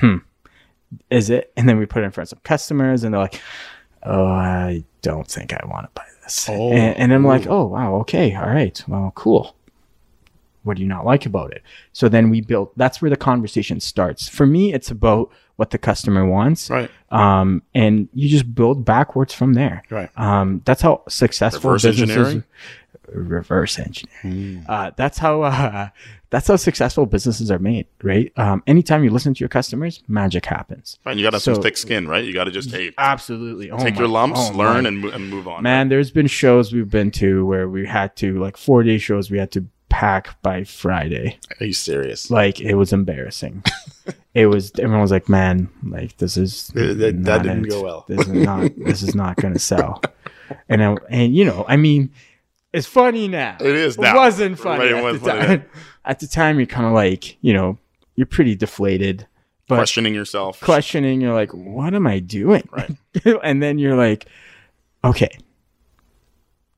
"Hmm, 0.00 0.16
is 1.10 1.30
it?" 1.30 1.52
And 1.56 1.68
then 1.68 1.78
we 1.78 1.86
put 1.86 2.02
it 2.02 2.06
in 2.06 2.10
front 2.12 2.26
of 2.26 2.30
some 2.30 2.40
customers, 2.44 3.04
and 3.04 3.12
they're 3.14 3.20
like, 3.20 3.40
"Oh, 4.02 4.26
I 4.26 4.84
don't 5.02 5.26
think 5.28 5.52
I 5.52 5.64
want 5.66 5.84
to 5.86 5.90
buy 5.94 6.04
this." 6.24 6.48
Oh, 6.48 6.72
and, 6.72 6.96
and 6.96 7.12
I'm 7.14 7.24
like, 7.24 7.46
"Oh, 7.46 7.66
wow, 7.66 7.96
okay, 7.96 8.34
all 8.34 8.46
right, 8.48 8.82
well, 8.88 9.12
cool." 9.14 9.56
What 10.64 10.76
do 10.76 10.82
you 10.84 10.88
not 10.88 11.04
like 11.04 11.26
about 11.26 11.50
it? 11.52 11.62
So 11.92 12.08
then 12.08 12.30
we 12.30 12.40
built. 12.40 12.72
That's 12.78 13.02
where 13.02 13.10
the 13.10 13.16
conversation 13.16 13.80
starts. 13.80 14.28
For 14.28 14.46
me, 14.46 14.72
it's 14.72 14.92
about 14.92 15.30
what 15.56 15.70
the 15.70 15.78
customer 15.78 16.24
wants, 16.24 16.70
Right. 16.70 16.88
um, 17.10 17.62
and 17.74 18.08
you 18.14 18.28
just 18.28 18.54
build 18.54 18.84
backwards 18.84 19.34
from 19.34 19.54
there. 19.54 19.82
Right. 19.90 20.08
Um, 20.16 20.62
that's 20.64 20.80
how 20.82 21.02
successful 21.08 21.70
Reverse 21.70 21.82
businesses. 21.82 22.16
engineering? 22.16 22.44
Reverse 23.14 23.78
engineering. 23.78 24.64
Uh, 24.68 24.90
that's 24.96 25.18
how. 25.18 25.42
Uh, 25.42 25.88
that's 26.30 26.48
how 26.48 26.56
successful 26.56 27.04
businesses 27.04 27.50
are 27.50 27.58
made, 27.58 27.86
right? 28.02 28.32
Um, 28.38 28.62
anytime 28.66 29.04
you 29.04 29.10
listen 29.10 29.34
to 29.34 29.40
your 29.40 29.50
customers, 29.50 30.02
magic 30.08 30.46
happens. 30.46 30.98
Right. 31.04 31.14
You 31.16 31.22
got 31.22 31.30
to 31.30 31.36
have 31.36 31.42
some 31.42 31.60
thick 31.62 31.76
skin, 31.76 32.08
right? 32.08 32.24
You 32.24 32.32
got 32.32 32.44
to 32.44 32.50
just 32.50 32.70
hey, 32.70 32.92
Absolutely. 32.96 33.70
Oh 33.70 33.76
take 33.78 33.94
my- 33.94 34.00
your 34.00 34.08
lumps, 34.08 34.40
oh 34.42 34.56
learn, 34.56 34.86
and, 34.86 35.04
and 35.04 35.28
move 35.28 35.46
on. 35.46 35.62
man. 35.62 35.88
There's 35.90 36.10
been 36.10 36.26
shows 36.26 36.72
we've 36.72 36.90
been 36.90 37.10
to 37.12 37.44
where 37.44 37.68
we 37.68 37.86
had 37.86 38.16
to 38.16 38.38
like 38.40 38.56
four 38.56 38.82
day 38.82 38.96
shows. 38.98 39.30
We 39.30 39.36
had 39.38 39.50
to 39.52 39.66
pack 39.90 40.40
by 40.40 40.64
Friday. 40.64 41.38
Are 41.60 41.66
you 41.66 41.74
serious? 41.74 42.30
Like 42.30 42.60
it 42.60 42.76
was 42.76 42.94
embarrassing. 42.94 43.62
it 44.34 44.46
was. 44.46 44.72
Everyone 44.78 45.02
was 45.02 45.10
like, 45.10 45.28
"Man, 45.28 45.68
like 45.86 46.16
this 46.16 46.38
is 46.38 46.68
That- 46.68 46.96
that- 46.98 47.24
that 47.24 47.42
didn't 47.42 47.66
it. 47.66 47.70
go 47.70 47.82
well." 47.82 48.04
This 48.08 48.20
is 48.20 48.28
not. 48.28 48.72
this 48.78 49.02
is 49.02 49.14
not 49.14 49.36
going 49.36 49.52
to 49.60 49.60
sell." 49.60 50.00
And 50.70 50.82
I, 50.82 50.96
and 51.10 51.36
you 51.36 51.44
know, 51.44 51.66
I 51.68 51.76
mean, 51.76 52.10
it's 52.72 52.86
funny 52.86 53.28
now. 53.28 53.56
It 53.60 53.66
is 53.74 53.96
It 53.96 54.00
now. 54.02 54.16
wasn't 54.16 54.58
funny 54.58 54.78
Right, 54.80 54.90
it 54.92 54.96
at, 54.96 55.02
wasn't 55.02 55.24
the 55.24 55.30
funny 55.30 55.46
time. 55.46 55.64
at 56.04 56.20
the 56.20 56.26
time. 56.26 56.58
You're 56.58 56.66
kind 56.66 56.86
of 56.86 56.92
like, 56.92 57.36
you 57.42 57.52
know, 57.52 57.78
you're 58.16 58.26
pretty 58.26 58.54
deflated, 58.54 59.26
but 59.68 59.76
Questioning 59.76 60.14
yourself. 60.14 60.60
questioning. 60.60 61.20
You're 61.20 61.34
like, 61.34 61.52
"What 61.54 61.94
am 61.94 62.06
I 62.06 62.18
doing?" 62.18 62.68
Right. 62.70 62.90
and 63.42 63.62
then 63.62 63.78
you're 63.78 63.96
like, 63.96 64.26
"Okay." 65.04 65.30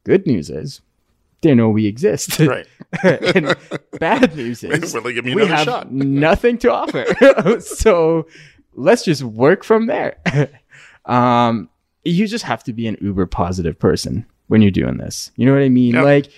Good 0.05 0.27
news 0.27 0.51
is 0.51 0.81
they 1.41 1.55
know 1.55 1.69
we 1.71 1.87
exist. 1.87 2.39
Right. 2.41 2.67
and 3.03 3.57
bad 3.99 4.37
news 4.37 4.63
is 4.65 4.93
Will 4.95 5.01
they 5.03 5.13
give 5.13 5.25
me 5.25 5.35
we 5.35 5.47
have 5.47 5.65
shot? 5.65 5.91
nothing 5.93 6.59
to 6.59 6.73
offer. 6.73 7.05
so 7.61 8.27
let's 8.75 9.05
just 9.05 9.23
work 9.23 9.65
from 9.65 9.87
there. 9.87 10.17
um, 11.07 11.69
you 12.05 12.27
just 12.27 12.45
have 12.45 12.63
to 12.65 12.73
be 12.73 12.87
an 12.87 12.97
uber 13.01 13.27
positive 13.27 13.79
person 13.79 14.27
when 14.49 14.63
you're 14.63 14.71
doing 14.71 14.97
this. 14.97 15.31
You 15.37 15.47
know 15.47 15.53
what 15.53 15.63
I 15.63 15.69
mean? 15.69 15.95
Yep. 15.95 16.05
Like, 16.05 16.29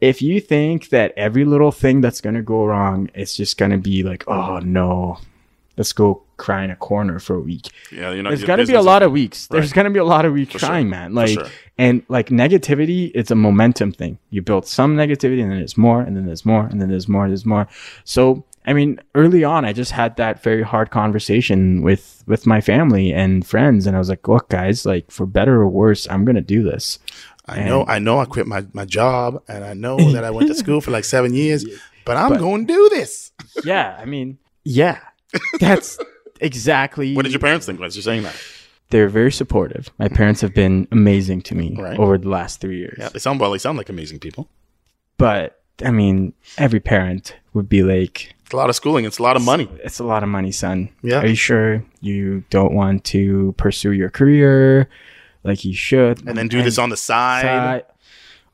if 0.00 0.22
you 0.22 0.40
think 0.40 0.88
that 0.88 1.12
every 1.16 1.44
little 1.44 1.72
thing 1.72 2.00
that's 2.00 2.20
going 2.20 2.34
to 2.34 2.42
go 2.42 2.64
wrong, 2.64 3.10
it's 3.14 3.36
just 3.36 3.58
going 3.58 3.70
to 3.70 3.78
be 3.78 4.02
like, 4.02 4.26
oh 4.28 4.58
no, 4.60 5.18
let's 5.76 5.92
go 5.92 6.22
cry 6.40 6.64
in 6.64 6.70
a 6.70 6.76
corner 6.76 7.18
for 7.18 7.36
a 7.36 7.40
week. 7.40 7.68
Yeah, 7.92 8.12
you 8.12 8.22
know, 8.22 8.30
There's 8.30 8.44
to 8.44 8.66
be 8.66 8.74
a 8.74 8.82
lot 8.82 9.02
of 9.02 9.12
weeks. 9.12 9.46
There's 9.48 9.72
going 9.72 9.84
to 9.84 9.90
be 9.90 9.98
a 9.98 10.04
lot 10.04 10.24
of 10.24 10.32
weeks 10.32 10.52
For 10.52 10.58
sure. 10.58 10.68
crying, 10.70 10.88
man. 10.88 11.14
Like, 11.14 11.30
sure. 11.30 11.46
and 11.76 12.02
like 12.08 12.30
negativity, 12.30 13.12
it's 13.14 13.30
a 13.30 13.34
momentum 13.34 13.92
thing. 13.92 14.18
You 14.30 14.40
build 14.40 14.66
some 14.66 14.96
negativity, 14.96 15.42
and 15.42 15.50
then 15.50 15.58
there's 15.58 15.76
more, 15.76 16.00
and 16.00 16.16
then 16.16 16.24
there's 16.26 16.46
more, 16.46 16.64
and 16.64 16.80
then 16.80 16.88
there's 16.88 17.08
more, 17.08 17.28
there's 17.28 17.44
more. 17.44 17.68
So, 18.04 18.44
I 18.66 18.72
mean, 18.72 18.98
early 19.14 19.44
on, 19.44 19.64
I 19.66 19.72
just 19.74 19.92
had 19.92 20.16
that 20.16 20.42
very 20.42 20.62
hard 20.62 20.90
conversation 20.90 21.82
with 21.82 22.24
with 22.26 22.46
my 22.46 22.60
family 22.60 23.12
and 23.12 23.46
friends, 23.46 23.86
and 23.86 23.94
I 23.94 23.98
was 23.98 24.08
like, 24.08 24.26
"Look, 24.26 24.48
guys, 24.48 24.86
like 24.86 25.10
for 25.10 25.26
better 25.26 25.60
or 25.60 25.68
worse, 25.68 26.08
I'm 26.08 26.24
gonna 26.24 26.40
do 26.40 26.62
this." 26.62 26.98
I 27.46 27.64
know, 27.64 27.84
I 27.84 27.98
know, 27.98 28.20
I 28.20 28.26
quit 28.26 28.46
my, 28.46 28.64
my 28.72 28.84
job, 28.84 29.42
and 29.48 29.64
I 29.64 29.74
know 29.74 29.96
that 30.12 30.22
I 30.22 30.30
went 30.30 30.46
to 30.48 30.54
school 30.54 30.80
for 30.80 30.92
like 30.92 31.04
seven 31.04 31.34
years, 31.34 31.64
but 32.04 32.16
I'm 32.16 32.38
going 32.38 32.66
to 32.66 32.72
do 32.72 32.88
this. 32.90 33.32
Yeah, 33.64 33.96
I 33.98 34.04
mean, 34.04 34.38
yeah, 34.62 35.00
that's 35.58 35.98
exactly. 36.40 37.14
What 37.14 37.22
did 37.22 37.32
your 37.32 37.40
parents 37.40 37.66
think 37.66 37.78
when 37.80 37.90
you're 37.92 38.02
saying 38.02 38.22
that? 38.24 38.36
They're 38.90 39.08
very 39.08 39.30
supportive. 39.32 39.88
My 39.98 40.08
parents 40.08 40.40
have 40.40 40.52
been 40.52 40.88
amazing 40.90 41.42
to 41.42 41.54
me 41.54 41.76
Right. 41.78 41.98
over 41.98 42.18
the 42.18 42.28
last 42.28 42.60
three 42.60 42.78
years. 42.78 42.96
Yeah, 42.98 43.08
they 43.10 43.20
sound 43.20 43.38
well. 43.38 43.52
They 43.52 43.58
sound 43.58 43.78
like 43.78 43.88
amazing 43.88 44.18
people. 44.18 44.48
But 45.16 45.60
I 45.84 45.90
mean, 45.90 46.32
every 46.58 46.80
parent 46.80 47.36
would 47.54 47.68
be 47.68 47.82
like, 47.82 48.34
It's 48.44 48.52
a 48.52 48.56
lot 48.56 48.68
of 48.68 48.74
schooling. 48.76 49.04
It's 49.04 49.18
a 49.18 49.22
lot 49.22 49.36
of 49.36 49.42
money. 49.44 49.68
it's 49.84 49.98
a 50.00 50.04
lot 50.04 50.22
of 50.22 50.28
money, 50.28 50.50
son. 50.52 50.88
Yeah. 51.02 51.20
Are 51.20 51.26
you 51.26 51.34
sure 51.36 51.84
you 52.00 52.42
don't 52.50 52.72
want 52.74 53.04
to 53.04 53.54
pursue 53.56 53.92
your 53.92 54.10
career 54.10 54.88
like 55.44 55.64
you 55.64 55.72
should? 55.74 56.26
And 56.26 56.36
then 56.36 56.48
do 56.48 56.62
this 56.62 56.76
on 56.78 56.88
the 56.90 56.96
side. 56.96 57.84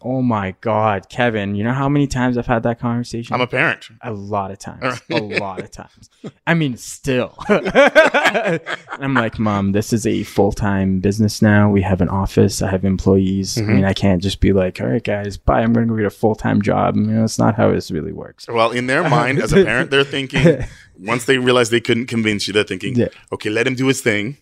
Oh 0.03 0.21
my 0.21 0.55
God, 0.61 1.09
Kevin, 1.09 1.55
you 1.55 1.65
know 1.65 1.73
how 1.73 1.89
many 1.89 2.07
times 2.07 2.37
I've 2.37 2.47
had 2.47 2.63
that 2.65 2.79
conversation? 2.79 3.35
I'm 3.35 3.41
a 3.41 3.47
parent. 3.47 3.89
a 4.03 4.13
lot 4.13 4.51
of 4.51 4.59
times. 4.59 5.01
a 5.11 5.21
lot 5.21 5.61
of 5.61 5.71
times. 5.71 6.11
I 6.47 6.53
mean, 6.53 6.77
still. 6.77 7.35
I'm 7.49 9.15
like, 9.15 9.39
Mom, 9.39 9.73
this 9.73 9.95
is 9.95 10.07
a 10.07 10.23
full 10.25 10.53
time 10.53 11.01
business 11.01 11.41
now. 11.41 11.71
We 11.71 11.81
have 11.81 12.03
an 12.03 12.11
office. 12.11 12.61
I 12.61 12.71
have 12.71 12.85
employees. 12.85 13.57
I 13.57 13.63
mm-hmm. 13.63 13.75
mean, 13.75 13.85
I 13.85 13.95
can't 13.95 14.23
just 14.23 14.41
be 14.41 14.53
like, 14.53 14.81
all 14.81 14.87
right, 14.87 15.03
guys, 15.03 15.39
bye. 15.39 15.63
I'm 15.63 15.73
going 15.73 15.87
to 15.89 15.93
go 15.93 15.97
get 15.97 16.07
a 16.07 16.11
full 16.11 16.35
time 16.35 16.61
job. 16.61 16.97
You 16.97 17.03
know, 17.03 17.25
it's 17.25 17.39
not 17.39 17.55
how 17.55 17.73
this 17.73 17.91
really 17.91 18.13
works. 18.13 18.47
Well, 18.49 18.73
in 18.73 18.87
their 18.89 19.09
mind, 19.09 19.39
as 19.39 19.53
a 19.53 19.65
parent, 19.65 19.91
they're 19.91 20.05
thinking, 20.05 20.63
once 21.01 21.25
they 21.25 21.39
realize 21.39 21.71
they 21.71 21.81
couldn't 21.81 22.07
convince 22.07 22.47
you, 22.47 22.53
they're 22.53 22.65
thinking, 22.65 22.97
Yeah. 22.97 23.09
okay, 23.33 23.49
let 23.49 23.67
him 23.67 23.75
do 23.75 23.87
his 23.87 24.03
thing. 24.03 24.37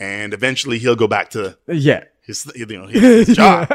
And 0.00 0.34
eventually 0.34 0.78
he'll 0.78 0.96
go 0.96 1.06
back 1.06 1.30
to 1.30 1.56
Yeah. 1.68 2.04
his, 2.22 2.50
you 2.54 2.66
know, 2.66 2.86
his, 2.86 3.28
his 3.28 3.36
job, 3.36 3.68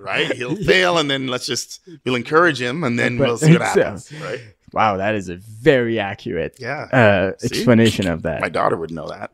right? 0.00 0.32
He'll 0.34 0.56
fail 0.56 0.98
and 0.98 1.10
then 1.10 1.28
let's 1.28 1.46
just, 1.46 1.80
we'll 2.04 2.14
encourage 2.16 2.60
him 2.60 2.82
and 2.84 2.98
then 2.98 3.18
But- 3.18 3.26
we'll 3.28 3.38
see 3.38 3.52
what 3.56 3.68
so- 3.74 3.82
happens, 3.82 4.12
right? 4.20 4.40
Wow, 4.72 4.96
that 4.96 5.14
is 5.14 5.28
a 5.28 5.36
very 5.36 6.00
accurate 6.00 6.56
Yeah. 6.58 6.88
uh, 6.92 7.32
explanation 7.44 8.08
of 8.08 8.22
that. 8.22 8.40
My 8.40 8.48
daughter 8.48 8.76
would 8.76 8.90
know 8.90 9.08
that. 9.08 9.30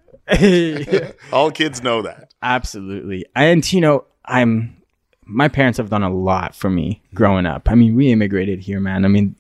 All 1.33 1.51
kids 1.51 1.83
know 1.83 2.03
that. 2.03 2.35
Absolutely. 2.43 3.25
And, 3.35 3.71
you 3.73 3.81
know, 3.81 4.05
I'm, 4.27 4.77
my 5.25 5.49
parents 5.49 5.79
have 5.79 5.89
done 5.89 6.03
a 6.03 6.13
lot 6.13 6.55
for 6.55 6.69
me 6.69 7.01
growing 7.15 7.47
up. 7.47 7.71
I 7.71 7.75
mean, 7.75 7.97
we 7.97 8.13
immigrated 8.13 8.61
here, 8.61 8.81
man. 8.81 9.05
I 9.05 9.09
mean, 9.09 9.35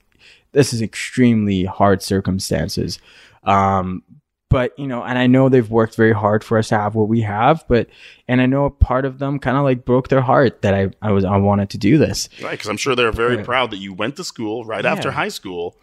this 0.52 0.72
is 0.72 0.80
extremely 0.82 1.64
hard 1.64 2.02
circumstances. 2.02 2.98
Um, 3.44 4.02
but 4.50 4.78
you 4.78 4.86
know, 4.86 5.02
and 5.02 5.18
I 5.18 5.26
know 5.26 5.48
they've 5.48 5.70
worked 5.70 5.94
very 5.96 6.12
hard 6.12 6.44
for 6.44 6.58
us 6.58 6.68
to 6.68 6.76
have 6.78 6.94
what 6.94 7.08
we 7.08 7.22
have, 7.22 7.64
but 7.68 7.88
and 8.28 8.42
I 8.42 8.46
know 8.46 8.66
a 8.66 8.70
part 8.70 9.06
of 9.06 9.18
them 9.18 9.38
kind 9.38 9.56
of 9.56 9.62
like 9.64 9.86
broke 9.86 10.08
their 10.08 10.20
heart 10.20 10.60
that 10.62 10.74
I 10.74 10.90
I 11.00 11.12
was 11.12 11.24
I 11.24 11.38
wanted 11.38 11.70
to 11.70 11.78
do 11.78 11.96
this. 11.96 12.28
Right, 12.42 12.50
because 12.52 12.68
I'm 12.68 12.76
sure 12.76 12.94
they're 12.94 13.12
very 13.12 13.36
Right. 13.36 13.44
proud 13.44 13.70
that 13.70 13.78
you 13.78 13.94
went 13.94 14.16
to 14.16 14.24
school 14.24 14.64
right 14.66 14.84
Yeah. 14.84 14.92
after 14.92 15.12
high 15.12 15.28
school 15.28 15.76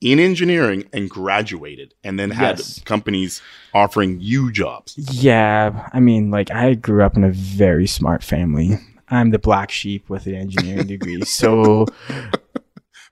in 0.00 0.18
engineering 0.18 0.84
and 0.92 1.08
graduated, 1.08 1.94
and 2.04 2.18
then 2.18 2.30
had 2.30 2.58
Yes. 2.58 2.80
companies 2.84 3.40
offering 3.72 4.18
you 4.20 4.50
jobs. 4.52 4.94
Yeah, 4.98 5.88
I 5.92 6.00
mean, 6.00 6.30
like 6.30 6.50
I 6.50 6.74
grew 6.74 7.02
up 7.02 7.16
in 7.16 7.24
a 7.24 7.30
very 7.30 7.86
smart 7.86 8.22
family. 8.24 8.78
I'm 9.08 9.30
the 9.30 9.38
black 9.38 9.70
sheep 9.70 10.10
with 10.10 10.26
an 10.26 10.34
engineering 10.34 10.86
degree, 10.94 11.22
so 11.22 11.86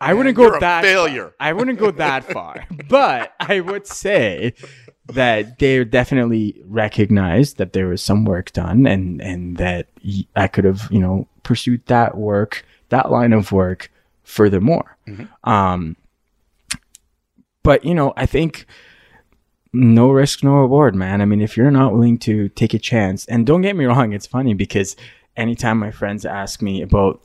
I 0.00 0.12
wouldn't 0.12 0.36
go 0.36 0.42
You're 0.50 0.60
that 0.60 0.82
failure. 0.84 1.28
Far. 1.28 1.34
I 1.40 1.52
wouldn't 1.52 1.78
go 1.78 1.90
that 1.92 2.24
far, 2.24 2.66
but 2.88 3.32
I 3.40 3.60
would 3.60 3.86
say 3.86 4.52
that 5.06 5.58
they 5.58 5.84
definitely 5.84 6.62
recognized 6.66 7.58
that 7.58 7.72
there 7.72 7.88
was 7.88 8.02
some 8.02 8.24
work 8.24 8.52
done, 8.52 8.86
and 8.86 9.20
and 9.20 9.56
that 9.58 9.88
I 10.34 10.48
could 10.48 10.64
have, 10.64 10.88
you 10.90 11.00
know, 11.00 11.28
pursued 11.42 11.84
that 11.86 12.16
work, 12.16 12.64
that 12.88 13.10
line 13.10 13.32
of 13.32 13.52
work, 13.52 13.90
furthermore. 14.22 14.96
Um, 15.44 15.96
but 17.62 17.84
you 17.84 17.94
know, 17.94 18.12
I 18.16 18.26
think 18.26 18.66
no 19.72 20.10
risk, 20.10 20.42
no 20.44 20.54
reward, 20.54 20.94
man. 20.94 21.20
I 21.20 21.24
mean, 21.24 21.40
if 21.40 21.56
you're 21.56 21.70
not 21.70 21.92
willing 21.92 22.18
to 22.18 22.48
take 22.50 22.74
a 22.74 22.78
chance, 22.78 23.26
and 23.26 23.46
don't 23.46 23.62
get 23.62 23.76
me 23.76 23.84
wrong, 23.84 24.12
it's 24.12 24.26
funny 24.26 24.54
because 24.54 24.96
anytime 25.36 25.78
my 25.78 25.90
friends 25.90 26.24
ask 26.24 26.62
me 26.62 26.82
about, 26.82 27.20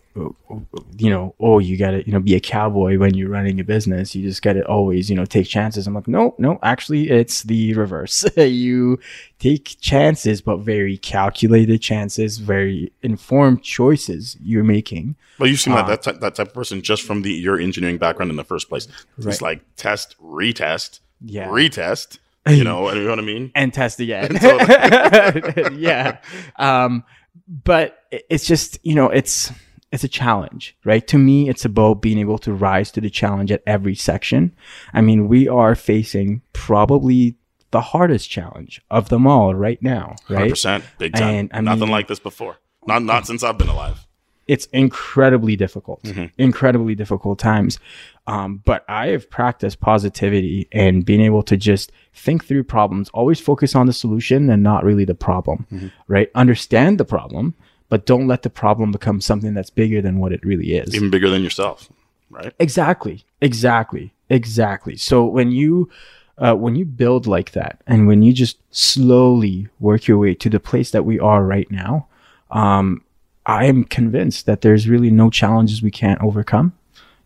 you 0.97 1.10
know, 1.10 1.34
oh, 1.39 1.60
you 1.60 1.78
got 1.78 1.91
to, 1.91 2.05
you 2.05 2.12
know, 2.12 2.20
be 2.20 2.36
a 2.36 2.39
cowboy 2.39 2.97
when 2.97 3.14
you're 3.14 3.30
running 3.30 3.60
a 3.60 3.64
business, 3.64 4.16
you 4.16 4.24
just 4.28 4.41
got 4.41 4.53
to 4.53 4.66
always, 4.68 5.10
you 5.10 5.16
know, 5.16 5.24
take 5.26 5.47
chances. 5.47 5.88
I'm 5.88 5.93
like, 5.93 6.07
no, 6.07 6.36
no, 6.38 6.60
actually, 6.64 7.10
it's 7.10 7.43
the 7.43 7.74
reverse. 7.76 8.26
you 8.38 8.99
take 9.38 9.78
chances, 9.80 10.41
but 10.41 10.57
very 10.57 10.97
calculated 10.97 11.82
chances, 11.82 12.38
very 12.39 12.91
informed 13.03 13.64
choices 13.64 14.36
you're 14.43 14.64
making. 14.64 15.16
Well, 15.38 15.47
you 15.49 15.55
seem 15.55 15.74
like 15.74 15.86
Ah. 15.86 15.89
that, 15.89 16.01
ty- 16.01 16.12
that 16.14 16.36
type 16.36 16.47
of 16.47 16.53
person 16.53 16.82
just 16.82 17.03
from 17.03 17.22
the 17.22 17.32
your 17.32 17.60
engineering 17.60 17.97
background 17.97 18.32
in 18.32 18.36
the 18.38 18.43
first 18.43 18.68
place. 18.68 18.88
It's 19.18 19.26
Right. 19.26 19.41
like 19.41 19.62
test, 19.78 20.16
retest, 20.22 20.99
Yeah. 21.24 21.47
retest. 21.47 22.18
You 22.49 22.64
know, 22.64 22.91
you 22.93 23.03
know 23.03 23.10
what 23.12 23.20
I 23.20 23.22
mean? 23.22 23.51
and 23.53 23.72
test 23.72 23.99
again. 23.99 24.36
And 24.41 24.41
so- 24.41 25.70
yeah. 25.74 26.18
Um, 26.55 27.03
but 27.47 27.99
it's 28.12 28.45
just, 28.45 28.80
you 28.84 28.95
know, 28.95 29.10
it's, 29.10 29.51
it's 29.91 30.03
a 30.03 30.07
challenge, 30.07 30.76
right? 30.86 31.05
To 31.07 31.18
me, 31.18 31.49
it's 31.49 31.66
about 31.66 32.01
being 32.01 32.18
able 32.20 32.38
to 32.39 32.53
rise 32.53 32.91
to 32.91 33.01
the 33.01 33.10
challenge 33.10 33.51
at 33.51 33.64
every 33.66 33.95
section. 33.95 34.55
I 34.93 35.01
mean, 35.01 35.28
we 35.28 35.47
are 35.47 35.76
facing 35.76 36.41
probably 36.53 37.36
the 37.72 37.82
hardest 37.82 38.30
challenge 38.30 38.82
of 38.89 39.10
them 39.10 39.28
all 39.28 39.53
right 39.55 39.82
now, 39.82 40.16
right? 40.30 40.51
100% 40.51 40.84
big 40.97 41.14
time. 41.14 41.49
And, 41.51 41.53
I 41.53 41.62
Nothing 41.62 41.82
mean- 41.82 41.91
like 41.91 42.07
this 42.07 42.20
before. 42.20 42.57
Not 42.88 43.03
not 43.03 43.28
since 43.28 43.43
I've 43.43 43.57
been 43.57 43.68
alive. 43.70 44.07
it's 44.47 44.66
incredibly 44.74 45.55
difficult, 45.55 46.01
Mm-hmm. 46.03 46.26
incredibly 46.39 46.95
difficult 46.95 47.38
times. 47.38 47.78
Um, 48.26 48.62
but 48.66 48.84
I 48.89 49.07
have 49.07 49.30
practiced 49.30 49.80
positivity 49.80 50.68
and 50.72 51.05
being 51.05 51.22
able 51.22 51.43
to 51.43 51.55
just 51.57 51.91
think 52.14 52.45
through 52.45 52.64
problems, 52.64 53.10
always 53.10 53.39
focus 53.39 53.76
on 53.76 53.86
the 53.86 53.93
solution 53.93 54.49
and 54.49 54.64
not 54.64 54.84
really 54.84 55.05
the 55.05 55.14
problem, 55.14 55.68
Mm-hmm. 55.72 55.88
right? 56.07 56.32
Understand 56.34 56.99
the 56.99 57.05
problem, 57.05 57.53
but 57.90 58.06
don't 58.06 58.28
let 58.28 58.44
the 58.44 58.50
problem 58.50 58.92
become 58.92 59.20
something 59.20 59.54
that's 59.54 59.72
bigger 59.72 60.02
than 60.02 60.20
what 60.20 60.32
it 60.32 60.46
really 60.46 60.78
is. 60.78 60.96
Even 60.96 61.10
bigger 61.10 61.30
than 61.30 61.44
yourself, 61.44 61.90
right? 62.30 62.54
Exactly. 62.60 63.26
Exactly. 63.42 64.14
Exactly. 64.30 64.96
So 64.96 65.26
when 65.26 65.52
you 65.52 65.90
uh, 66.38 66.56
when 66.56 66.76
you 66.76 66.86
build 66.86 67.28
like 67.28 67.52
that, 67.52 67.82
and 67.86 68.08
when 68.08 68.22
you 68.22 68.32
just 68.32 68.58
slowly 68.72 69.68
work 69.80 70.08
your 70.08 70.18
way 70.18 70.34
to 70.36 70.50
the 70.50 70.60
place 70.60 70.92
that 70.92 71.04
we 71.04 71.20
are 71.20 71.44
right 71.44 71.70
now, 71.70 72.08
um, 72.52 73.04
I 73.46 73.66
am 73.66 73.84
convinced 73.84 74.46
that 74.46 74.62
there's 74.62 74.88
really 74.88 75.12
no 75.12 75.30
challenges 75.30 75.82
we 75.82 75.92
can't 75.92 76.22
overcome. 76.22 76.74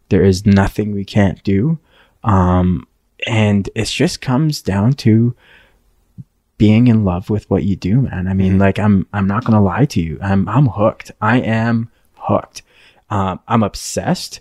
There 0.09 0.23
is 0.23 0.45
nothing 0.45 0.93
we 0.93 1.05
can't 1.05 1.43
do, 1.43 1.77
um, 2.23 2.87
and 3.27 3.69
it 3.75 3.85
just 3.85 4.21
comes 4.21 4.61
down 4.61 4.93
to 4.93 5.35
being 6.57 6.87
in 6.87 7.03
love 7.03 7.29
with 7.29 7.49
what 7.49 7.63
you 7.63 7.75
do, 7.75 8.01
man. 8.01 8.27
I 8.27 8.33
mean, 8.33 8.57
like 8.59 8.79
I'm 8.79 9.07
I'm 9.13 9.27
not 9.27 9.43
gonna 9.43 9.61
lie 9.61 9.85
to 9.85 10.01
you. 10.01 10.19
I'm 10.21 10.47
I'm 10.47 10.67
hooked. 10.67 11.11
I 11.21 11.39
am 11.39 11.89
hooked. 12.15 12.61
Um, 13.09 13.39
I'm 13.47 13.63
obsessed. 13.63 14.39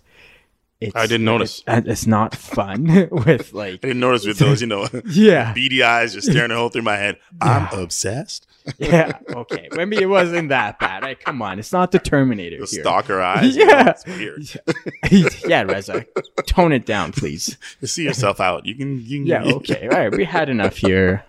It's, 0.81 0.97
I 0.97 1.07
didn't 1.07 1.25
notice. 1.27 1.63
It's, 1.69 1.87
it's 1.87 2.07
not 2.09 2.35
fun 2.35 3.09
with 3.13 3.53
like 3.53 3.75
I 3.75 3.89
didn't 3.89 4.01
notice 4.01 4.27
with 4.27 4.39
those, 4.39 4.61
you 4.61 4.67
know, 4.67 4.89
yeah 5.07 5.53
beady 5.55 5.83
eyes 5.83 6.13
just 6.15 6.29
staring 6.31 6.51
a 6.51 6.57
hole 6.57 6.71
through 6.71 6.83
my 6.83 6.97
head. 6.97 7.19
I'm 7.41 7.69
obsessed. 7.79 8.49
yeah 8.79 9.19
okay 9.31 9.69
maybe 9.73 9.97
it 9.97 10.07
wasn't 10.07 10.49
that 10.51 10.79
bad. 10.81 11.03
Right? 11.05 11.19
Come 11.19 11.41
on, 11.43 11.59
it's 11.61 11.73
not 11.73 11.91
the 11.93 11.99
Terminator 12.01 12.59
The 12.61 12.67
here. 12.67 12.83
stalker 12.83 13.21
eyes. 13.21 13.57
you 13.57 13.65
know, 13.67 13.73
Yeah. 13.73 13.91
it's 13.91 14.07
weird. 14.07 15.43
yeah, 15.49 15.63
Reza, 15.63 16.05
tone 16.47 16.73
it 16.73 16.85
down, 16.87 17.13
please. 17.13 17.57
See 17.85 18.05
yourself 18.05 18.41
out. 18.41 18.67
You 18.67 18.75
can, 18.75 19.01
you 19.05 19.19
can 19.21 19.27
Yeah, 19.27 19.43
okay, 19.57 19.83
all 19.89 19.97
right. 19.97 20.13
We 20.17 20.25
had 20.25 20.49
enough 20.49 20.77
here. 20.77 21.25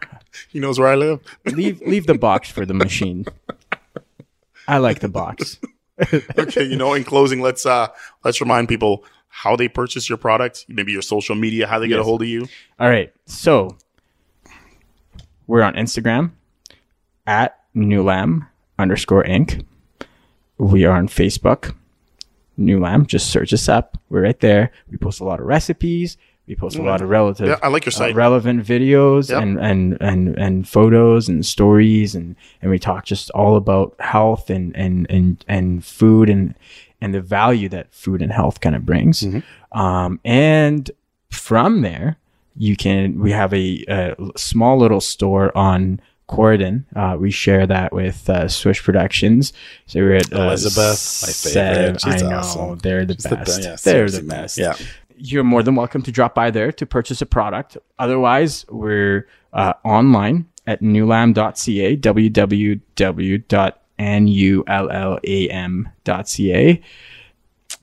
He 0.49 0.59
knows 0.59 0.79
where 0.79 0.89
I 0.89 0.95
live. 0.95 1.19
Leave 1.45 1.81
leave 1.81 2.07
the 2.07 2.17
box 2.17 2.49
for 2.49 2.65
the 2.65 2.73
machine. 2.73 3.25
I 4.67 4.77
like 4.77 4.99
the 4.99 5.09
box. 5.09 5.59
okay, 6.37 6.63
you 6.63 6.75
know, 6.75 6.93
in 6.93 7.03
closing, 7.03 7.41
let's 7.41 7.65
uh 7.65 7.87
let's 8.23 8.41
remind 8.41 8.69
people 8.69 9.03
how 9.27 9.55
they 9.55 9.67
purchase 9.67 10.09
your 10.09 10.17
product, 10.17 10.65
maybe 10.67 10.91
your 10.91 11.01
social 11.01 11.35
media, 11.35 11.67
how 11.67 11.79
they 11.79 11.87
get 11.87 11.99
a 11.99 12.03
hold 12.03 12.21
of 12.21 12.27
you. 12.27 12.47
All 12.79 12.89
right. 12.89 13.11
So 13.25 13.77
we're 15.47 15.63
on 15.63 15.73
Instagram 15.73 16.31
at 17.25 17.59
nullam 17.75 18.47
underscore 18.77 19.23
inc. 19.23 19.65
We 20.57 20.85
are 20.85 20.95
on 20.95 21.07
Facebook, 21.07 21.75
New 22.57 22.79
Nullam. 22.79 23.07
Just 23.07 23.31
search 23.31 23.53
us 23.53 23.67
up. 23.67 23.97
We're 24.09 24.23
right 24.23 24.39
there. 24.39 24.71
We 24.89 24.97
post 24.97 25.19
a 25.19 25.23
lot 25.23 25.39
of 25.39 25.45
recipes. 25.47 26.17
We 26.47 26.55
post 26.55 26.75
a 26.75 26.81
lot 26.81 27.01
of 27.01 27.07
relative, 27.09 27.47
Yeah, 27.47 27.59
I 27.63 27.69
like 27.69 27.85
your 27.85 27.93
uh, 27.93 27.97
site. 27.97 28.15
relevant 28.15 28.65
videos 28.65 29.29
Yep. 29.29 29.41
and, 29.41 29.59
and, 29.59 29.97
and, 30.01 30.37
and 30.37 30.67
photos 30.67 31.29
and 31.29 31.45
stories. 31.45 32.15
And, 32.15 32.35
and 32.61 32.69
we 32.69 32.79
talk 32.79 33.05
just 33.05 33.29
all 33.31 33.55
about 33.55 33.95
health 33.99 34.49
and, 34.49 34.75
and, 34.75 35.07
and, 35.09 35.43
and 35.47 35.85
food 35.85 36.29
and, 36.29 36.53
and 36.99 37.13
the 37.13 37.21
value 37.21 37.69
that 37.69 37.93
food 37.93 38.21
and 38.21 38.31
health 38.31 38.59
kind 38.59 38.75
of 38.75 38.85
brings. 38.85 39.21
Mm-hmm. 39.21 39.79
Um, 39.79 40.19
and 40.25 40.91
from 41.31 41.81
there, 41.81 42.17
you 42.57 42.75
can, 42.75 43.19
we 43.19 43.31
have 43.31 43.53
a, 43.53 43.85
a 43.87 44.15
small 44.35 44.77
little 44.77 45.01
store 45.01 45.57
on 45.57 46.01
Corydon. 46.29 46.83
Uh, 46.95 47.17
we 47.19 47.31
share 47.31 47.67
that 47.67 47.91
with 47.93 48.29
uh, 48.29 48.47
Swish 48.47 48.81
Productions. 48.83 49.53
So 49.87 49.99
we're 49.99 50.15
at 50.15 50.31
uh, 50.33 50.43
Elizabeth, 50.43 51.23
my 51.23 51.51
favorite. 51.51 52.05
I 52.05 52.17
know 52.29 52.37
awesome. 52.37 52.77
they're 52.79 53.05
the 53.05 53.13
She's 53.15 53.23
best. 53.27 53.57
be- 53.59 53.63
yeah, 53.65 53.75
they're 53.83 54.09
the 54.09 54.21
man. 54.21 54.41
best. 54.43 54.57
Yeah. 54.57 54.75
You're 55.17 55.43
more 55.43 55.63
than 55.63 55.75
welcome 55.75 56.01
to 56.03 56.11
drop 56.11 56.35
by 56.35 56.51
there 56.51 56.71
to 56.73 56.85
purchase 56.85 57.21
a 57.21 57.25
product. 57.25 57.77
Otherwise, 57.99 58.65
we're 58.69 59.27
uh, 59.51 59.73
online 59.83 60.45
at 60.65 60.81
nullam.ca, 60.81 61.97
www.nullam.ca. 61.97 62.81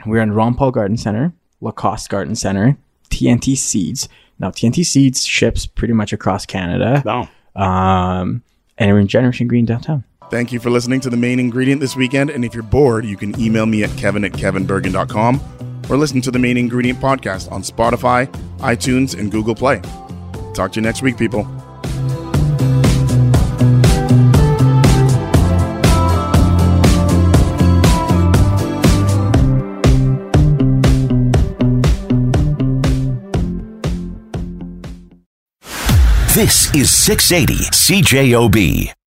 We're 0.06 0.22
in 0.22 0.32
Ron 0.32 0.54
Paul 0.54 0.70
Garden 0.70 0.96
Center, 0.96 1.34
Lacoste 1.60 2.08
Garden 2.08 2.34
Center, 2.34 2.78
T&T 3.10 3.56
Seeds. 3.56 4.08
Now, 4.38 4.50
T&T 4.50 4.82
Seeds 4.82 5.26
ships 5.26 5.66
pretty 5.66 5.92
much 5.92 6.14
across 6.14 6.46
Canada. 6.46 7.02
No. 7.04 7.28
Um, 7.60 8.42
and 8.78 8.90
we're 8.90 9.00
in 9.00 9.08
Generation 9.08 9.46
Green 9.46 9.66
downtown. 9.66 10.04
Thank 10.30 10.52
you 10.52 10.60
for 10.60 10.70
listening 10.70 11.00
to 11.00 11.10
the 11.10 11.16
main 11.16 11.40
ingredient 11.40 11.80
this 11.80 11.96
weekend. 11.96 12.30
And 12.30 12.44
if 12.44 12.54
you're 12.54 12.62
bored, 12.62 13.04
you 13.04 13.16
can 13.16 13.38
email 13.38 13.66
me 13.66 13.82
at 13.82 13.90
kevin 13.98 14.24
at 14.24 14.32
kevinburgin.com 14.32 15.69
or 15.90 15.96
listen 15.96 16.20
to 16.22 16.30
the 16.30 16.38
main 16.38 16.56
ingredient 16.56 17.00
podcast 17.00 17.50
on 17.50 17.62
Spotify, 17.62 18.26
iTunes, 18.58 19.18
and 19.18 19.30
Google 19.30 19.54
Play. 19.54 19.82
Talk 20.54 20.72
to 20.72 20.80
you 20.80 20.82
next 20.82 21.02
week, 21.02 21.18
people. 21.18 21.44
This 36.32 36.72
is 36.74 36.90
680 36.90 37.54
CJOB. 37.70 38.99